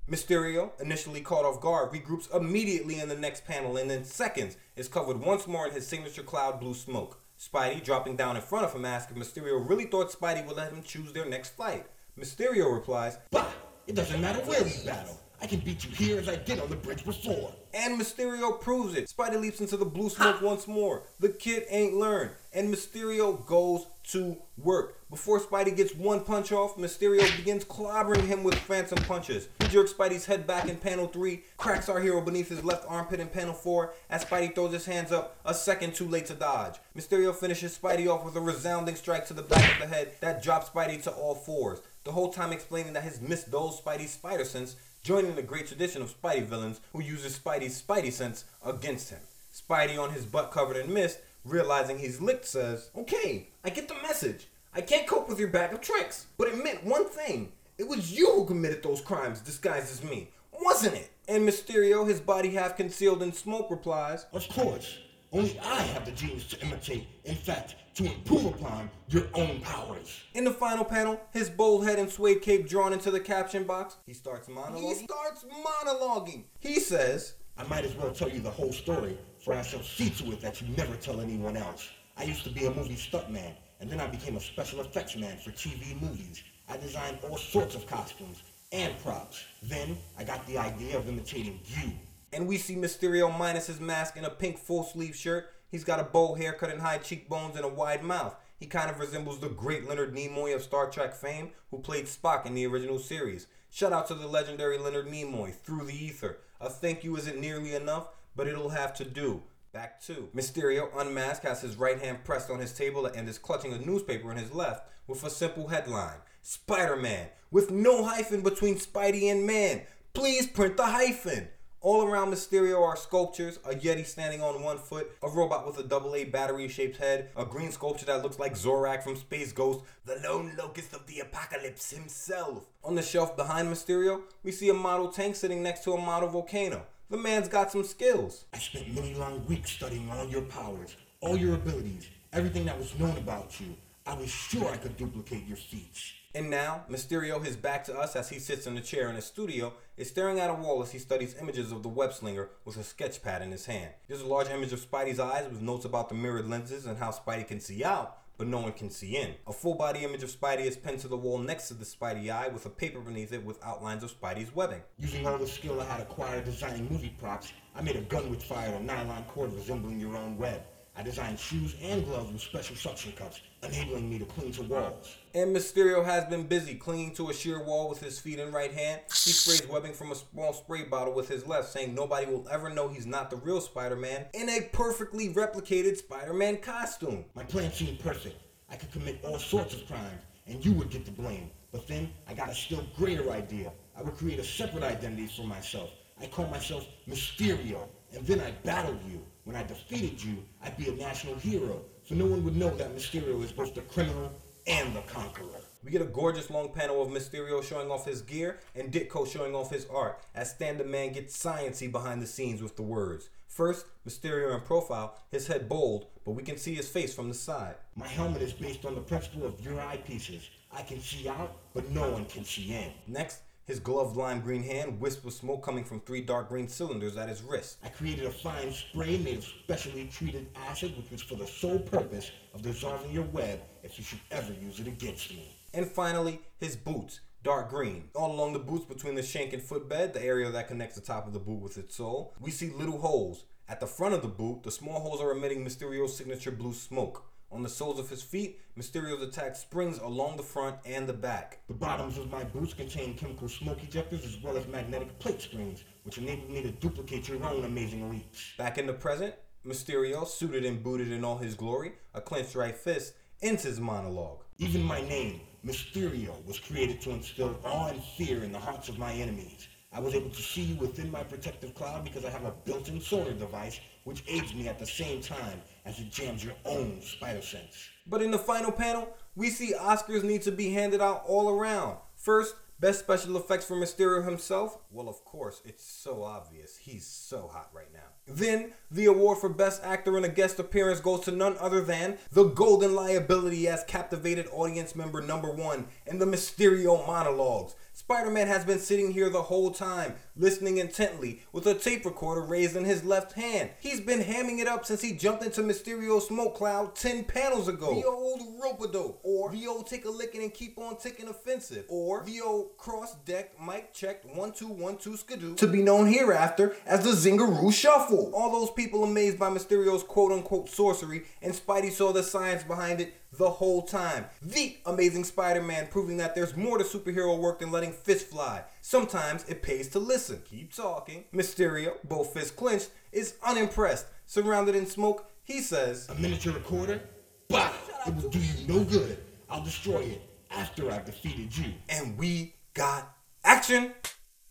Mysterio, 0.10 0.72
initially 0.82 1.22
caught 1.22 1.45
off 1.45 1.62
guard, 1.62 1.91
regroups 1.91 2.34
immediately 2.36 2.99
in 2.99 3.08
the 3.08 3.16
next 3.16 3.45
panel 3.45 3.78
and 3.78 3.89
in 3.89 4.04
seconds 4.04 4.58
is 4.76 4.89
covered 4.89 5.18
once 5.18 5.47
more 5.47 5.68
in 5.68 5.74
his 5.74 5.88
signature 5.88 6.24
cloud 6.24 6.60
blue 6.60 6.74
smoke. 6.74 7.22
Spidey 7.39 7.82
dropping 7.82 8.18
down 8.18 8.36
in 8.36 8.41
front 8.41 8.66
of 8.66 8.74
him 8.74 8.84
asks 8.84 9.12
if 9.12 9.18
Mysterio 9.18 9.68
really 9.68 9.86
thought 9.86 10.12
Spidey 10.12 10.45
would 10.45 10.58
let 10.58 10.74
him 10.74 10.84
choose 10.84 11.14
their 11.14 11.26
next 11.26 11.51
fight. 11.56 11.86
Mysterio 12.20 12.74
replies, 12.74 13.18
Bah! 13.32 13.45
It 13.88 13.95
doesn't 13.95 14.20
matter 14.20 14.39
where 14.41 14.64
we 14.64 14.72
battle. 14.86 15.20
I 15.41 15.47
can 15.47 15.60
beat 15.60 15.84
you 15.84 15.91
here 15.91 16.20
as 16.20 16.30
I 16.30 16.38
did 16.38 16.60
on 16.60 16.70
the 16.70 16.76
bridge 16.76 17.04
before. 17.04 17.54
And 17.74 17.99
Mysterio 17.99 18.62
proves 18.62 18.95
it. 18.95 19.10
Spidey 19.10 19.41
leaps 19.41 19.60
into 19.60 19.76
the 19.76 19.86
blue 19.86 20.10
smoke 20.10 20.41
once 20.41 20.68
more. 20.68 21.04
The 21.20 21.30
kid 21.30 21.64
ain't 21.70 21.95
learned. 21.95 22.32
And 22.54 22.74
Mysterio 22.74 23.45
goes 23.45 23.88
to 24.12 24.38
work. 24.58 25.01
Before 25.14 25.39
Spidey 25.39 25.78
gets 25.78 25.93
one 25.93 26.22
punch 26.22 26.51
off, 26.51 26.76
Mysterio 26.76 27.24
begins 27.38 27.64
clobbering 27.64 28.26
him 28.26 28.43
with 28.43 28.55
phantom 28.55 28.97
punches. 29.03 29.47
He 29.59 29.68
jerks 29.68 29.93
Spidey's 29.93 30.26
head 30.26 30.47
back 30.47 30.68
in 30.68 30.78
panel 30.78 31.05
3, 31.05 31.43
cracks 31.55 31.88
our 31.88 31.99
hero 31.99 32.20
beneath 32.20 32.49
his 32.49 32.64
left 32.64 32.84
armpit 32.89 33.20
in 33.20 33.28
panel 33.28 33.53
4, 33.53 33.93
as 34.09 34.26
Spidey 34.26 34.55
throws 34.55 34.74
his 34.74 34.88
hands 34.88 35.11
up 35.11 35.38
a 35.45 35.53
second 35.53 35.93
too 35.93 36.07
late 36.07 36.26
to 36.26 36.34
dodge. 36.34 36.78
Mysterio 36.97 37.32
finishes 37.32 37.78
Spidey 37.78 38.07
off 38.07 38.26
with 38.26 38.36
a 38.36 38.41
resounding 38.41 38.95
strike 38.95 39.28
to 39.28 39.36
the 39.36 39.43
back 39.43 39.74
of 39.74 39.88
the 39.88 39.95
head 39.95 40.14
that 40.22 40.41
drops 40.41 40.70
Spidey 40.70 41.03
to 41.03 41.11
all 41.11 41.36
fours. 41.36 41.80
the 42.05 42.14
whole 42.14 42.34
time 42.34 42.51
explaining 42.51 42.93
that 42.93 43.03
his 43.03 43.20
Dole's 43.43 43.80
Spidey 43.80 44.07
spider 44.07 44.45
sense 44.45 44.76
joining 45.03 45.36
the 45.36 45.43
great 45.43 45.68
tradition 45.68 46.01
of 46.01 46.20
Spidey 46.20 46.43
villains 46.43 46.82
who 46.91 47.03
uses 47.03 47.38
Spidey's 47.38 47.80
Spidey 47.80 48.11
sense 48.11 48.45
against 48.66 49.11
him. 49.11 49.20
Spidey 49.53 49.99
on 49.99 50.09
his 50.09 50.26
butt 50.26 50.51
covered 50.51 50.76
in 50.76 50.91
mist, 50.91 51.20
realizing 51.45 51.99
he's 51.99 52.20
licked, 52.20 52.45
says, 52.45 52.89
Okay, 52.97 53.49
I 53.64 53.70
get 53.70 53.88
the 53.88 54.01
message. 54.01 54.47
I 54.76 54.82
can't 54.82 55.05
cope 55.05 55.30
with 55.30 55.39
your 55.39 55.49
bag 55.49 55.71
of 55.71 55.82
tricks, 55.82 56.26
but 56.36 56.47
it 56.47 56.63
meant 56.63 56.84
one 56.84 57.05
thing. 57.07 57.51
It 57.78 57.88
was 57.88 58.11
you 58.11 58.32
who 58.32 58.45
committed 58.45 58.82
those 58.82 59.01
crimes 59.01 59.39
disguised 59.39 59.91
as 59.91 60.03
me, 60.03 60.30
wasn't 60.51 60.95
it? 60.95 61.11
And 61.28 61.47
Mysterio, 61.47 62.07
his 62.07 62.19
body 62.19 62.49
half 62.49 62.76
concealed 62.76 63.21
in 63.21 63.34
smoke, 63.34 63.69
replies, 63.69 64.26
Of 64.34 64.47
course. 64.49 64.97
Only 65.32 65.59
I 65.59 65.82
have 65.82 66.05
the 66.05 66.11
genius 66.11 66.47
to 66.49 66.61
imitate, 66.61 67.07
in 67.26 67.36
fact, 67.36 67.76
to 67.95 68.05
improve 68.05 68.45
upon 68.45 68.89
your 69.09 69.26
own 69.36 69.61
powers. 69.61 70.21
In 70.34 70.43
the 70.43 70.51
final 70.51 70.86
panel, 70.86 71.19
his 71.32 71.49
bold 71.49 71.86
head 71.86 71.99
and 71.99 72.09
suede 72.09 72.41
cape 72.41 72.67
drawn 72.67 72.93
into 72.93 73.11
the 73.11 73.19
caption 73.19 73.63
box, 73.63 73.97
he 74.07 74.13
starts 74.13 74.47
monologuing. 74.47 74.99
He 74.99 75.05
starts 75.05 75.45
monologuing. 75.45 76.43
He 76.59 76.80
says, 76.80 77.34
I 77.57 77.63
might 77.65 77.86
as 77.86 77.93
well 77.95 78.11
tell 78.11 78.30
you 78.30 78.39
the 78.39 78.49
whole 78.51 78.71
story, 78.71 79.17
for 79.43 79.53
I 79.53 79.61
shall 79.61 79.84
see 79.84 80.09
to 80.11 80.32
it 80.32 80.41
that 80.41 80.61
you 80.61 80.67
never 80.76 80.95
tell 80.95 81.21
anyone 81.21 81.57
else. 81.57 81.89
I 82.17 82.24
used 82.24 82.43
to 82.43 82.51
be 82.51 82.65
a 82.65 82.71
movie 82.71 82.95
stuntman, 82.95 83.53
and 83.84 83.92
then 83.92 84.00
I 84.00 84.08
became 84.08 84.38
a 84.38 84.40
special 84.40 84.80
effects 84.80 85.18
man 85.18 85.36
for 85.36 85.52
TV 85.52 86.02
movies. 86.02 86.42
I 86.70 86.78
designed 86.78 87.18
all 87.22 87.36
sorts 87.36 87.76
of 87.76 87.86
costumes 87.86 88.42
and 88.72 88.98
props. 89.04 89.44
Then 89.62 89.98
I 90.18 90.24
got 90.24 90.48
the 90.48 90.58
idea 90.58 90.98
of 90.98 91.10
imitating 91.10 91.60
you. 91.66 91.92
And 92.32 92.48
we 92.48 92.58
see 92.58 92.78
Mysterio 92.78 93.38
minus 93.38 93.68
his 93.68 93.82
mask 93.82 94.16
in 94.16 94.24
a 94.24 94.30
pink 94.30 94.58
full 94.58 94.86
sleeve 94.86 95.18
shirt. 95.18 95.50
He's 95.70 95.84
got 95.84 96.00
a 96.00 96.06
bowl 96.06 96.36
haircut 96.36 96.72
and 96.72 96.82
high 96.82 97.00
cheekbones 97.00 97.58
and 97.58 97.66
a 97.66 97.68
wide 97.68 98.04
mouth. 98.06 98.38
He 98.58 98.68
kind 98.68 98.90
of 98.90 99.00
resembles 99.02 99.42
the 99.42 99.50
great 99.50 99.86
Leonard 99.86 100.16
Nimoy 100.16 100.56
of 100.56 100.64
Star 100.64 100.90
Trek 100.90 101.14
fame, 101.14 101.50
who 101.70 101.80
played 101.80 102.06
Spock 102.06 102.46
in 102.46 102.54
the 102.54 102.66
original 102.66 103.00
series. 103.00 103.48
Shout 103.70 103.92
out 103.92 104.08
to 104.08 104.14
the 104.14 104.28
legendary 104.28 104.78
Leonard 104.78 105.08
Nimoy, 105.08 105.54
Through 105.54 105.88
the 105.88 106.06
Ether. 106.06 106.38
A 106.62 106.70
thank 106.70 107.04
you 107.04 107.18
isn't 107.18 107.38
nearly 107.38 107.76
enough, 107.76 108.08
but 108.34 108.48
it'll 108.48 108.70
have 108.70 108.94
to 108.96 109.04
do. 109.04 109.44
Back 109.74 109.99
to 110.01 110.30
Mysterio 110.36 110.89
unmasked 110.95 111.43
has 111.45 111.61
his 111.61 111.78
right 111.78 111.99
hand 111.99 112.24
pressed 112.24 112.51
on 112.51 112.59
his 112.59 112.74
table 112.74 113.07
and 113.07 113.28
is 113.28 113.39
clutching 113.39 113.74
a 113.74 113.80
newspaper 113.80 114.32
in 114.32 114.38
his 114.38 114.53
left 114.53 114.88
with 115.07 115.24
a 115.24 115.32
simple 115.32 115.69
headline 115.69 116.19
Spider 116.43 116.95
Man, 116.95 117.30
with 117.49 117.71
no 117.71 118.05
hyphen 118.05 118.41
between 118.41 118.76
Spidey 118.76 119.32
and 119.32 119.47
Man. 119.47 119.82
Please 120.13 120.45
print 120.45 120.78
the 120.78 120.86
hyphen. 120.86 121.47
All 121.82 122.03
around 122.03 122.32
Mysterio 122.32 122.84
are 122.84 122.95
sculptures, 122.95 123.57
a 123.65 123.74
Yeti 123.74 124.05
standing 124.05 124.43
on 124.43 124.61
one 124.61 124.78
foot, 124.78 125.11
a 125.24 125.28
robot 125.28 125.65
with 125.65 125.80
a 125.80 125.84
double 125.84 126.13
A 126.13 126.26
battery 126.26 126.67
shaped 126.67 126.97
head, 126.97 127.32
a 127.36 127.43
green 127.43 127.71
sculpture 127.71 128.05
that 128.05 128.21
looks 128.21 128.38
like 128.38 128.53
Zorak 128.53 129.01
from 129.01 129.15
Space 129.15 129.51
Ghost, 129.51 129.80
the 130.05 130.21
lone 130.24 130.53
locust 130.55 130.93
of 130.93 131.07
the 131.07 131.21
apocalypse 131.21 131.89
himself. 131.89 132.67
On 132.84 132.93
the 132.93 133.01
shelf 133.01 133.36
behind 133.36 133.69
Mysterio, 133.69 134.21
we 134.43 134.51
see 134.51 134.69
a 134.69 134.74
model 134.76 135.07
tank 135.07 135.36
sitting 135.36 135.63
next 135.63 135.84
to 135.86 135.93
a 135.93 135.99
model 135.99 136.30
volcano. 136.30 136.86
The 137.14 137.20
man's 137.20 137.47
got 137.47 137.72
some 137.72 137.84
skills. 137.84 138.45
I 138.55 138.57
spent 138.57 138.91
many 138.95 139.14
long 139.14 139.45
weeks 139.45 139.70
studying 139.70 140.09
all 140.09 140.26
your 140.26 140.41
powers, 140.41 140.95
all 141.22 141.38
your 141.38 141.53
abilities, 141.53 142.09
everything 142.34 142.66
that 142.66 142.80
was 142.80 142.97
known 142.97 143.16
about 143.18 143.61
you. 143.61 143.76
I 144.07 144.16
was 144.16 144.32
sure 144.32 144.68
I 144.68 144.78
could 144.78 144.97
duplicate 144.97 145.45
your 145.45 145.57
feats. 145.57 146.11
And 146.34 146.49
now, 146.49 146.86
Mysterio, 146.89 147.45
his 147.45 147.55
back 147.55 147.84
to 147.84 147.95
us 147.95 148.16
as 148.16 148.30
he 148.30 148.39
sits 148.39 148.66
in 148.66 148.76
a 148.78 148.82
chair 148.82 149.09
in 149.09 149.16
his 149.16 149.26
studio, 149.26 149.74
is 149.95 150.09
staring 150.09 150.39
at 150.39 150.49
a 150.49 150.55
wall 150.55 150.82
as 150.82 150.91
he 150.91 150.97
studies 150.97 151.36
images 151.39 151.72
of 151.72 151.84
the 151.84 151.88
web 151.88 152.14
slinger 152.14 152.49
with 152.66 152.78
a 152.78 152.84
sketch 152.84 153.22
pad 153.22 153.43
in 153.43 153.51
his 153.51 153.68
hand. 153.68 153.91
There's 154.07 154.22
a 154.22 154.26
large 154.26 154.49
image 154.49 154.74
of 154.74 154.84
Spidey's 154.84 155.20
eyes 155.20 155.47
with 155.47 155.61
notes 155.61 155.86
about 155.86 156.09
the 156.09 156.16
mirrored 156.16 156.49
lenses 156.49 156.88
and 156.88 156.97
how 156.97 157.11
Spidey 157.11 157.47
can 157.47 157.59
see 157.59 157.84
out, 157.84 158.22
but 158.38 158.48
no 158.48 158.60
one 158.60 158.72
can 158.72 158.90
see 158.90 159.18
in. 159.18 159.36
A 159.48 159.54
full 159.54 159.76
body 159.76 160.04
image 160.04 160.24
of 160.24 160.32
Spidey 160.32 160.66
is 160.66 160.78
pinned 160.78 161.00
to 161.00 161.08
the 161.08 161.18
wall 161.18 161.38
next 161.38 161.68
to 161.68 161.74
the 161.74 161.86
Spidey 161.86 162.30
eye 162.30 162.48
with 162.48 162.66
a 162.66 162.70
paper 162.70 163.00
beneath 163.00 163.34
it 163.34 163.44
with 163.44 163.64
outlines 163.64 164.04
of 164.04 164.12
Spidey's 164.20 164.54
webbing. 164.56 164.82
Using 164.98 165.28
all 165.28 165.38
the 165.38 165.48
skill 165.48 165.80
I 165.80 165.86
had 165.86 166.02
acquired 166.02 166.46
designing 166.46 166.90
movie 166.90 167.16
props, 167.20 167.54
I 167.76 167.82
made 167.82 167.96
a 167.96 168.02
gun 168.02 168.30
which 168.30 168.44
fired 168.44 168.74
a 168.74 168.84
nylon 168.84 169.24
cord 169.26 169.54
resembling 169.54 170.00
your 170.00 170.16
own 170.16 170.38
web. 170.38 170.62
I 170.96 171.02
designed 171.02 171.39
shoes 171.39 171.76
and 171.82 172.06
gloves 172.06 172.32
with 172.32 172.41
special 172.41 172.76
suction 172.76 173.14
cups, 173.14 173.41
enabling 173.64 174.08
me 174.08 174.20
to 174.20 174.26
cling 174.26 174.52
to 174.54 174.62
walls. 174.64 175.16
And 175.34 175.56
Mysterio 175.56 176.06
has 176.06 176.26
been 176.26 176.46
busy 176.46 176.76
clinging 176.76 177.16
to 177.16 177.30
a 177.30 177.34
sheer 177.34 177.64
wall 177.64 177.89
with 177.89 178.00
his 178.00 178.20
feet 178.20 178.39
and 178.39 178.54
right 178.54 178.72
hand. 178.72 179.02
He 179.08 179.32
sprays 179.32 179.68
webbing 179.68 179.94
from 179.94 180.12
a 180.12 180.16
small 180.16 180.54
spray 180.54 180.84
bottle 180.84 181.14
with 181.16 181.28
his 181.28 181.48
left, 181.48 181.70
saying 181.70 181.96
nobody 181.96 182.28
will 182.28 182.48
ever 182.52 182.70
know 182.70 182.88
he's 182.88 183.08
not 183.08 183.32
the 183.32 183.38
real 183.38 183.60
Spider 183.60 183.96
Man 183.96 184.28
in 184.34 184.50
a 184.50 184.70
perfectly 184.72 185.30
replicated 185.30 185.98
Spider 185.98 186.34
Man 186.34 186.58
costume. 186.58 187.26
My 187.34 187.44
plan 187.44 187.72
seemed 187.72 188.00
perfect. 188.00 188.39
I 188.70 188.76
could 188.76 188.91
commit 188.91 189.20
all 189.24 189.39
sorts 189.39 189.74
of 189.74 189.88
crimes, 189.88 190.22
and 190.46 190.64
you 190.64 190.74
would 190.74 190.91
get 190.91 191.06
the 191.06 191.12
blame. 191.12 191.50
But 191.72 191.88
then 191.88 192.12
I 192.28 192.36
got 192.36 192.50
a 192.52 192.56
still 192.56 192.86
greater 192.96 193.32
idea. 193.32 193.72
I 193.98 194.04
would 194.04 194.16
create 194.16 194.38
a 194.38 194.44
separate 194.44 194.84
identity 194.84 195.26
for 195.26 195.44
myself. 195.48 195.89
I 196.22 196.28
call 196.28 196.48
myself 196.48 196.86
Mysterio, 197.10 197.88
and 198.14 198.26
then 198.28 198.39
I 198.39 198.52
battled 198.64 199.00
you. 199.10 199.26
When 199.44 199.56
I 199.58 199.64
defeated 199.64 200.24
you, 200.24 200.38
I'd 200.64 200.78
be 200.78 200.88
a 200.88 200.94
national 200.94 201.36
hero, 201.36 201.82
so 202.06 202.16
no 202.16 202.26
one 202.26 202.46
would 202.46 202.56
know 202.56 202.70
that 202.78 202.96
Mysterio 202.96 203.44
is 203.44 203.52
both 203.52 203.76
the 203.76 203.82
criminal 203.82 204.32
and 204.68 204.96
the 204.96 205.02
conqueror. 205.02 205.60
We 205.84 205.91
get 205.91 206.02
a 206.02 206.06
gorgeous 206.06 206.50
long 206.50 206.70
panel 206.70 207.02
of 207.02 207.10
Mysterio 207.10 207.62
showing 207.62 207.91
off 207.91 208.06
his 208.06 208.22
gear 208.22 208.60
and 208.74 208.89
Ditko 208.89 209.30
showing 209.30 209.54
off 209.54 209.70
his 209.70 209.86
art 209.94 210.22
as 210.34 210.52
Stan 210.52 210.78
the 210.78 210.86
Man 210.86 211.12
gets 211.12 211.38
sciency 211.38 211.91
behind 211.91 212.22
the 212.22 212.28
scenes 212.28 212.62
with 212.62 212.78
the 212.78 212.84
words. 212.84 213.30
First, 213.50 213.86
Mysterio 214.08 214.56
in 214.56 214.62
profile, 214.62 215.18
his 215.30 215.48
head 215.48 215.68
bold, 215.68 216.06
but 216.24 216.32
we 216.32 216.44
can 216.44 216.58
see 216.58 216.74
his 216.74 216.88
face 216.88 217.14
from 217.14 217.28
the 217.28 217.36
side. 217.36 217.76
My 217.96 218.08
helmet 218.08 218.41
is 218.41 218.54
based 218.54 218.86
on 218.86 218.96
the 218.96 219.02
principle 219.02 219.46
of 219.46 219.60
your 219.64 219.76
eyepieces. 219.76 220.48
I 220.72 220.84
can 220.84 221.02
see 221.02 221.28
out, 221.28 221.58
but 221.74 221.89
no 221.91 222.10
one 222.10 222.26
can 222.26 222.46
see 222.46 222.74
in. 222.74 222.91
Next, 223.08 223.41
his 223.66 223.80
gloved 223.80 224.18
lime 224.18 224.41
green 224.41 224.64
hand 224.64 224.99
wisps 224.99 225.26
of 225.26 225.34
smoke 225.34 225.64
coming 225.64 225.84
from 225.84 226.01
three 226.01 226.22
dark 226.22 226.49
green 226.49 226.68
cylinders 226.68 227.18
at 227.18 227.30
his 227.30 227.41
wrist. 227.41 227.78
I 227.84 227.89
created 227.89 228.26
a 228.26 228.32
fine 228.32 228.72
spray 228.72 229.18
made 229.18 229.38
of 229.38 229.43
specially 229.43 230.09
treated 230.11 230.47
acid, 230.68 230.95
which 230.97 231.11
was 231.11 231.22
for 231.22 231.36
the 231.36 231.47
sole 231.47 231.80
purpose 231.80 232.32
of 232.53 232.61
dissolving 232.61 233.11
your 233.11 233.26
web 233.26 233.61
if 233.84 233.97
you 233.97 234.03
should 234.03 234.20
ever 234.32 234.53
use 234.53 234.80
it 234.80 234.88
against 234.88 235.32
me. 235.32 235.55
And 235.74 235.88
finally, 235.88 236.41
his 236.59 236.76
boots, 236.76 237.22
dark 237.43 237.70
green. 237.70 238.09
All 238.16 238.32
along 238.32 238.53
the 238.53 238.59
boots 238.59 238.86
between 238.86 239.16
the 239.16 239.24
shank 239.24 239.53
and 239.53 239.61
footbed, 239.61 240.14
the 240.14 240.24
area 240.24 240.51
that 240.51 240.68
connects 240.68 240.95
the 240.95 241.01
top 241.01 241.26
of 241.26 241.34
the 241.34 241.39
boot 241.39 241.61
with 241.61 241.78
its 241.78 241.95
sole, 241.95 242.34
we 242.39 242.51
see 242.51 242.70
little 242.70 242.99
holes. 242.99 243.45
At 243.70 243.80
the 243.80 243.88
front 243.88 244.14
of 244.14 244.22
the 244.22 244.28
boot, 244.28 244.64
the 244.64 244.72
small 244.72 244.99
holes 244.99 245.22
are 245.22 245.32
emitting 245.32 245.64
Mysterio's 245.64 246.16
signature 246.16 246.51
blue 246.51 246.74
smoke. 246.74 247.24
On 247.54 247.62
the 247.62 247.70
soles 247.70 247.99
of 247.99 248.10
his 248.10 248.24
feet, 248.24 248.60
Mysterio's 248.76 249.22
attack 249.22 249.56
springs 249.56 249.99
along 249.99 250.38
the 250.38 250.43
front 250.43 250.78
and 250.86 251.06
the 251.06 251.14
back. 251.14 251.60
The 251.68 251.76
bottoms 251.76 252.18
of 252.18 252.32
my 252.32 252.43
boots 252.43 252.74
contain 252.74 253.14
chemical 253.14 253.47
smoke 253.47 253.78
ejectors 253.82 254.26
as 254.26 254.41
well 254.41 254.58
as 254.58 254.66
magnetic 254.66 255.20
plate 255.20 255.39
springs, 255.39 255.84
which 256.01 256.18
enable 256.18 256.49
me 256.49 256.64
to 256.64 256.72
duplicate 256.72 257.28
your 257.28 257.43
own 257.43 257.64
amazing 257.64 258.10
leaps. 258.10 258.54
Back 258.58 258.80
in 258.80 258.88
the 258.88 258.93
present, 258.93 259.36
Mysterio, 259.64 260.28
suited 260.28 260.66
and 260.66 260.82
booted 260.82 261.12
in 261.12 261.24
all 261.24 261.38
his 261.38 261.54
glory, 261.54 261.93
a 262.16 262.22
clenched 262.22 262.56
right 262.56 262.76
fist, 262.76 263.14
ends 263.43 263.62
his 263.62 263.80
monologue. 263.80 264.39
Even 264.58 264.82
my 264.82 265.01
name, 265.01 265.41
Mysterio, 265.64 266.43
was 266.47 266.60
created 266.60 267.01
to 267.01 267.12
instill 267.12 267.60
awe 267.64 267.89
and 267.89 268.04
fear 268.18 268.43
in 268.43 268.51
the 268.51 268.60
hearts 268.60 268.89
of 268.89 268.97
my 268.97 269.14
enemies. 269.14 269.68
I 269.96 270.00
was 270.00 270.16
able 270.16 270.32
to 270.32 270.41
see 270.41 270.62
you 270.62 270.76
within 270.76 271.12
my 271.12 271.24
protective 271.24 271.76
cloud 271.76 272.04
because 272.04 272.26
I 272.26 272.30
have 272.32 272.46
a 272.46 272.54
built-in 272.66 273.00
sonar 273.00 273.34
device 273.34 273.80
which 274.06 274.24
aids 274.28 274.54
me 274.56 274.68
at 274.68 274.80
the 274.80 274.86
same 274.86 275.22
time 275.22 275.62
as 275.86 276.00
it 276.00 276.12
jams 276.12 276.44
your 276.44 276.56
own 276.66 277.00
spider 277.02 277.41
sense. 277.41 277.89
But 278.08 278.22
in 278.22 278.32
the 278.32 278.39
final 278.39 278.72
panel, 278.72 279.16
we 279.36 279.50
see 279.50 279.74
Oscars 279.74 280.24
need 280.24 280.41
to 280.44 280.52
be 280.52 280.72
handed 280.72 281.02
out 281.02 281.24
all 281.28 281.50
around. 281.50 281.98
First, 282.16 282.56
best 282.80 283.00
special 283.00 283.38
effects 283.38 283.66
for 283.66 283.76
Mysterio 283.76 284.26
himself. 284.26 284.78
Well, 284.91 285.08
of 285.08 285.24
course, 285.24 285.62
it's 285.64 285.86
so 285.86 286.24
obvious. 286.24 286.76
He's 286.76 287.06
so 287.06 287.50
hot 287.54 287.70
right 287.74 287.94
now. 287.94 288.00
Then, 288.28 288.74
the 288.91 289.06
award 289.06 289.38
for 289.38 289.48
best 289.48 289.84
actor 289.84 290.18
in 290.18 290.26
a 290.26 290.30
guest 290.30 290.60
appearance 290.60 291.00
goes 291.00 291.22
to 291.22 291.32
none 291.32 291.56
other 291.60 291.82
than 291.82 292.18
the 292.32 292.46
golden 292.46 292.96
liability 292.96 293.68
as 293.68 293.84
captivated 293.86 294.48
audience 294.52 294.96
member 294.96 295.22
number 295.22 295.52
one 295.52 295.86
in 296.08 296.20
the 296.20 296.26
Mysterio 296.26 297.06
monologues. 297.08 297.76
Spider 298.04 298.32
Man 298.32 298.47
has 298.47 298.66
been 298.66 298.80
sitting 298.80 299.14
here 299.14 299.30
the 299.30 299.43
whole 299.43 299.72
time, 299.72 300.16
listening 300.36 300.78
intently, 300.78 301.42
with 301.52 301.68
a 301.68 301.74
tape 301.74 302.06
recorder 302.06 302.42
raised 302.42 302.76
in 302.76 302.86
his 302.86 303.04
left 303.04 303.34
hand. 303.34 303.70
He's 303.80 304.02
been 304.02 304.22
hamming 304.22 304.60
it 304.60 304.68
up 304.68 304.86
since 304.86 305.02
he 305.02 305.14
jumped 305.14 305.44
into 305.44 305.62
Mysterio's 305.62 306.28
smoke 306.28 306.56
cloud 306.56 306.96
10 306.96 307.26
panels 307.26 307.68
ago. 307.68 307.94
The 307.94 308.08
old 308.08 308.42
rope-a-dope, 308.62 309.20
or 309.24 309.52
the 309.52 309.68
old 309.68 309.88
take 309.88 310.06
a 310.06 310.10
licking 310.10 310.42
and 310.42 310.54
keep 310.54 310.78
on 310.78 310.98
ticking 310.98 311.28
offensive, 311.28 311.86
or 311.88 312.24
the 312.26 312.42
old 312.42 312.78
cross-deck 312.78 313.52
mic 313.64 313.94
checked 313.94 314.26
1212 314.26 315.20
skidoo, 315.20 315.56
to 315.56 315.68
be 315.68 315.82
known 315.82 316.08
hereafter 316.08 316.76
as 316.86 317.04
the 317.04 317.12
Zingaroo 317.12 317.74
Shuffle. 317.74 318.32
All 318.34 318.52
those 318.52 318.72
people 318.72 319.04
amazed 319.04 319.38
by 319.38 319.50
Mysterio's 319.50 320.04
quote 320.04 320.32
unquote 320.32 320.70
sorcery, 320.70 321.26
and 321.42 321.54
Spidey 321.54 321.92
saw 321.92 322.12
the 322.12 322.24
science 322.24 322.64
behind 322.64 323.02
it 323.02 323.14
the 323.38 323.50
whole 323.50 323.82
time. 323.82 324.26
The 324.42 324.78
Amazing 324.86 325.24
Spider-Man 325.24 325.88
proving 325.90 326.18
that 326.18 326.36
there's 326.36 326.56
more 326.56 326.78
to 326.78 326.84
superhero 326.84 327.38
work 327.38 327.60
than 327.60 327.72
letting 327.72 327.92
fists 327.92 328.32
fly. 328.32 328.64
Sometimes 328.86 329.46
it 329.48 329.64
pays 329.64 329.88
to 329.88 330.00
listen. 330.00 330.42
Keep 330.44 330.76
talking. 330.76 331.24
Mysterio, 331.34 331.94
both 332.04 332.34
fists 332.34 332.52
clenched, 332.52 332.90
is 333.14 333.36
unimpressed. 333.42 334.08
Surrounded 334.26 334.76
in 334.76 334.86
smoke, 334.86 335.32
he 335.46 335.62
says, 335.62 336.10
A 336.10 336.16
miniature 336.16 336.52
recorder? 336.52 337.00
Bah! 337.48 337.72
It 338.06 338.14
will 338.14 338.30
do 338.30 338.40
you 338.40 338.68
no 338.68 338.84
good. 338.84 339.20
I'll 339.50 339.64
destroy 339.64 340.02
it. 340.02 340.22
after 340.52 340.92
I've 340.92 341.06
defeated 341.06 341.58
you. 341.58 341.74
And 341.88 342.18
we 342.18 342.56
got 342.74 343.16
action! 343.46 343.94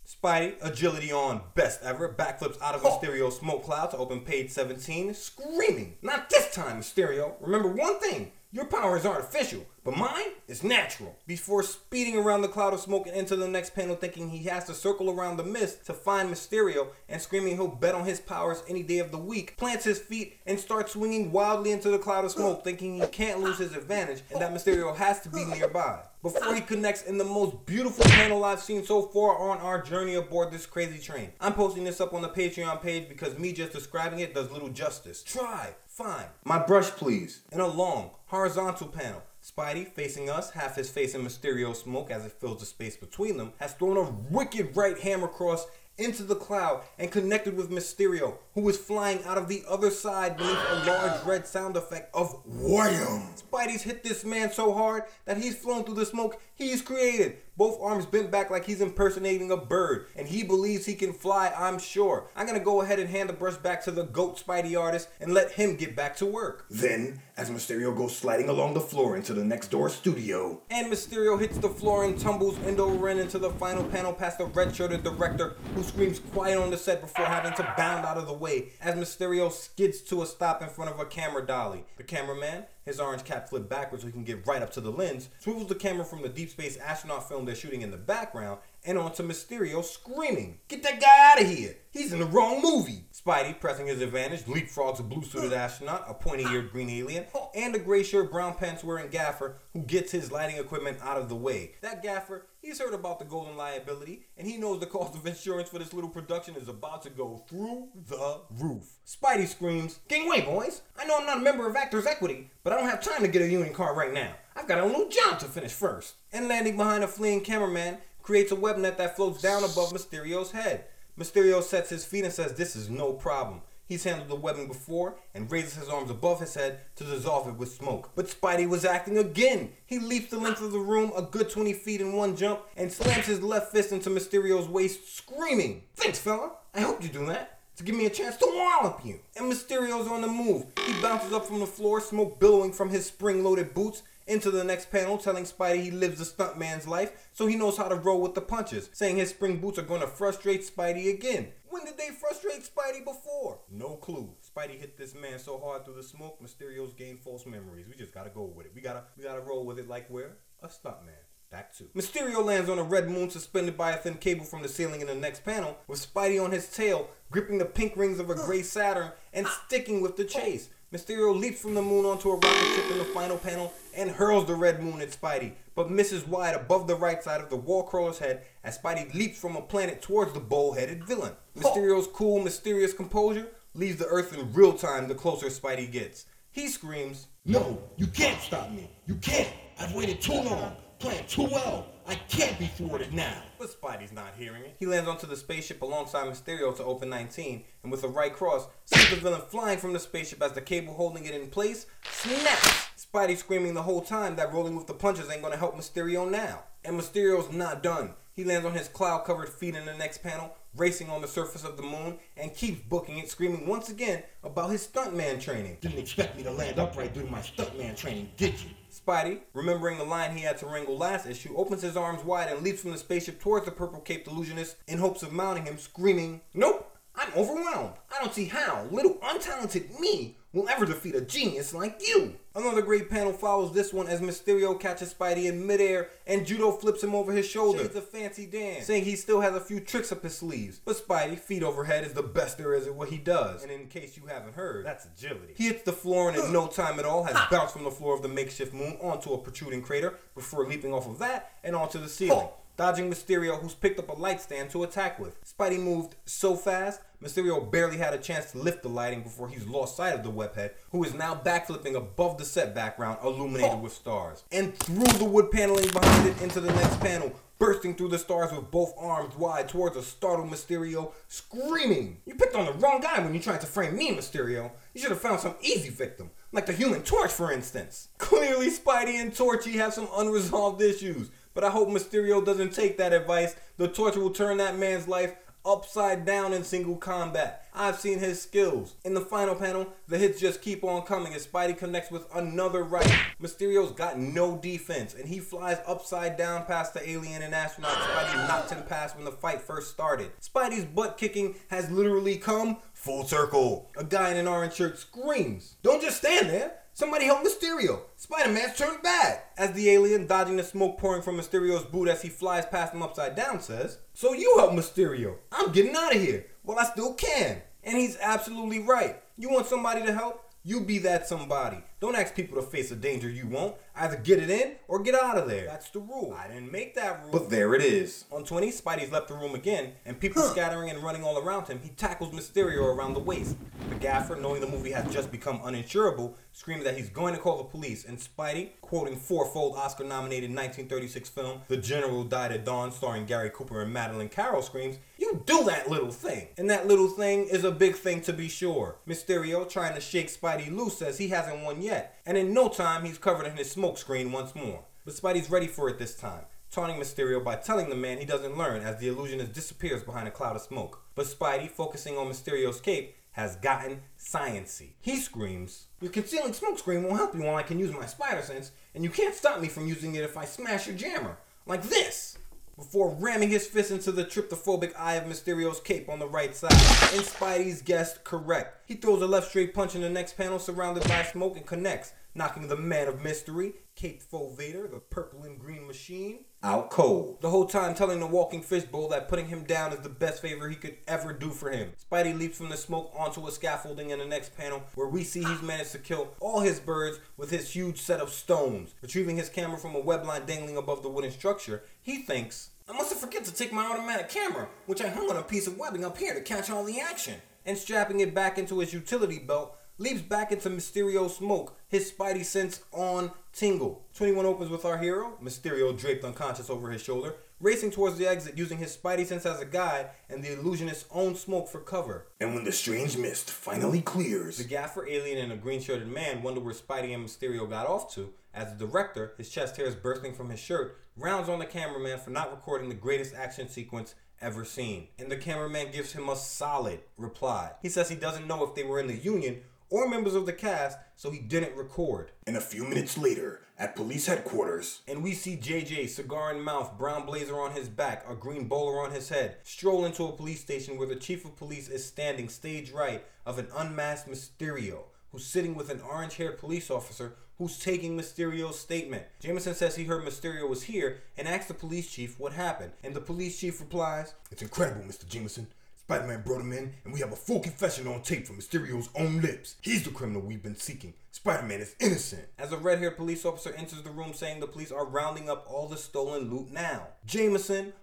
Spidey, 0.07 0.55
agility 0.63 1.13
on 1.13 1.43
best 1.55 1.83
ever, 1.83 2.09
backflips 2.09 2.61
out 2.63 2.75
of 2.75 2.81
Mysterio 2.83 3.31
smoke 3.31 3.65
cloud 3.65 3.91
to 3.91 3.99
open 3.99 4.21
page 4.21 4.51
17, 4.51 5.13
screaming. 5.13 5.99
Not 6.01 6.31
this 6.31 6.55
time, 6.55 6.81
Mysterio. 6.81 7.35
Remember 7.41 7.69
one 7.69 8.01
thing 8.01 8.33
your 8.51 8.65
power 8.65 8.97
is 8.97 9.05
artificial, 9.05 9.67
but 9.85 9.97
mine 9.97 10.33
is 10.47 10.63
natural. 10.63 11.17
Before 11.27 11.63
speeding 11.63 12.17
around 12.17 12.43
the 12.43 12.49
cloud 12.49 12.73
of 12.73 12.81
smoke 12.81 13.07
and 13.07 13.17
into 13.17 13.35
the 13.35 13.49
next 13.49 13.75
panel, 13.75 13.97
thinking 13.97 14.31
he 14.31 14.45
has 14.45 14.65
to 14.67 14.75
circle 14.75 15.11
around 15.11 15.37
the 15.37 15.45
mist 15.45 15.87
to 15.87 15.93
find 15.93 16.31
Mysterio 16.31 16.89
and 17.09 17.21
screaming 17.21 17.57
he'll 17.57 17.69
bet 17.69 17.95
on 17.95 18.05
his 18.05 18.21
powers 18.21 18.63
any 18.69 18.83
day 18.83 18.99
of 18.99 19.11
the 19.11 19.19
week, 19.19 19.57
plants 19.57 19.85
his 19.85 19.99
feet 19.99 20.39
and 20.47 20.61
starts 20.61 20.93
swinging 20.93 21.33
wildly 21.33 21.73
into 21.73 21.91
the 21.91 21.99
cloud 21.99 22.25
of 22.25 22.31
smoke, 22.31 22.63
thinking 22.63 23.01
he 23.01 23.07
can't 23.09 23.41
lose 23.41 23.59
his 23.59 23.75
advantage 23.75 24.23
and 24.31 24.41
that 24.41 24.55
Mysterio 24.55 24.95
has 24.95 25.21
to 25.23 25.29
be 25.29 25.45
nearby. 25.45 26.01
Before 26.23 26.55
he 26.55 26.61
connects 26.61 27.03
in 27.03 27.19
the 27.19 27.25
most 27.25 27.67
beautiful 27.67 28.05
panel 28.05 28.45
I've 28.45 28.61
seen 28.61 28.85
so 28.85 29.03
far 29.03 29.37
on 29.37 29.59
our 29.59 29.83
journey 29.83 30.15
aboard 30.15 30.53
this 30.53 30.67
crazy 30.67 31.01
train. 31.01 31.33
I'm 31.41 31.55
posting 31.55 31.83
this 31.83 32.01
up 32.01 32.15
on 32.15 32.23
the 32.23 32.29
Patreon 32.29 32.81
page 32.81 33.09
because 33.09 33.37
me 33.37 33.53
just 33.53 33.73
describing 33.73 34.21
it 34.21 34.33
does 34.33 34.53
little 34.53 34.69
justice. 34.69 35.25
Try, 35.25 35.71
fine. 35.89 36.27
My 36.45 36.65
brush, 36.65 36.91
please. 36.91 37.41
In 37.51 37.59
a 37.59 37.67
long, 37.67 38.11
horizontal 38.27 38.87
panel. 38.87 39.23
Spidey, 39.43 39.89
facing 39.89 40.31
us, 40.31 40.51
half 40.53 40.77
his 40.77 40.89
face 40.89 41.17
in 41.17 41.23
Mysterio 41.23 41.75
smoke 41.75 42.13
as 42.13 42.25
it 42.25 42.33
fills 42.33 42.61
the 42.61 42.67
space 42.67 42.97
between 42.97 43.37
them, 43.37 43.53
has 43.59 43.73
thrown 43.73 43.97
a 43.97 44.11
wicked 44.31 44.77
right 44.77 44.99
hammer 44.99 45.27
cross 45.27 45.67
into 45.99 46.23
the 46.23 46.35
cloud 46.35 46.83
and 46.99 47.11
connected 47.11 47.57
with 47.57 47.71
Mysterio, 47.71 48.39
who 48.55 48.69
is 48.69 48.79
flying 48.79 49.23
out 49.25 49.37
of 49.39 49.49
the 49.49 49.63
other 49.69 49.91
side 49.91 50.37
beneath 50.37 50.57
a 50.71 50.85
large 50.87 51.25
red 51.25 51.47
sound 51.47 51.77
effect 51.77 52.15
of 52.15 52.41
wham. 52.47 53.23
Spidey's 53.37 53.83
hit 53.83 54.03
this 54.03 54.25
man 54.25 54.51
so 54.51 54.73
hard 54.73 55.05
that 55.25 55.37
he's 55.37 55.57
flown 55.57 55.85
through 55.85 55.97
the 55.97 56.07
smoke 56.07 56.41
he's 56.55 56.81
created. 56.81 57.39
Both 57.57 57.83
arms 57.83 58.07
bent 58.07 58.31
back 58.31 58.51
like 58.51 58.65
he's 58.65 58.81
impersonating 58.81 59.51
a 59.51 59.57
bird, 59.59 60.07
and 60.17 60.27
he 60.27 60.43
believes 60.43 60.87
he 60.87 60.95
can 60.95 61.13
fly, 61.13 61.53
I'm 61.55 61.79
sure. 61.79 62.29
I'm 62.35 62.47
gonna 62.47 62.61
go 62.61 62.81
ahead 62.81 62.99
and 62.99 63.11
hand 63.11 63.29
the 63.29 63.35
brush 63.35 63.57
back 63.57 63.85
to 63.85 63.91
the 63.91 64.05
GOAT 64.05 64.43
Spidey 64.43 64.81
artist 64.81 65.09
and 65.21 65.35
let 65.35 65.53
him 65.53 65.77
get 65.77 65.95
back 65.95 66.17
to 66.17 66.27
work. 66.27 66.65
Then, 66.71 67.21
as 67.37 67.49
Mysterio 67.51 67.97
goes 67.97 68.17
sliding 68.17 68.49
along 68.49 68.75
the 68.75 68.81
floor 68.81 69.17
into 69.17 69.33
the 69.33 69.45
next 69.45 69.71
door 69.71 69.89
studio, 69.89 70.61
And 70.71 70.93
Mysterio 70.93 71.41
hits 71.41 71.57
the 71.59 71.69
floor 71.69 72.05
and 72.05 72.19
tumbles 72.19 72.59
end 72.67 72.79
over 72.79 73.09
end 73.09 73.21
into 73.21 73.39
the 73.39 73.51
final 73.51 73.85
panel 73.85 74.13
past 74.13 74.39
the 74.39 74.47
red 74.47 74.75
shirted 74.75 75.03
director 75.03 75.57
who 75.75 75.83
screams 75.83 76.19
quiet 76.19 76.59
on 76.59 76.71
the 76.71 76.77
set 76.77 77.01
before 77.01 77.25
having 77.25 77.55
to 77.55 77.75
bound 77.77 78.05
out 78.05 78.19
of 78.19 78.27
the 78.27 78.33
way 78.33 78.69
as 78.81 78.95
Mysterio 78.95 79.51
skids 79.51 80.01
to 80.03 80.23
a 80.23 80.27
stop 80.27 80.63
in 80.63 80.69
front 80.69 80.91
of 80.91 81.01
a 81.01 81.07
camera 81.07 81.45
dolly. 81.47 81.85
The 81.97 82.05
cameraman, 82.05 82.65
his 82.85 83.01
orange 83.01 83.25
cap 83.25 83.49
flipped 83.49 83.71
backwards 83.71 84.03
so 84.03 84.09
he 84.09 84.13
can 84.13 84.25
get 84.25 84.47
right 84.47 84.63
up 84.63 84.73
to 84.73 84.81
the 84.81 84.91
lens, 84.91 85.31
swivels 85.39 85.69
the 85.69 85.75
camera 85.75 86.05
from 86.05 86.23
the 86.23 86.29
deep 86.29 86.51
space 86.51 86.77
astronaut 86.77 87.29
film 87.29 87.47
they're 87.47 87.55
shooting 87.55 87.83
in 87.83 87.91
the 87.91 87.97
background 87.97 88.59
and 88.85 88.99
onto 88.99 89.23
Mysterio 89.23 89.85
screaming, 89.85 90.59
Get 90.69 90.83
that 90.83 91.01
guy 91.01 91.33
out 91.33 91.43
of 91.43 91.49
here! 91.49 91.77
He's 91.91 92.13
in 92.13 92.21
the 92.21 92.27
wrong 92.27 92.63
movie! 92.63 93.05
Spidey, 93.13 93.61
pressing 93.61 93.87
his 93.87 94.01
advantage, 94.01 94.43
leapfrogs 94.43 94.99
a 94.99 95.03
blue 95.03 95.23
suited 95.23 95.53
astronaut, 95.53 96.07
a 96.09 96.15
pointy 96.15 96.45
eared 96.45 96.73
green 96.73 96.91
alien, 96.91 97.27
and 97.55 97.75
a 97.75 97.79
gray 97.79 98.03
shirt, 98.03 98.33
brown 98.33 98.55
pants 98.55 98.83
wearing 98.83 99.09
gaffer 99.11 99.59
who 99.73 99.83
gets 99.83 100.11
his 100.11 100.33
lighting 100.33 100.57
equipment 100.57 100.99
out 101.03 101.19
of 101.19 101.29
the 101.29 101.37
way. 101.37 101.75
That 101.83 102.03
gaffer, 102.03 102.47
he's 102.61 102.81
heard 102.81 102.95
about 102.95 103.19
the 103.19 103.25
golden 103.25 103.57
liability, 103.57 104.27
and 104.37 104.49
he 104.49 104.57
knows 104.57 104.81
the 104.81 104.87
cost 104.87 105.15
of 105.15 105.27
insurance 105.27 105.69
for 105.69 105.79
this 105.79 105.93
little 105.93 106.11
production 106.11 106.57
is 106.57 106.69
about 106.69 107.03
to 107.03 107.11
go 107.11 107.45
through 107.49 107.89
the 108.09 108.41
roof. 108.59 108.99
Spidey 109.07 109.47
screams, 109.47 110.01
Gang 110.09 110.29
way, 110.29 110.41
boys! 110.41 110.83
I 110.99 111.05
know 111.05 111.19
I'm 111.19 111.27
not 111.27 111.39
a 111.39 111.43
member 111.43 111.69
of 111.69 111.77
Actors 111.77 112.07
Equity, 112.07 112.51
but 112.65 112.73
I 112.73 112.77
don't 112.77 112.91
have 112.91 113.03
time 113.03 113.23
to 113.23 113.29
get 113.29 113.43
a 113.43 113.49
union 113.49 113.75
card 113.75 113.97
right 113.97 114.13
now. 114.13 114.35
I've 114.57 114.69
got 114.69 114.79
a 114.79 114.85
little 114.85 115.09
job 115.09 115.39
to 115.41 115.47
finish 115.47 115.73
first. 115.73 116.15
And 116.33 116.49
landing 116.49 116.77
behind 116.77 117.05
a 117.05 117.09
fleeing 117.09 117.43
cameraman, 117.43 117.99
creates 118.23 118.53
a 118.53 118.57
web 118.57 118.79
net 118.79 118.99
that 118.99 119.17
floats 119.17 119.43
down 119.43 119.65
above 119.65 119.93
Mysterio's 119.93 120.53
head. 120.53 120.85
Mysterio 121.19 121.63
sets 121.63 121.91
his 121.91 122.05
feet 122.05 122.25
and 122.25 122.33
says 122.33 122.55
this 122.55 122.75
is 122.75 122.89
no 122.89 123.13
problem. 123.13 123.63
He's 123.85 124.05
handled 124.05 124.31
the 124.31 124.37
webbing 124.37 124.69
before 124.69 125.17
and 125.35 125.51
raises 125.51 125.75
his 125.75 125.89
arms 125.89 126.11
above 126.11 126.41
his 126.41 126.55
head 126.55 126.81
to 126.97 127.05
dissolve 127.05 127.47
it 127.49 127.57
with 127.57 127.73
smoke. 127.73 128.11
But 128.15 128.29
Spidey 128.29 128.67
was 128.67 128.87
acting 128.87 129.19
again. 129.19 129.73
He 129.85 129.99
leaps 129.99 130.31
the 130.31 130.39
length 130.39 130.63
of 130.63 130.73
the 130.73 130.79
room 130.79 131.13
a 131.15 131.21
good 131.21 131.51
20 131.51 131.75
feet 131.75 132.01
in 132.01 132.15
one 132.15 132.35
jump 132.35 132.61
and 132.77 132.91
slams 132.91 133.27
his 133.27 133.43
left 133.43 133.73
fist 133.73 133.93
into 133.93 134.09
Mysterio's 134.09 134.69
waist, 134.69 135.15
screaming, 135.15 135.83
Thanks, 135.95 136.19
fella. 136.19 136.53
I 136.75 136.81
hope 136.81 137.03
you 137.03 137.11
do 137.11 137.27
that 137.27 137.59
to 137.77 137.85
give 137.85 137.95
me 137.95 138.07
a 138.07 138.11
chance 138.11 138.37
to 138.37 138.47
wallop 138.47 139.01
you. 139.05 139.21
And 139.37 139.53
Mysterio's 139.53 140.09
on 140.09 140.23
the 140.23 140.29
move. 140.29 140.67
He 140.87 141.01
bounces 141.03 141.33
up 141.33 141.47
from 141.47 141.61
the 141.61 141.67
floor, 141.67 142.01
smoke 142.01 142.39
billowing 142.39 142.73
from 142.73 142.89
his 142.89 143.07
spring 143.07 143.45
loaded 143.45 143.75
boots, 143.75 144.03
into 144.27 144.51
the 144.51 144.65
next 144.65 144.91
panel, 144.91 145.19
telling 145.19 145.45
Spidey 145.45 145.83
he 145.83 145.91
lives 145.91 146.19
the 146.19 146.25
stuntman's 146.25 146.87
life, 146.87 147.29
so 147.33 147.47
he 147.47 147.57
knows 147.57 147.77
how 147.77 147.89
to 147.89 147.95
roll 147.95 148.21
with 148.21 148.35
the 148.35 148.41
punches, 148.41 148.91
saying 148.93 149.17
his 149.17 149.31
spring 149.31 149.59
boots 149.59 149.79
are 149.79 149.83
going 149.83 150.01
to 150.01 150.07
frustrate 150.07 150.63
Spidey 150.63 151.13
again. 151.13 151.49
When 151.69 151.85
did 151.85 151.97
they 151.97 152.09
frustrate 152.09 152.63
Spidey 152.63 153.05
before? 153.05 153.61
No 153.71 153.97
clue. 153.97 154.35
Spidey 154.43 154.79
hit 154.79 154.99
this 154.99 155.15
man 155.15 155.39
so 155.39 155.59
hard 155.59 155.85
through 155.85 155.95
the 155.95 156.03
smoke, 156.03 156.39
Mysterio's 156.43 156.93
gained 156.93 157.21
false 157.21 157.47
memories. 157.47 157.87
We 157.89 157.97
just 157.97 158.13
gotta 158.13 158.31
go 158.31 158.45
with 158.45 158.67
it. 158.67 158.73
We 158.75 158.81
gotta 158.83 159.05
we 159.17 159.25
gotta 159.25 159.41
roll 159.41 159.65
with 159.65 159.79
it 159.79 159.89
like 159.89 160.11
we're 160.11 160.37
a 160.63 160.69
stuntman. 160.69 161.23
Back 161.51 161.75
to 161.77 161.85
Mysterio 161.95 162.43
lands 162.43 162.71
on 162.71 162.79
a 162.79 162.83
red 162.83 163.11
moon 163.11 163.29
suspended 163.29 163.77
by 163.77 163.91
a 163.91 163.99
thin 163.99 164.15
cable 164.15 164.47
from 164.47 164.63
the 164.63 164.69
ceiling 164.69 165.03
in 165.03 165.07
the 165.07 165.15
next 165.15 165.45
panel, 165.45 165.77
with 165.87 166.01
Spidey 166.01 166.43
on 166.43 166.51
his 166.51 166.69
tail, 166.69 167.11
gripping 167.31 167.59
the 167.59 167.67
pink 167.67 167.95
rings 167.95 168.19
of 168.19 168.31
a 168.31 168.35
gray 168.35 168.63
Saturn 168.63 169.13
and 169.35 169.47
sticking 169.47 170.01
with 170.01 170.17
the 170.17 170.25
chase. 170.25 170.71
Mysterio 170.93 171.35
leaps 171.35 171.59
from 171.61 171.73
the 171.73 171.81
moon 171.81 172.05
onto 172.05 172.29
a 172.29 172.35
rocket 172.35 172.75
ship 172.75 172.91
in 172.91 172.99
the 172.99 173.05
final 173.05 173.39
panel 173.39 173.73
and 173.97 174.11
hurls 174.11 174.47
the 174.47 174.55
red 174.55 174.83
moon 174.83 175.01
at 175.01 175.09
Spidey, 175.09 175.53
but 175.75 175.91
misses 175.91 176.27
wide 176.27 176.55
above 176.55 176.87
the 176.87 176.95
right 176.95 177.23
side 177.23 177.41
of 177.41 177.49
the 177.49 177.57
wallcrawler's 177.57 178.19
head 178.19 178.43
as 178.63 178.77
Spidey 178.77 179.15
leaps 179.15 179.39
from 179.39 179.57
a 179.57 179.63
planet 179.63 180.03
towards 180.03 180.35
the 180.35 180.41
bull-headed 180.41 181.05
villain. 181.05 181.33
Oh. 181.57 181.61
Mysterio's 181.61 182.09
cool, 182.09 182.43
mysterious 182.43 182.93
composure 182.93 183.49
leaves 183.73 183.97
the 183.97 184.07
Earth 184.07 184.37
in 184.37 184.53
real 184.53 184.75
time 184.75 185.09
the 185.09 185.15
closer 185.15 185.47
Spidey 185.47 185.91
gets. 185.91 186.27
He 186.51 186.69
screams, 186.69 187.29
No, 187.47 187.83
you 187.97 188.07
can't 188.07 188.39
stop 188.43 188.71
me. 188.71 188.91
You 189.07 189.15
can't. 189.15 189.49
I've 189.81 189.95
waited 189.95 190.21
too 190.21 190.35
long. 190.35 190.77
Too 191.03 191.45
well. 191.45 191.87
I 192.07 192.15
can't 192.15 192.59
be 192.59 192.67
thwarted 192.67 193.13
now. 193.13 193.43
But 193.59 193.71
Spidey's 193.71 194.13
not 194.13 194.35
hearing 194.37 194.63
it. 194.63 194.77
He 194.79 194.87
lands 194.87 195.09
onto 195.09 195.27
the 195.27 195.37
spaceship 195.37 195.83
alongside 195.83 196.27
Mysterio 196.27 196.77
to 196.77 196.85
open 196.85 197.09
19, 197.09 197.65
and 197.83 197.91
with 197.91 198.05
a 198.05 198.09
right 198.09 198.33
cross, 198.33 198.67
sees 198.85 199.11
the 199.11 199.17
villain 199.17 199.41
flying 199.49 199.79
from 199.79 199.93
the 199.93 199.99
spaceship 199.99 200.43
as 200.43 200.53
the 200.53 200.61
cable 200.61 200.95
holding 200.95 201.25
it 201.25 201.35
in 201.35 201.49
place 201.49 201.87
snaps. 202.05 202.91
Spidey 202.97 203.37
screaming 203.37 203.75
the 203.75 203.83
whole 203.83 204.03
time 204.03 204.37
that 204.37 204.53
rolling 204.53 204.77
with 204.77 204.87
the 204.87 204.95
punches 204.95 205.29
ain't 205.31 205.43
gonna 205.43 205.57
help 205.57 205.77
Mysterio 205.77 206.31
now. 206.31 206.65
And 206.85 207.01
Mysterio's 207.01 207.53
not 207.53 207.83
done. 207.83 208.15
He 208.35 208.45
lands 208.45 208.65
on 208.65 208.75
his 208.75 208.89
cloud 208.89 209.25
covered 209.25 209.49
feet 209.49 209.75
in 209.75 209.85
the 209.85 209.95
next 209.95 210.23
panel, 210.23 210.55
racing 210.77 211.11
on 211.11 211.21
the 211.21 211.29
surface 211.29 211.65
of 211.65 211.77
the 211.77 211.83
moon, 211.83 212.19
and 212.37 212.55
keeps 212.55 212.81
booking 212.81 213.19
it, 213.19 213.29
screaming 213.29 213.67
once 213.67 213.89
again 213.89 214.23
about 214.45 214.71
his 214.71 214.87
stuntman 214.87 215.41
training. 215.41 215.79
Didn't 215.81 215.99
expect 215.99 216.37
me 216.37 216.43
to 216.45 216.51
land 216.51 216.79
upright 216.79 217.13
during 217.13 217.31
my 217.31 217.41
stuntman 217.41 217.97
training, 217.97 218.31
did 218.37 218.55
you? 218.61 218.71
Spidey, 219.07 219.41
remembering 219.53 219.99
the 219.99 220.05
line 220.05 220.37
he 220.37 220.45
had 220.45 220.59
to 220.59 220.67
wrangle 220.67 220.97
last 220.97 221.27
issue, 221.27 221.57
opens 221.57 221.83
his 221.83 221.97
arms 221.97 222.25
wide 222.25 222.49
and 222.49 222.63
leaps 222.63 222.83
from 222.83 222.93
the 222.93 222.99
spaceship 222.99 223.41
towards 223.41 223.65
the 223.65 223.73
purple 223.73 224.01
caped 224.01 224.29
illusionist 224.29 224.77
in 224.87 224.99
hopes 224.99 225.23
of 225.23 225.33
mounting 225.33 225.65
him, 225.65 225.79
screaming, 225.79 226.41
Nope! 226.55 226.92
I'm 227.15 227.33
overwhelmed. 227.37 227.95
I 228.11 228.21
don't 228.21 228.35
see 228.35 228.47
how 228.47 228.87
little 228.91 229.15
untalented 229.17 229.99
me 230.01 230.37
will 230.53 230.69
ever 230.69 230.85
defeat 230.85 231.15
a 231.15 231.21
genius 231.21 231.73
like 231.73 232.01
you. 232.07 232.35
Another 232.55 232.83
great 232.83 233.09
panel 233.09 233.33
follows 233.33 233.73
this 233.73 233.93
one 233.93 234.07
as 234.07 234.21
Mysterio 234.21 234.79
catches 234.79 235.13
Spidey 235.15 235.47
in 235.47 235.67
midair 235.67 236.11
and 236.27 236.47
Judo 236.47 236.73
flips 236.73 237.03
him 237.03 237.15
over 237.15 237.33
his 237.33 237.49
shoulder. 237.49 237.83
It's 237.83 237.97
a 237.97 238.03
fancy 238.03 238.45
dance, 238.47 238.85
saying 238.85 239.05
he 239.05 239.17
still 239.17 239.41
has 239.41 239.55
a 239.55 239.61
few 239.61 239.81
tricks 239.81 240.13
up 240.13 240.23
his 240.23 240.37
sleeves. 240.37 240.79
But 240.85 240.97
Spidey, 240.97 241.39
feet 241.39 241.63
overhead, 241.63 242.05
is 242.05 242.13
the 242.13 242.23
best 242.23 242.59
there 242.59 242.75
is 242.75 242.87
at 242.87 242.95
what 242.95 243.09
he 243.09 243.17
does. 243.17 243.63
And 243.63 243.73
in 243.73 243.87
case 243.89 244.17
you 244.17 244.27
haven't 244.27 244.55
heard, 244.55 244.85
that's 244.85 245.07
agility. 245.07 245.55
He 245.57 245.69
hits 245.69 245.83
the 245.83 245.93
floor 245.93 246.29
and 246.29 246.39
in 246.39 246.53
no 246.53 246.67
time 246.67 246.99
at 246.99 247.07
all 247.07 247.25
has 247.25 247.37
bounced 247.51 247.73
from 247.73 247.85
the 247.85 247.91
floor 247.91 248.15
of 248.15 248.23
the 248.23 248.29
makeshift 248.29 248.75
moon 248.75 248.99
onto 249.01 249.33
a 249.33 249.39
protruding 249.39 249.83
crater 249.83 250.19
before 250.35 250.67
leaping 250.67 250.93
off 250.93 251.07
of 251.07 251.19
that 251.21 251.53
and 251.65 251.75
onto 251.75 251.99
the 251.99 252.09
ceiling 252.09 252.49
dodging 252.83 253.09
Mysterio, 253.09 253.61
who's 253.61 253.75
picked 253.75 254.01
up 254.01 254.09
a 254.09 254.21
light 254.21 254.41
stand 254.41 254.69
to 254.69 254.83
attack 254.83 255.21
with. 255.21 255.39
Spidey 255.45 255.79
moved 255.79 256.17
so 256.25 256.57
fast, 256.57 257.01
Mysterio 257.23 257.71
barely 257.71 257.99
had 257.99 258.13
a 258.13 258.19
chance 258.19 258.51
to 258.51 258.59
lift 258.59 258.83
the 258.83 258.89
lighting 258.89 259.23
before 259.23 259.49
he's 259.49 259.69
lost 259.69 259.97
sight 259.97 260.17
of 260.17 260.25
the 260.25 260.33
webhead, 260.33 260.71
who 260.91 261.05
is 261.05 261.15
now 261.15 261.33
backflipping 261.33 261.95
above 261.95 262.39
the 262.39 262.45
set 262.45 262.75
background, 262.75 263.19
illuminated 263.23 263.77
oh. 263.77 263.83
with 263.83 263.93
stars. 263.93 264.43
And 264.51 264.77
through 264.77 265.17
the 265.19 265.25
wood 265.25 265.53
paneling 265.53 265.93
behind 265.93 266.27
it 266.27 266.43
into 266.43 266.61
the 266.61 266.73
next 266.73 266.99
panel, 266.99 267.33
bursting 267.61 267.95
through 267.95 268.09
the 268.09 268.19
stars 268.19 268.51
with 268.51 268.73
both 268.73 268.93
arms 268.99 269.37
wide 269.37 269.69
towards 269.69 269.97
a 269.97 270.03
startled 270.03 270.51
Mysterio, 270.51 271.13
screaming, 271.29 272.21
You 272.27 272.35
picked 272.35 272.57
on 272.57 272.67
the 272.67 272.73
wrong 272.73 273.01
guy 273.01 273.21
when 273.21 273.33
you 273.33 273.39
tried 273.39 273.61
to 273.61 273.69
frame 273.69 273.97
me, 273.97 274.11
Mysterio. 274.11 274.73
You 274.93 275.01
should 275.01 275.13
have 275.13 275.21
found 275.21 275.39
some 275.39 275.55
easy 275.63 275.89
victim, 275.89 276.31
like 276.51 276.67
the 276.67 276.73
Human 276.73 277.03
Torch, 277.03 277.31
for 277.31 277.53
instance. 277.53 278.09
Clearly, 278.19 278.69
Spidey 278.69 279.21
and 279.21 279.33
Torchy 279.33 279.75
have 279.75 279.95
some 279.95 280.09
unresolved 280.17 280.83
issues. 280.83 281.31
But 281.55 281.65
I 281.65 281.71
hope 281.71 281.89
Mysterio 281.89 282.45
doesn't 282.45 282.73
take 282.73 282.99
that 282.99 283.13
advice. 283.13 283.57
The 283.77 283.89
torch 283.89 284.17
will 284.17 284.31
turn 284.31 284.57
that 284.59 284.79
man's 284.79 285.09
life 285.09 285.35
upside 285.65 286.25
down 286.25 286.53
in 286.53 286.65
single 286.65 286.97
combat. 286.97 287.67
I've 287.75 287.99
seen 287.99 288.19
his 288.19 288.41
skills. 288.41 288.97
In 289.05 289.15
the 289.15 289.21
final 289.21 289.55
panel, 289.55 289.89
the 290.09 290.19
hits 290.19 290.41
just 290.41 290.61
keep 290.61 290.85
on 290.85 291.03
coming 291.03 291.33
as 291.35 291.47
Spidey 291.47 291.77
connects 291.77 292.11
with 292.11 292.27
another 292.35 292.83
right. 292.83 293.11
Mysterio's 293.41 293.93
got 293.93 294.19
no 294.19 294.59
defense, 294.59 295.15
and 295.15 295.27
he 295.29 295.39
flies 295.39 295.79
upside 295.87 296.37
down 296.37 296.67
past 296.67 296.95
the 296.95 297.09
alien 297.09 297.43
and 297.43 297.55
astronaut 297.55 297.93
Spidey 297.93 298.49
knocked 298.49 298.71
him 298.71 298.83
past 298.83 299.17
when 299.17 299.25
the 299.25 299.33
fight 299.33 299.61
first 299.61 299.91
started. 299.91 300.33
Spidey's 300.41 300.85
butt 300.85 301.17
kicking 301.17 301.55
has 301.69 301.91
literally 301.91 302.37
come 302.37 302.79
full 302.93 303.25
circle. 303.25 303.91
A 303.97 304.05
guy 304.05 304.31
in 304.31 304.37
an 304.37 304.49
orange 304.49 304.75
shirt 304.75 304.99
screams, 304.99 305.77
Don't 305.83 306.03
just 306.03 306.19
stand 306.19 306.51
there! 306.51 306.82
Somebody 306.95 307.25
help 307.25 307.43
Mysterio! 307.43 308.01
Spider-Man's 308.17 308.77
turned 308.77 309.03
bad! 309.03 309.41
As 309.57 309.73
the 309.73 309.89
alien, 309.89 310.27
dodging 310.27 310.59
the 310.59 310.63
smoke 310.63 310.99
pouring 310.99 311.23
from 311.23 311.39
Mysterio's 311.39 311.85
boot 311.85 312.07
as 312.07 312.21
he 312.21 312.29
flies 312.29 312.67
past 312.67 312.93
him 312.93 313.03
upside 313.03 313.35
down, 313.35 313.61
says, 313.61 313.99
So 314.13 314.35
you 314.35 314.57
help 314.59 314.73
Mysterio! 314.73 315.37
I'm 315.51 315.73
getting 315.73 315.97
out 315.97 316.15
of 316.15 316.21
here! 316.21 316.47
Well, 316.63 316.79
I 316.79 316.85
still 316.85 317.15
can! 317.15 317.63
And 317.83 317.97
he's 317.97 318.19
absolutely 318.21 318.81
right. 318.81 319.17
You 319.39 319.49
want 319.49 319.69
somebody 319.69 320.05
to 320.05 320.13
help? 320.13 320.45
You 320.65 320.83
be 320.83 320.99
that 320.99 321.27
somebody. 321.27 321.83
Don't 322.03 322.17
ask 322.17 322.35
people 322.35 322.61
to 322.61 322.67
face 322.67 322.91
a 322.91 322.97
danger 322.97 323.31
you 323.31 323.47
won't. 323.47 323.77
Either 323.95 324.17
get 324.17 324.41
it 324.41 324.51
in 324.51 324.73
or 324.89 324.99
get 324.99 325.15
out 325.15 325.39
of 325.39 325.49
there. 325.49 325.67
That's 325.67 325.89
the 325.91 326.01
rule. 326.01 326.37
I 326.37 326.49
didn't 326.49 326.73
make 326.73 326.97
that 326.97 327.23
rule. 327.23 327.31
But 327.31 327.49
there 327.49 327.77
it 327.77 327.83
is. 327.83 328.25
On 328.33 328.43
20, 328.43 328.73
Spidey's 328.73 329.13
left 329.13 329.29
the 329.29 329.35
room 329.35 329.55
again, 329.55 329.93
and 330.05 330.19
people 330.19 330.43
scattering 330.43 330.91
and 330.91 331.01
running 331.01 331.23
all 331.23 331.39
around 331.39 331.69
him, 331.69 331.79
he 331.81 331.91
tackles 331.91 332.35
Mysterio 332.35 332.93
around 332.93 333.15
the 333.15 333.21
waist. 333.21 333.57
The 333.89 333.95
gaffer, 333.95 334.35
knowing 334.35 334.61
the 334.61 334.67
movie 334.67 334.91
has 334.91 335.13
just 335.13 335.31
become 335.31 335.61
uninsurable, 335.61 336.35
screams 336.53 336.83
that 336.85 336.97
he's 336.97 337.09
going 337.09 337.35
to 337.35 337.41
call 337.41 337.59
the 337.59 337.65
police, 337.65 338.05
and 338.05 338.19
Spidey, 338.19 338.71
quoting 338.81 339.17
fourfold 339.17 339.77
Oscar 339.77 340.05
nominated 340.05 340.51
1936 340.51 341.29
film 341.29 341.61
The 341.69 341.77
General 341.77 342.25
Died 342.25 342.51
at 342.51 342.65
Dawn, 342.65 342.91
starring 342.91 343.27
Gary 343.27 343.51
Cooper 343.51 343.83
and 343.83 343.93
Madeleine 343.93 344.29
Carroll, 344.29 344.63
screams, 344.63 344.97
You 345.19 345.43
do 345.47 345.65
that 345.65 345.89
little 345.89 346.11
thing! 346.11 346.49
And 346.59 346.69
that 346.69 346.89
little 346.89 347.09
thing 347.09 347.47
is 347.47 347.63
a 347.63 347.71
big 347.71 347.95
thing 347.95 348.23
to 348.23 348.33
be 348.33 348.49
sure. 348.49 348.97
Mysterio, 349.07 349.69
trying 349.69 349.95
to 349.95 350.01
shake 350.01 350.29
Spidey 350.29 350.75
loose, 350.75 350.99
says 350.99 351.19
he 351.19 351.29
hasn't 351.29 351.63
won 351.63 351.81
yet, 351.81 351.92
and 352.27 352.37
in 352.37 352.55
no 352.55 352.69
time 352.69 353.05
he's 353.05 353.19
covered 353.19 353.47
in 353.47 353.57
his 353.57 353.75
smokescreen 353.75 354.31
once 354.31 354.55
more. 354.55 354.85
But 355.05 355.15
Spidey's 355.15 355.51
ready 355.51 355.67
for 355.67 355.89
it 355.89 355.99
this 355.99 356.15
time 356.15 356.45
taunting 356.73 356.99
Mysterio 356.99 357.45
by 357.45 357.57
telling 357.57 357.91
the 357.91 357.95
man 357.95 358.17
he 358.17 358.25
doesn't 358.25 358.57
learn 358.57 358.81
as 358.81 358.99
the 358.99 359.09
illusionist 359.09 359.53
disappears 359.53 360.03
behind 360.03 360.27
a 360.27 360.31
cloud 360.31 360.57
of 360.57 360.63
smoke. 360.63 361.03
But 361.15 361.27
Spidey, 361.27 361.69
focusing 361.69 362.17
on 362.17 362.29
Mysterio's 362.29 362.81
cape, 362.81 363.15
has 363.33 363.57
gotten 363.57 364.01
sciency. 364.19 364.93
He 365.01 365.17
screams, 365.17 365.87
Your 366.01 366.11
concealing 366.11 366.53
smokescreen 366.53 367.03
won't 367.03 367.17
help 367.17 367.35
you 367.35 367.43
while 367.43 367.57
I 367.57 367.63
can 367.63 367.79
use 367.79 367.93
my 367.93 368.07
spider 368.07 368.43
sense, 368.43 368.73
and 368.95 369.05
you 369.05 369.11
can't 369.11 369.35
stop 369.35 369.61
me 369.61 369.69
from 369.69 369.87
using 369.87 370.15
it 370.15 370.25
if 370.25 370.37
I 370.37 370.47
smash 370.47 370.87
your 370.87 370.97
jammer. 370.97 371.37
Like 371.67 371.83
this! 371.83 372.39
Before 372.83 373.15
ramming 373.21 373.51
his 373.51 373.69
fist 373.69 373.93
into 373.93 374.11
the 374.11 374.25
trypophobic 374.25 374.93
eye 374.99 375.15
of 375.15 375.29
Mysterio's 375.29 375.79
cape 375.79 376.09
on 376.09 376.19
the 376.19 376.27
right 376.27 376.53
side. 376.55 376.73
And 376.73 377.23
Spidey's 377.25 377.81
guessed 377.81 378.25
correct. 378.25 378.81
He 378.89 378.95
throws 378.95 379.23
a 379.23 379.27
left 379.29 379.51
straight 379.51 379.73
punch 379.73 379.95
in 379.95 380.01
the 380.01 380.11
next 380.11 380.37
panel 380.37 380.59
surrounded 380.59 381.05
by 381.05 381.23
smoke 381.23 381.57
and 381.57 381.65
connects, 381.65 382.13
knocking 382.35 382.67
the 382.67 382.77
man 382.77 383.07
of 383.07 383.23
mystery, 383.23 383.75
Caped 383.95 384.25
Faux 384.25 384.57
Vader, 384.57 384.89
the 384.89 384.99
purple 384.99 385.45
and 385.45 385.61
green 385.61 385.87
machine, 385.87 386.41
Out 386.63 386.91
cold. 386.91 387.41
the 387.41 387.51
whole 387.51 387.67
time 387.67 387.95
telling 387.95 388.19
the 388.19 388.27
walking 388.27 388.63
fishbowl 388.63 389.09
that 389.11 389.29
putting 389.29 389.47
him 389.47 389.63
down 389.65 389.93
is 389.93 390.01
the 390.01 390.09
best 390.09 390.43
favor 390.43 390.69
he 390.69 390.75
could 390.75 390.97
ever 391.07 391.33
do 391.33 391.51
for 391.51 391.71
him. 391.71 391.93
Spidey 392.11 392.37
leaps 392.37 392.57
from 392.59 392.71
the 392.71 392.77
smoke 392.77 393.13
onto 393.17 393.47
a 393.47 393.53
scaffolding 393.53 394.11
in 394.11 394.19
the 394.19 394.25
next 394.25 394.57
panel 394.57 394.83
where 394.97 395.09
we 395.09 395.23
see 395.23 395.45
he's 395.45 395.63
managed 395.63 395.93
to 395.93 395.99
kill 395.99 396.35
all 396.41 396.61
his 396.61 396.81
birds 396.81 397.21
with 397.37 397.51
his 397.51 397.71
huge 397.71 398.01
set 398.01 398.19
of 398.21 398.31
stones. 398.31 398.95
Retrieving 399.03 399.37
his 399.37 399.51
camera 399.51 399.79
from 399.79 399.95
a 399.95 400.01
web 400.01 400.25
line 400.25 400.47
dangling 400.47 400.77
above 400.79 401.03
the 401.03 401.11
wooden 401.11 401.31
structure, 401.31 401.85
he 402.01 402.23
thinks, 402.23 402.71
I 402.89 402.93
must 402.93 403.11
have 403.11 403.21
forget 403.21 403.45
to 403.45 403.55
take 403.55 403.73
my 403.73 403.85
automatic 403.85 404.29
camera, 404.29 404.69
which 404.87 405.01
I 405.01 405.09
hung 405.09 405.31
on 405.31 405.37
a 405.37 405.43
piece 405.43 405.67
of 405.67 405.79
webbing 405.79 406.05
up 406.05 406.19
here 406.19 406.35
to 406.35 406.41
catch 406.41 406.71
all 406.71 406.85
the 406.85 407.01
action. 407.01 407.41
And 407.65 407.79
strapping 407.79 408.21
it 408.21 408.35
back 408.35 408.59
into 408.59 408.81
his 408.81 408.93
utility 408.93 409.39
belt, 409.39 409.77
leaps 409.99 410.23
back 410.23 410.51
into 410.51 410.69
Mysterio 410.69 411.31
smoke, 411.31 411.79
his 411.89 412.11
spidey 412.11 412.45
sense 412.45 412.81
on 412.91 413.31
tingle. 413.53 414.05
21 414.15 414.47
opens 414.47 414.71
with 414.71 414.85
our 414.85 414.99
hero, 414.99 415.39
Mysterio 415.43 415.97
draped 415.97 416.25
unconscious 416.25 416.71
over 416.71 416.91
his 416.91 417.03
shoulder, 417.03 417.37
racing 417.63 417.93
towards 417.93 418.19
the 418.19 418.29
exit 418.29 418.59
using 418.59 418.79
his 418.79 418.95
spidey 418.95 419.25
sense 419.25 419.47
as 419.47 419.61
a 419.61 419.65
guide 419.65 420.11
and 420.29 420.43
the 420.43 420.53
illusionist's 420.53 421.07
own 421.11 421.35
smoke 421.35 421.69
for 421.69 421.81
cover. 421.81 422.27
And 422.41 422.55
when 422.55 422.65
the 422.65 422.73
strange 422.73 423.17
mist 423.17 423.51
finally 423.51 424.03
clears, 424.03 424.59
The 424.59 424.65
gaffer, 424.65 425.07
alien, 425.09 425.39
and 425.39 425.53
a 425.53 425.57
green 425.57 425.81
shirted 425.81 426.09
man 426.09 426.43
wonder 426.43 426.61
where 426.61 426.75
Spidey 426.75 427.15
and 427.15 427.25
Mysterio 427.25 427.69
got 427.71 427.87
off 427.87 428.13
to 428.15 428.35
as 428.53 428.77
the 428.77 428.87
director, 428.87 429.33
his 429.39 429.49
chest 429.49 429.77
hairs 429.79 429.95
bursting 429.95 430.35
from 430.35 430.51
his 430.51 430.61
shirt, 430.61 430.99
rounds 431.17 431.49
on 431.49 431.59
the 431.59 431.65
cameraman 431.65 432.19
for 432.19 432.31
not 432.31 432.51
recording 432.51 432.89
the 432.91 432.95
greatest 432.95 433.35
action 433.35 433.69
sequence 433.69 434.15
ever 434.43 434.65
seen. 434.65 435.09
And 435.19 435.31
the 435.31 435.37
cameraman 435.37 435.93
gives 435.93 436.13
him 436.13 436.29
a 436.29 436.37
solid 436.37 437.01
reply. 437.17 437.71
He 437.81 437.89
says 437.89 438.09
he 438.09 438.17
doesn't 438.17 438.47
know 438.47 438.65
if 438.65 438.75
they 438.75 438.83
were 438.83 439.01
in 439.01 439.07
the 439.07 439.17
union 439.17 439.63
or 439.89 440.09
members 440.09 440.35
of 440.35 440.47
the 440.47 440.53
cast, 440.53 440.99
so 441.17 441.31
he 441.31 441.39
didn't 441.39 441.77
record. 441.77 442.33
and 442.47 442.57
a 442.57 442.61
few 442.61 442.83
minutes 442.85 443.17
later, 443.17 443.61
at 443.83 443.97
police 443.97 444.27
headquarters, 444.27 445.01
And 445.09 445.25
we 445.25 445.33
see 445.33 445.57
JJ, 445.57 446.09
cigar 446.09 446.55
in 446.55 446.63
mouth, 446.63 446.97
brown 446.97 447.27
blazer 447.27 447.61
on 447.61 447.73
his 447.73 447.89
back, 447.89 448.25
a 448.29 448.35
green 448.37 448.69
bowler 448.69 449.01
on 449.01 449.11
his 449.11 449.29
head, 449.29 449.57
stroll 449.65 450.05
into 450.05 450.25
a 450.25 450.31
police 450.31 450.61
station 450.61 450.97
where 450.97 451.09
the 451.09 451.17
chief 451.17 451.45
of 451.45 451.57
police 451.57 451.89
is 451.89 452.07
standing 452.07 452.49
stage 452.49 452.93
right 452.93 453.25
of 453.45 453.59
an 453.59 453.67
unmasked 453.77 454.31
Mysterio, 454.31 455.07
who's 455.33 455.45
sitting 455.45 455.75
with 455.75 455.91
an 455.91 456.01
orange 456.01 456.37
haired 456.37 456.59
police 456.59 456.93
officer 456.93 457.35
who's 457.59 457.77
taking 457.77 458.17
Mysterio's 458.17 458.79
statement. 458.79 459.25
Jameson 459.41 459.75
says 459.75 459.97
he 459.97 460.05
heard 460.05 460.25
Mysterio 460.25 460.69
was 460.69 460.85
here 460.85 461.19
and 461.37 461.49
asks 461.49 461.67
the 461.67 461.75
police 461.75 462.09
chief 462.09 462.39
what 462.39 462.53
happened. 462.53 462.93
And 463.03 463.15
the 463.15 463.21
police 463.21 463.59
chief 463.59 463.81
replies, 463.81 464.35
It's 464.53 464.63
incredible, 464.63 465.03
Mr. 465.03 465.27
Jameson. 465.27 465.67
Spider-Man 466.05 466.43
brought 466.43 466.61
him 466.61 466.73
in, 466.73 466.93
and 467.05 467.13
we 467.13 467.21
have 467.21 467.33
a 467.33 467.37
full 467.37 467.61
confession 467.61 468.07
on 468.07 468.23
tape 468.23 468.47
from 468.47 468.59
Mysterio's 468.59 469.09
own 469.15 469.41
lips. 469.41 469.77
He's 469.81 470.03
the 470.03 470.11
criminal 470.11 470.43
we've 470.43 470.63
been 470.63 470.77
seeking. 470.77 471.15
Spider-Man 471.31 471.81
is 471.81 471.95
innocent. 472.01 472.45
As 472.59 472.73
a 472.73 472.77
red 472.77 472.99
haired 472.99 473.17
police 473.17 473.45
officer 473.45 473.73
enters 473.77 474.03
the 474.03 474.11
room 474.11 474.35
saying 474.35 474.61
the 474.61 474.67
police 474.67 474.93
are 474.93 475.07
rounding 475.07 475.49
up 475.49 475.65
all 475.67 475.89
the 475.89 475.97
stolen 475.97 476.51
loot 476.51 476.71
now. 476.71 477.09
Jameson 477.25 477.95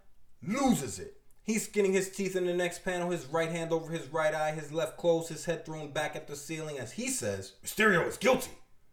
loses 0.41 0.97
it. 0.97 1.17
He's 1.43 1.65
skinning 1.65 1.93
his 1.93 2.09
teeth 2.09 2.35
in 2.35 2.45
the 2.45 2.53
next 2.53 2.83
panel, 2.83 3.09
his 3.09 3.25
right 3.25 3.51
hand 3.51 3.71
over 3.71 3.91
his 3.91 4.07
right 4.07 4.33
eye, 4.33 4.51
his 4.51 4.71
left 4.71 4.97
closed, 4.97 5.29
his 5.29 5.45
head 5.45 5.65
thrown 5.65 5.91
back 5.91 6.15
at 6.15 6.27
the 6.27 6.35
ceiling 6.35 6.79
as 6.79 6.93
he 6.93 7.09
says, 7.09 7.53
Mysterio 7.63 8.07
is 8.07 8.17
guilty. 8.17 8.51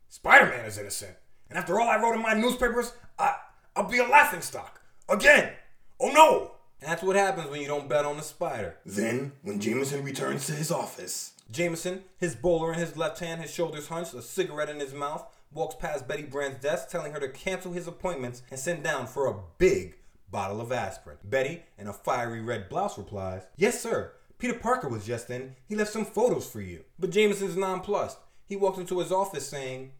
Spider-Man 0.08 0.64
is 0.64 0.78
innocent. 0.78 1.16
And 1.48 1.58
after 1.58 1.78
all 1.78 1.88
I 1.88 2.00
wrote 2.00 2.14
in 2.14 2.22
my 2.22 2.34
newspapers, 2.34 2.92
I, 3.18 3.34
I'll 3.74 3.88
be 3.88 3.98
a 3.98 4.04
laughingstock. 4.04 4.80
Again. 5.08 5.52
Oh 6.00 6.10
no! 6.10 6.55
That's 6.80 7.02
what 7.02 7.16
happens 7.16 7.50
when 7.50 7.60
you 7.60 7.66
don't 7.68 7.88
bet 7.88 8.04
on 8.04 8.16
the 8.16 8.22
spider. 8.22 8.76
then 8.84 9.32
when 9.42 9.60
Jameson 9.60 10.04
returns 10.04 10.46
to 10.46 10.52
his 10.52 10.70
office, 10.70 11.32
Jameson, 11.50 12.02
his 12.18 12.34
bowler 12.34 12.72
in 12.72 12.78
his 12.78 12.96
left 12.96 13.20
hand, 13.20 13.40
his 13.40 13.52
shoulders 13.52 13.88
hunched, 13.88 14.14
a 14.14 14.20
cigarette 14.22 14.68
in 14.68 14.80
his 14.80 14.92
mouth, 14.92 15.24
walks 15.52 15.76
past 15.76 16.06
Betty 16.08 16.24
Brant's 16.24 16.60
desk, 16.60 16.88
telling 16.90 17.12
her 17.12 17.20
to 17.20 17.28
cancel 17.28 17.72
his 17.72 17.86
appointments 17.86 18.42
and 18.50 18.58
send 18.58 18.82
down 18.82 19.06
for 19.06 19.26
a 19.26 19.38
big 19.58 19.94
bottle 20.30 20.60
of 20.60 20.72
aspirin. 20.72 21.18
Betty, 21.24 21.62
in 21.78 21.86
a 21.86 21.92
fiery 21.92 22.40
red 22.42 22.68
blouse, 22.68 22.98
replies, 22.98 23.42
Yes, 23.56 23.80
sir. 23.80 24.12
Peter 24.38 24.54
Parker 24.54 24.88
was 24.88 25.06
just 25.06 25.30
in. 25.30 25.54
He 25.66 25.74
left 25.76 25.92
some 25.92 26.04
photos 26.04 26.46
for 26.50 26.60
you. 26.60 26.80
But 26.98 27.10
Jameson's 27.10 27.56
nonplussed. 27.56 28.18
He 28.44 28.56
walks 28.56 28.78
into 28.78 28.98
his 28.98 29.10
office 29.12 29.48
saying, 29.48 29.92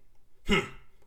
Hmm, 0.47 0.61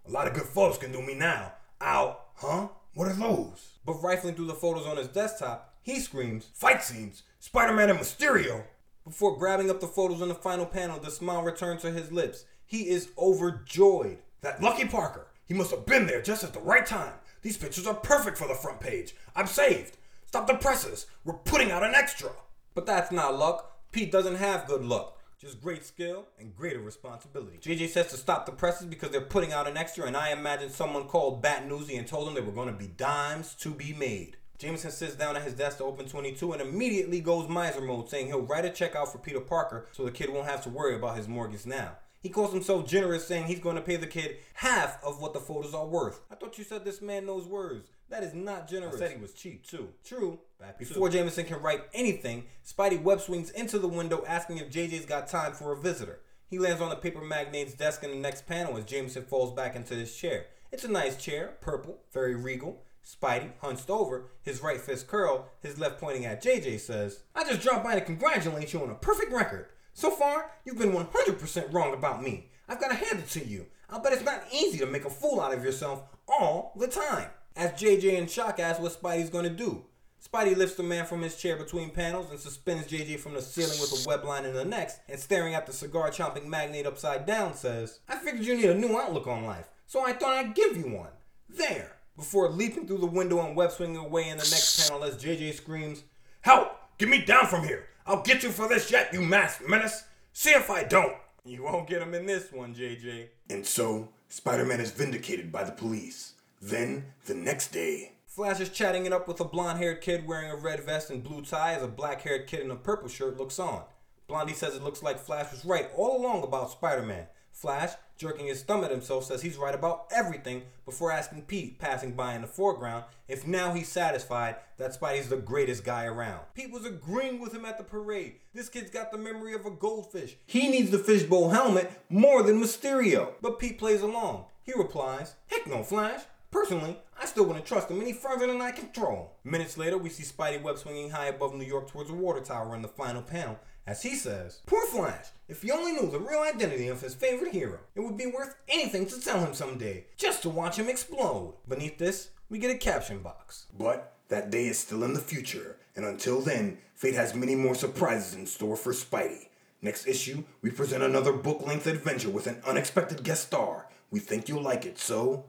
A 0.08 0.10
lot 0.12 0.28
of 0.28 0.34
good 0.34 0.44
photos 0.48 0.78
can 0.80 0.92
do 0.92 1.02
me 1.02 1.14
now. 1.16 1.54
Ow. 1.82 2.18
Huh? 2.36 2.70
What 2.96 3.08
are 3.10 3.14
those? 3.14 3.69
But 3.86 4.04
rifling 4.04 4.36
through 4.36 4.48
the 4.48 4.54
photos 4.54 4.86
on 4.86 4.98
his 4.98 5.08
desktop, 5.08 5.74
he 5.82 6.00
screams, 6.00 6.50
Fight 6.54 6.84
scenes. 6.84 7.24
Spider-Man 7.40 7.90
and 7.90 8.00
Mysterio. 8.00 8.64
Before 9.06 9.38
grabbing 9.38 9.70
up 9.70 9.80
the 9.80 9.88
photos 9.88 10.22
on 10.22 10.28
the 10.28 10.36
final 10.36 10.66
panel, 10.66 11.00
the 11.00 11.10
smile 11.10 11.42
returns 11.42 11.82
to 11.82 11.92
his 11.92 12.12
lips. 12.12 12.46
He 12.66 12.90
is 12.90 13.10
overjoyed. 13.18 14.20
That 14.42 14.62
lucky 14.62 14.86
Parker. 14.86 15.28
He 15.46 15.54
must 15.54 15.72
have 15.72 15.86
been 15.86 16.06
there 16.06 16.22
just 16.22 16.44
at 16.44 16.54
the 16.54 16.60
right 16.60 16.86
time. 16.86 17.14
These 17.42 17.58
pictures 17.58 17.88
are 17.88 17.96
perfect 17.96 18.38
for 18.38 18.48
the 18.48 18.54
front 18.54 18.80
page. 18.80 19.16
I'm 19.36 19.48
saved. 19.48 19.98
Stop 20.28 20.48
the 20.48 20.54
presses. 20.56 21.08
We're 21.26 21.34
putting 21.34 21.72
out 21.72 21.84
an 21.84 21.96
extra. 21.96 22.32
But 22.76 22.86
that's 22.86 23.12
not 23.12 23.38
luck. 23.38 23.78
Pete 23.92 24.12
doesn't 24.12 24.36
have 24.36 24.68
good 24.68 24.84
luck. 24.84 25.19
Just 25.40 25.62
great 25.62 25.86
skill 25.86 26.26
and 26.38 26.54
greater 26.54 26.82
responsibility. 26.82 27.60
JJ 27.60 27.88
says 27.88 28.08
to 28.08 28.18
stop 28.18 28.46
the 28.46 28.52
presses 28.52 28.88
because 28.88 29.12
they're 29.12 29.22
putting 29.22 29.54
out 29.54 29.70
an 29.70 29.78
extra, 29.78 30.06
and 30.06 30.18
I 30.18 30.32
imagine 30.32 30.70
someone 30.70 31.06
called 31.06 31.42
Bat 31.42 31.66
Newsy 31.66 31.96
and 31.96 32.06
told 32.06 32.28
him 32.28 32.34
there 32.34 32.44
were 32.44 32.52
going 32.52 32.68
to 32.68 32.74
be 32.74 32.88
dimes 32.88 33.56
to 33.62 33.70
be 33.70 33.94
made. 33.94 34.36
Jameson 34.58 34.92
sits 34.92 35.16
down 35.16 35.38
at 35.38 35.44
his 35.44 35.54
desk 35.54 35.78
to 35.78 35.86
open 35.86 36.10
22 36.10 36.52
and 36.52 36.62
immediately 36.62 37.22
goes 37.22 37.48
miser 37.48 37.80
mode, 37.80 38.10
saying 38.10 38.28
he'll 38.28 38.42
write 38.42 38.66
a 38.66 38.70
check 38.70 38.98
out 38.98 39.14
for 39.14 39.20
Peter 39.20 39.40
Parker 39.40 39.88
so 39.94 40.04
the 40.04 40.12
kid 40.12 40.30
won't 40.30 40.50
have 40.50 40.62
to 40.64 40.70
worry 40.70 40.96
about 40.96 41.16
his 41.16 41.30
mortgage 41.30 41.66
now. 41.66 41.94
He 42.22 42.28
calls 42.28 42.52
himself 42.52 42.86
generous, 42.86 43.26
saying 43.26 43.46
he's 43.46 43.62
going 43.62 43.78
to 43.78 43.82
pay 43.82 43.96
the 43.96 44.08
kid 44.08 44.40
half 44.56 45.02
of 45.02 45.22
what 45.22 45.32
the 45.32 45.40
photos 45.40 45.74
are 45.74 45.88
worth. 45.88 46.20
I 46.30 46.36
thought 46.36 46.58
you 46.58 46.66
said 46.66 46.84
this 46.84 47.02
man 47.02 47.26
knows 47.26 47.46
words. 47.48 47.88
That 48.10 48.24
is 48.24 48.34
not 48.34 48.68
generous. 48.68 48.96
I 48.96 49.00
said 49.00 49.12
he 49.12 49.22
was 49.22 49.34
cheap 49.34 49.66
too. 49.66 49.90
True. 50.04 50.40
Before 50.78 51.10
Jameson 51.10 51.46
can 51.46 51.62
write 51.62 51.84
anything, 51.94 52.46
Spidey 52.66 53.02
web 53.02 53.22
swings 53.22 53.52
into 53.52 53.78
the 53.78 53.88
window 53.88 54.24
asking 54.28 54.58
if 54.58 54.72
JJ's 54.72 55.06
got 55.06 55.28
time 55.28 55.54
for 55.54 55.72
a 55.72 55.78
visitor. 55.78 56.20
He 56.48 56.58
lands 56.58 56.82
on 56.82 56.90
the 56.90 56.96
paper 56.96 57.22
magnate's 57.22 57.74
desk 57.74 58.04
in 58.04 58.10
the 58.10 58.18
next 58.18 58.48
panel 58.48 58.78
as 58.78 58.86
Jameson 58.86 59.26
falls 59.26 59.54
back 59.54 59.76
into 59.76 59.94
his 59.94 60.16
chair. 60.16 60.48
It's 60.72 60.84
a 60.84 60.92
nice 60.92 61.16
chair, 61.18 61.58
purple, 61.62 62.00
very 62.12 62.36
regal. 62.36 62.84
Spidey, 63.06 63.52
hunched 63.62 63.90
over, 63.90 64.32
his 64.42 64.62
right 64.62 64.82
fist 64.82 65.08
curled, 65.08 65.46
his 65.62 65.80
left 65.80 66.00
pointing 66.00 66.26
at 66.26 66.44
JJ, 66.44 66.80
says, 66.80 67.24
I 67.36 67.44
just 67.44 67.62
dropped 67.62 67.84
by 67.84 67.96
to 67.96 68.02
congratulate 68.02 68.74
you 68.74 68.82
on 68.82 68.90
a 68.90 68.96
perfect 68.96 69.32
record. 69.32 69.68
So 69.94 70.12
far, 70.12 70.52
you've 70.66 70.78
been 70.78 70.92
100% 70.92 71.74
wrong 71.74 71.94
about 71.94 72.24
me. 72.24 72.50
I've 72.68 72.80
got 72.80 72.90
to 72.90 72.96
hand 72.96 73.20
it 73.20 73.30
to 73.30 73.46
you. 73.46 73.68
I'll 73.90 74.02
bet 74.02 74.14
it's 74.14 74.24
not 74.24 74.44
easy 74.52 74.78
to 74.80 74.86
make 74.86 75.06
a 75.06 75.10
fool 75.10 75.42
out 75.42 75.54
of 75.54 75.64
yourself 75.64 76.04
all 76.28 76.74
the 76.78 76.88
time. 76.88 77.30
As 77.56 77.72
JJ 77.72 78.18
and 78.18 78.30
shock 78.30 78.60
asks 78.60 78.82
what 78.82 79.00
Spidey's 79.00 79.30
gonna 79.30 79.50
do. 79.50 79.86
Spidey 80.24 80.56
lifts 80.56 80.76
the 80.76 80.84
man 80.84 81.06
from 81.06 81.22
his 81.22 81.36
chair 81.38 81.56
between 81.56 81.92
panels 81.92 82.30
and 82.30 82.40
suspends 82.40 82.88
JJ 82.88 83.20
from 83.20 83.34
the 83.34 83.42
ceiling 83.42 83.80
with 83.80 84.06
a 84.06 84.08
web 84.08 84.26
line 84.26 84.46
in 84.46 84.54
the 84.54 84.66
next, 84.66 85.00
and 85.08 85.20
staring 85.20 85.54
at 85.54 85.66
the 85.66 85.74
cigar 85.74 86.10
chomping 86.12 86.46
magnate 86.46 86.86
upside 86.86 87.26
down 87.26 87.54
says, 87.54 88.00
I 88.08 88.18
figured 88.18 88.46
you 88.46 88.56
need 88.56 88.70
a 88.70 88.76
new 88.76 89.00
outlook 89.00 89.28
on 89.28 89.46
life, 89.46 89.70
so 89.88 90.06
I 90.06 90.14
thought 90.14 90.34
I'd 90.34 90.56
give 90.56 90.76
you 90.76 90.90
one. 90.90 91.12
There! 91.48 91.94
Before 92.18 92.50
leaping 92.50 92.86
through 92.86 92.98
the 92.98 93.06
window 93.06 93.46
and 93.46 93.56
web 93.56 93.72
swinging 93.72 93.96
away 93.98 94.28
in 94.28 94.38
the 94.38 94.44
next 94.44 94.90
panel 94.90 95.06
as 95.06 95.16
JJ 95.16 95.54
screams, 95.54 96.04
Help! 96.42 96.76
Get 96.98 97.08
me 97.08 97.24
down 97.24 97.48
from 97.48 97.64
here! 97.64 97.88
I'll 98.06 98.22
get 98.22 98.44
you 98.44 98.50
for 98.50 98.68
this 98.68 98.92
yet, 98.92 99.14
you 99.14 99.22
masked 99.22 99.68
menace! 99.68 100.04
See 100.34 100.52
if 100.52 100.70
I 100.70 100.84
don't! 100.84 101.16
You 101.46 101.64
won't 101.64 101.88
get 101.88 102.02
him 102.02 102.14
in 102.14 102.26
this 102.26 102.52
one, 102.52 102.76
JJ. 102.76 103.30
And 103.50 103.66
so, 103.66 104.10
Spider 104.28 104.66
Man 104.66 104.82
is 104.82 104.92
vindicated 104.92 105.52
by 105.52 105.64
the 105.64 105.72
police. 105.72 106.34
Then, 106.62 107.14
the 107.26 107.34
next 107.34 107.72
day, 107.72 108.14
Flash 108.26 108.60
is 108.60 108.70
chatting 108.70 109.06
it 109.06 109.14
up 109.14 109.28
with 109.28 109.40
a 109.40 109.46
blonde 109.46 109.80
haired 109.80 110.02
kid 110.02 110.28
wearing 110.28 110.52
a 110.52 110.56
red 110.56 110.82
vest 110.82 111.10
and 111.10 111.24
blue 111.24 111.42
tie 111.42 111.74
as 111.74 111.84
a 111.84 111.88
black 111.88 112.22
haired 112.22 112.48
kid 112.48 112.62
in 112.62 112.72
a 112.72 112.76
purple 112.76 113.10
shirt 113.10 113.38
looks 113.38 113.60
on. 113.60 113.84
Blondie 114.28 114.54
says 114.54 114.76
it 114.76 114.84
looks 114.84 115.02
like 115.02 115.20
Flash 115.20 115.52
was 115.52 115.66
right 115.66 115.90
all 115.96 116.18
along 116.18 116.44
about 116.44 116.72
Spider 116.72 117.02
Man. 117.02 117.28
Flash, 117.52 117.94
jerking 118.18 118.46
his 118.46 118.62
thumb 118.62 118.84
at 118.84 118.92
himself, 118.92 119.26
says 119.26 119.42
he's 119.42 119.58
right 119.58 119.74
about 119.76 120.06
everything 120.12 120.62
before 120.86 121.12
asking 121.12 121.42
Pete, 121.42 121.80
passing 121.80 122.14
by 122.14 122.36
in 122.36 122.42
the 122.42 122.48
foreground, 122.48 123.04
if 123.28 123.46
now 123.48 123.74
he's 123.74 123.90
satisfied 123.90 124.56
that 124.78 124.98
Spidey's 124.98 125.28
the 125.28 125.36
greatest 125.36 125.84
guy 125.84 126.06
around. 126.06 126.42
Pete 126.54 126.72
was 126.72 126.86
agreeing 126.86 127.40
with 127.42 127.54
him 127.54 127.66
at 127.66 127.78
the 127.78 127.84
parade. 127.84 128.36
This 128.54 128.70
kid's 128.70 128.92
got 128.92 129.12
the 129.12 129.18
memory 129.18 129.54
of 129.54 129.66
a 129.66 129.72
goldfish. 129.72 130.38
He 130.46 130.70
needs 130.70 130.92
the 130.92 131.00
fishbowl 131.00 131.50
helmet 131.50 131.92
more 132.10 132.44
than 132.44 132.62
Mysterio. 132.62 133.34
But 133.42 133.60
Pete 133.60 133.78
plays 133.80 134.02
along. 134.02 134.46
He 134.64 134.72
replies, 134.74 135.36
Heck 135.48 135.68
no, 135.68 135.84
Flash. 135.84 136.22
Personally, 136.52 136.98
I 137.20 137.26
still 137.26 137.46
wouldn't 137.46 137.66
trust 137.66 137.90
him 137.92 138.02
any 138.02 138.14
further 138.14 138.48
than 138.48 138.62
I 138.62 138.72
control. 138.72 139.36
Minutes 139.44 139.78
later, 139.78 139.98
we 139.98 140.10
see 140.10 140.24
Spidey 140.24 140.62
web 140.62 140.78
swinging 140.78 141.12
high 141.12 141.28
above 141.28 141.54
New 141.54 141.66
York 141.66 141.90
towards 141.90 142.10
a 142.10 142.14
water 142.14 142.42
tower 142.42 142.76
in 142.76 142.82
the 142.82 142.88
final 142.88 143.22
panel, 143.22 143.60
as 143.86 144.02
he 144.04 144.16
says, 144.16 144.62
Poor 144.66 144.86
Flash, 144.88 145.28
if 145.48 145.62
he 145.62 145.72
only 145.72 145.92
knew 145.94 146.10
the 146.10 146.20
real 146.20 146.42
identity 146.42 146.88
of 146.88 147.02
his 147.02 147.16
favorite 147.16 147.52
hero, 147.52 147.80
it 147.96 148.02
would 148.02 148.18
be 148.18 148.26
worth 148.28 148.56
anything 148.68 149.06
to 149.08 149.20
tell 149.20 149.40
him 149.40 149.54
someday, 149.54 150.06
just 150.18 150.42
to 150.44 150.50
watch 150.50 150.78
him 150.78 150.90
explode. 150.90 151.56
Beneath 151.68 151.98
this, 151.98 152.30
we 152.50 152.60
get 152.60 152.72
a 152.72 152.78
caption 152.78 153.20
box. 153.20 153.68
but 153.78 154.14
that 154.30 154.52
day 154.52 154.68
is 154.68 154.78
still 154.78 155.04
in 155.04 155.14
the 155.14 155.20
future, 155.20 155.78
and 155.96 156.06
until 156.06 156.40
then, 156.40 156.78
fate 156.94 157.16
has 157.16 157.34
many 157.34 157.56
more 157.56 157.74
surprises 157.74 158.36
in 158.36 158.46
store 158.46 158.76
for 158.76 158.94
Spidey. 158.94 159.48
Next 159.82 160.08
issue, 160.08 160.44
we 160.62 160.70
present 160.70 161.02
another 161.02 161.34
book 161.34 161.66
length 161.66 161.88
adventure 161.88 162.30
with 162.30 162.46
an 162.46 162.62
unexpected 162.68 163.24
guest 163.24 163.48
star. 163.48 163.88
We 164.12 164.20
think 164.20 164.48
you'll 164.48 164.62
like 164.62 164.86
it, 164.86 165.00
so 165.00 165.46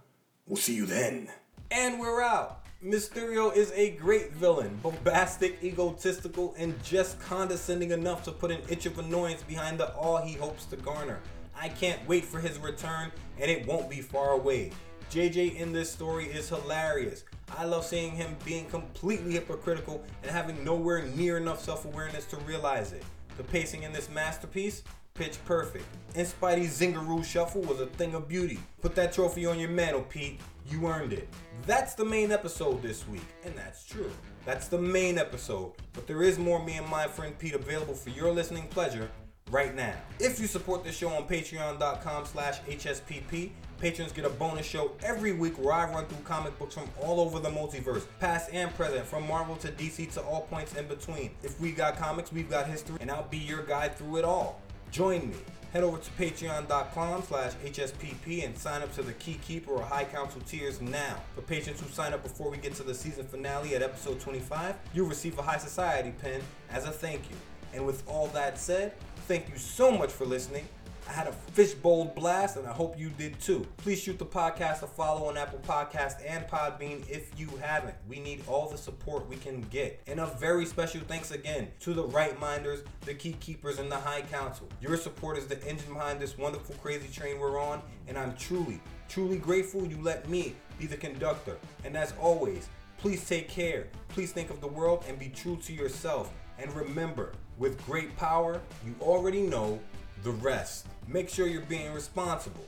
we'll 0.50 0.56
see 0.56 0.74
you 0.74 0.84
then. 0.84 1.28
And 1.70 2.00
we're 2.00 2.20
out. 2.20 2.66
Mysterio 2.84 3.54
is 3.54 3.70
a 3.72 3.90
great 3.92 4.32
villain, 4.32 4.78
bombastic, 4.82 5.62
egotistical, 5.62 6.54
and 6.58 6.82
just 6.82 7.20
condescending 7.20 7.92
enough 7.92 8.24
to 8.24 8.32
put 8.32 8.50
an 8.50 8.60
itch 8.68 8.84
of 8.84 8.98
annoyance 8.98 9.42
behind 9.44 9.78
the 9.78 9.94
all 9.94 10.16
he 10.18 10.34
hopes 10.34 10.64
to 10.66 10.76
garner. 10.76 11.20
I 11.54 11.68
can't 11.68 12.06
wait 12.08 12.24
for 12.24 12.40
his 12.40 12.58
return, 12.58 13.12
and 13.38 13.50
it 13.50 13.66
won't 13.66 13.88
be 13.88 14.00
far 14.00 14.30
away. 14.30 14.72
JJ 15.12 15.56
in 15.56 15.72
this 15.72 15.90
story 15.90 16.26
is 16.26 16.48
hilarious. 16.48 17.24
I 17.56 17.64
love 17.64 17.84
seeing 17.84 18.12
him 18.12 18.36
being 18.44 18.66
completely 18.66 19.32
hypocritical 19.32 20.02
and 20.22 20.30
having 20.30 20.64
nowhere 20.64 21.02
near 21.02 21.36
enough 21.36 21.62
self 21.62 21.84
awareness 21.84 22.24
to 22.26 22.36
realize 22.38 22.92
it. 22.92 23.04
The 23.36 23.44
pacing 23.44 23.84
in 23.84 23.92
this 23.92 24.08
masterpiece, 24.08 24.82
pitch 25.14 25.38
perfect. 25.44 25.84
And 26.14 26.26
Spidey's 26.26 26.80
Zingaroo 26.80 27.24
Shuffle 27.24 27.62
was 27.62 27.80
a 27.80 27.86
thing 27.86 28.14
of 28.14 28.28
beauty. 28.28 28.58
Put 28.80 28.94
that 28.96 29.12
trophy 29.12 29.46
on 29.46 29.58
your 29.58 29.70
mantle, 29.70 30.02
Pete. 30.02 30.40
You 30.70 30.86
earned 30.86 31.12
it. 31.12 31.28
That's 31.66 31.94
the 31.94 32.04
main 32.04 32.32
episode 32.32 32.82
this 32.82 33.06
week, 33.08 33.26
and 33.44 33.54
that's 33.56 33.84
true. 33.84 34.10
That's 34.44 34.68
the 34.68 34.78
main 34.78 35.18
episode, 35.18 35.72
but 35.92 36.06
there 36.06 36.22
is 36.22 36.38
more 36.38 36.64
me 36.64 36.76
and 36.76 36.88
my 36.88 37.06
friend 37.06 37.38
Pete 37.38 37.54
available 37.54 37.94
for 37.94 38.10
your 38.10 38.32
listening 38.32 38.66
pleasure 38.68 39.10
right 39.50 39.74
now. 39.74 39.94
If 40.18 40.40
you 40.40 40.46
support 40.46 40.84
the 40.84 40.92
show 40.92 41.08
on 41.08 41.26
patreon.com 41.26 42.24
slash 42.26 42.60
HSPP, 42.62 43.50
patrons 43.78 44.12
get 44.12 44.24
a 44.24 44.30
bonus 44.30 44.66
show 44.66 44.92
every 45.02 45.32
week 45.32 45.58
where 45.58 45.72
I 45.72 45.90
run 45.90 46.06
through 46.06 46.24
comic 46.24 46.58
books 46.58 46.74
from 46.74 46.88
all 47.00 47.20
over 47.20 47.38
the 47.38 47.50
multiverse, 47.50 48.06
past 48.18 48.50
and 48.52 48.74
present, 48.74 49.06
from 49.06 49.26
Marvel 49.26 49.56
to 49.56 49.68
DC 49.68 50.12
to 50.14 50.22
all 50.22 50.42
points 50.42 50.74
in 50.74 50.86
between. 50.86 51.30
If 51.42 51.60
we 51.60 51.72
got 51.72 51.96
comics, 51.96 52.32
we've 52.32 52.50
got 52.50 52.66
history, 52.66 52.96
and 53.00 53.10
I'll 53.10 53.28
be 53.28 53.38
your 53.38 53.62
guide 53.62 53.96
through 53.96 54.16
it 54.16 54.24
all. 54.24 54.60
Join 54.90 55.30
me. 55.30 55.36
Head 55.72 55.84
over 55.84 55.98
to 55.98 56.10
patreon.com 56.12 57.22
slash 57.22 57.52
HSPP 57.64 58.44
and 58.44 58.58
sign 58.58 58.82
up 58.82 58.92
to 58.94 59.02
the 59.02 59.12
Key 59.14 59.34
Keeper 59.34 59.70
or 59.70 59.82
High 59.82 60.04
Council 60.04 60.40
tiers 60.40 60.80
now. 60.80 61.16
For 61.36 61.42
patrons 61.42 61.80
who 61.80 61.88
sign 61.90 62.12
up 62.12 62.24
before 62.24 62.50
we 62.50 62.56
get 62.56 62.74
to 62.74 62.82
the 62.82 62.94
season 62.94 63.24
finale 63.24 63.76
at 63.76 63.82
episode 63.82 64.18
25, 64.18 64.74
you'll 64.92 65.06
receive 65.06 65.38
a 65.38 65.42
High 65.42 65.58
Society 65.58 66.12
pin 66.20 66.40
as 66.70 66.86
a 66.86 66.90
thank 66.90 67.30
you. 67.30 67.36
And 67.72 67.86
with 67.86 68.02
all 68.08 68.26
that 68.28 68.58
said, 68.58 68.94
thank 69.28 69.48
you 69.48 69.56
so 69.56 69.92
much 69.92 70.10
for 70.10 70.24
listening. 70.24 70.66
I 71.10 71.12
had 71.12 71.26
a 71.26 71.32
fishbowl 71.32 72.04
blast, 72.14 72.56
and 72.56 72.68
I 72.68 72.72
hope 72.72 72.96
you 72.96 73.08
did 73.08 73.40
too. 73.40 73.66
Please 73.78 74.00
shoot 74.00 74.16
the 74.16 74.24
podcast 74.24 74.84
a 74.84 74.86
follow 74.86 75.26
on 75.26 75.36
Apple 75.36 75.58
Podcast 75.58 76.18
and 76.24 76.46
Podbean 76.46 77.02
if 77.10 77.36
you 77.36 77.48
haven't. 77.60 77.96
We 78.08 78.20
need 78.20 78.44
all 78.46 78.68
the 78.68 78.78
support 78.78 79.28
we 79.28 79.34
can 79.34 79.62
get. 79.70 80.00
And 80.06 80.20
a 80.20 80.26
very 80.26 80.64
special 80.64 81.00
thanks 81.08 81.32
again 81.32 81.66
to 81.80 81.94
the 81.94 82.04
Right 82.04 82.38
Minders, 82.38 82.84
the 83.06 83.14
Key 83.14 83.32
Keepers, 83.40 83.80
and 83.80 83.90
the 83.90 83.96
High 83.96 84.22
Council. 84.22 84.68
Your 84.80 84.96
support 84.96 85.36
is 85.36 85.48
the 85.48 85.60
engine 85.66 85.92
behind 85.92 86.20
this 86.20 86.38
wonderful, 86.38 86.76
crazy 86.76 87.08
train 87.08 87.40
we're 87.40 87.60
on, 87.60 87.82
and 88.06 88.16
I'm 88.16 88.36
truly, 88.36 88.80
truly 89.08 89.38
grateful 89.38 89.84
you 89.84 90.00
let 90.00 90.28
me 90.28 90.54
be 90.78 90.86
the 90.86 90.96
conductor. 90.96 91.56
And 91.84 91.96
as 91.96 92.14
always, 92.20 92.68
please 92.98 93.26
take 93.26 93.48
care. 93.48 93.88
Please 94.10 94.30
think 94.30 94.48
of 94.48 94.60
the 94.60 94.68
world 94.68 95.04
and 95.08 95.18
be 95.18 95.28
true 95.28 95.56
to 95.64 95.72
yourself. 95.72 96.32
And 96.56 96.72
remember, 96.72 97.32
with 97.58 97.84
great 97.84 98.16
power, 98.16 98.60
you 98.86 98.94
already 99.00 99.42
know 99.42 99.80
the 100.22 100.30
rest. 100.30 100.86
Make 101.08 101.28
sure 101.28 101.46
you're 101.46 101.62
being 101.62 101.92
responsible. 101.92 102.66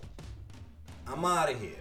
I'm 1.07 1.25
out 1.25 1.51
of 1.51 1.61
here. 1.61 1.77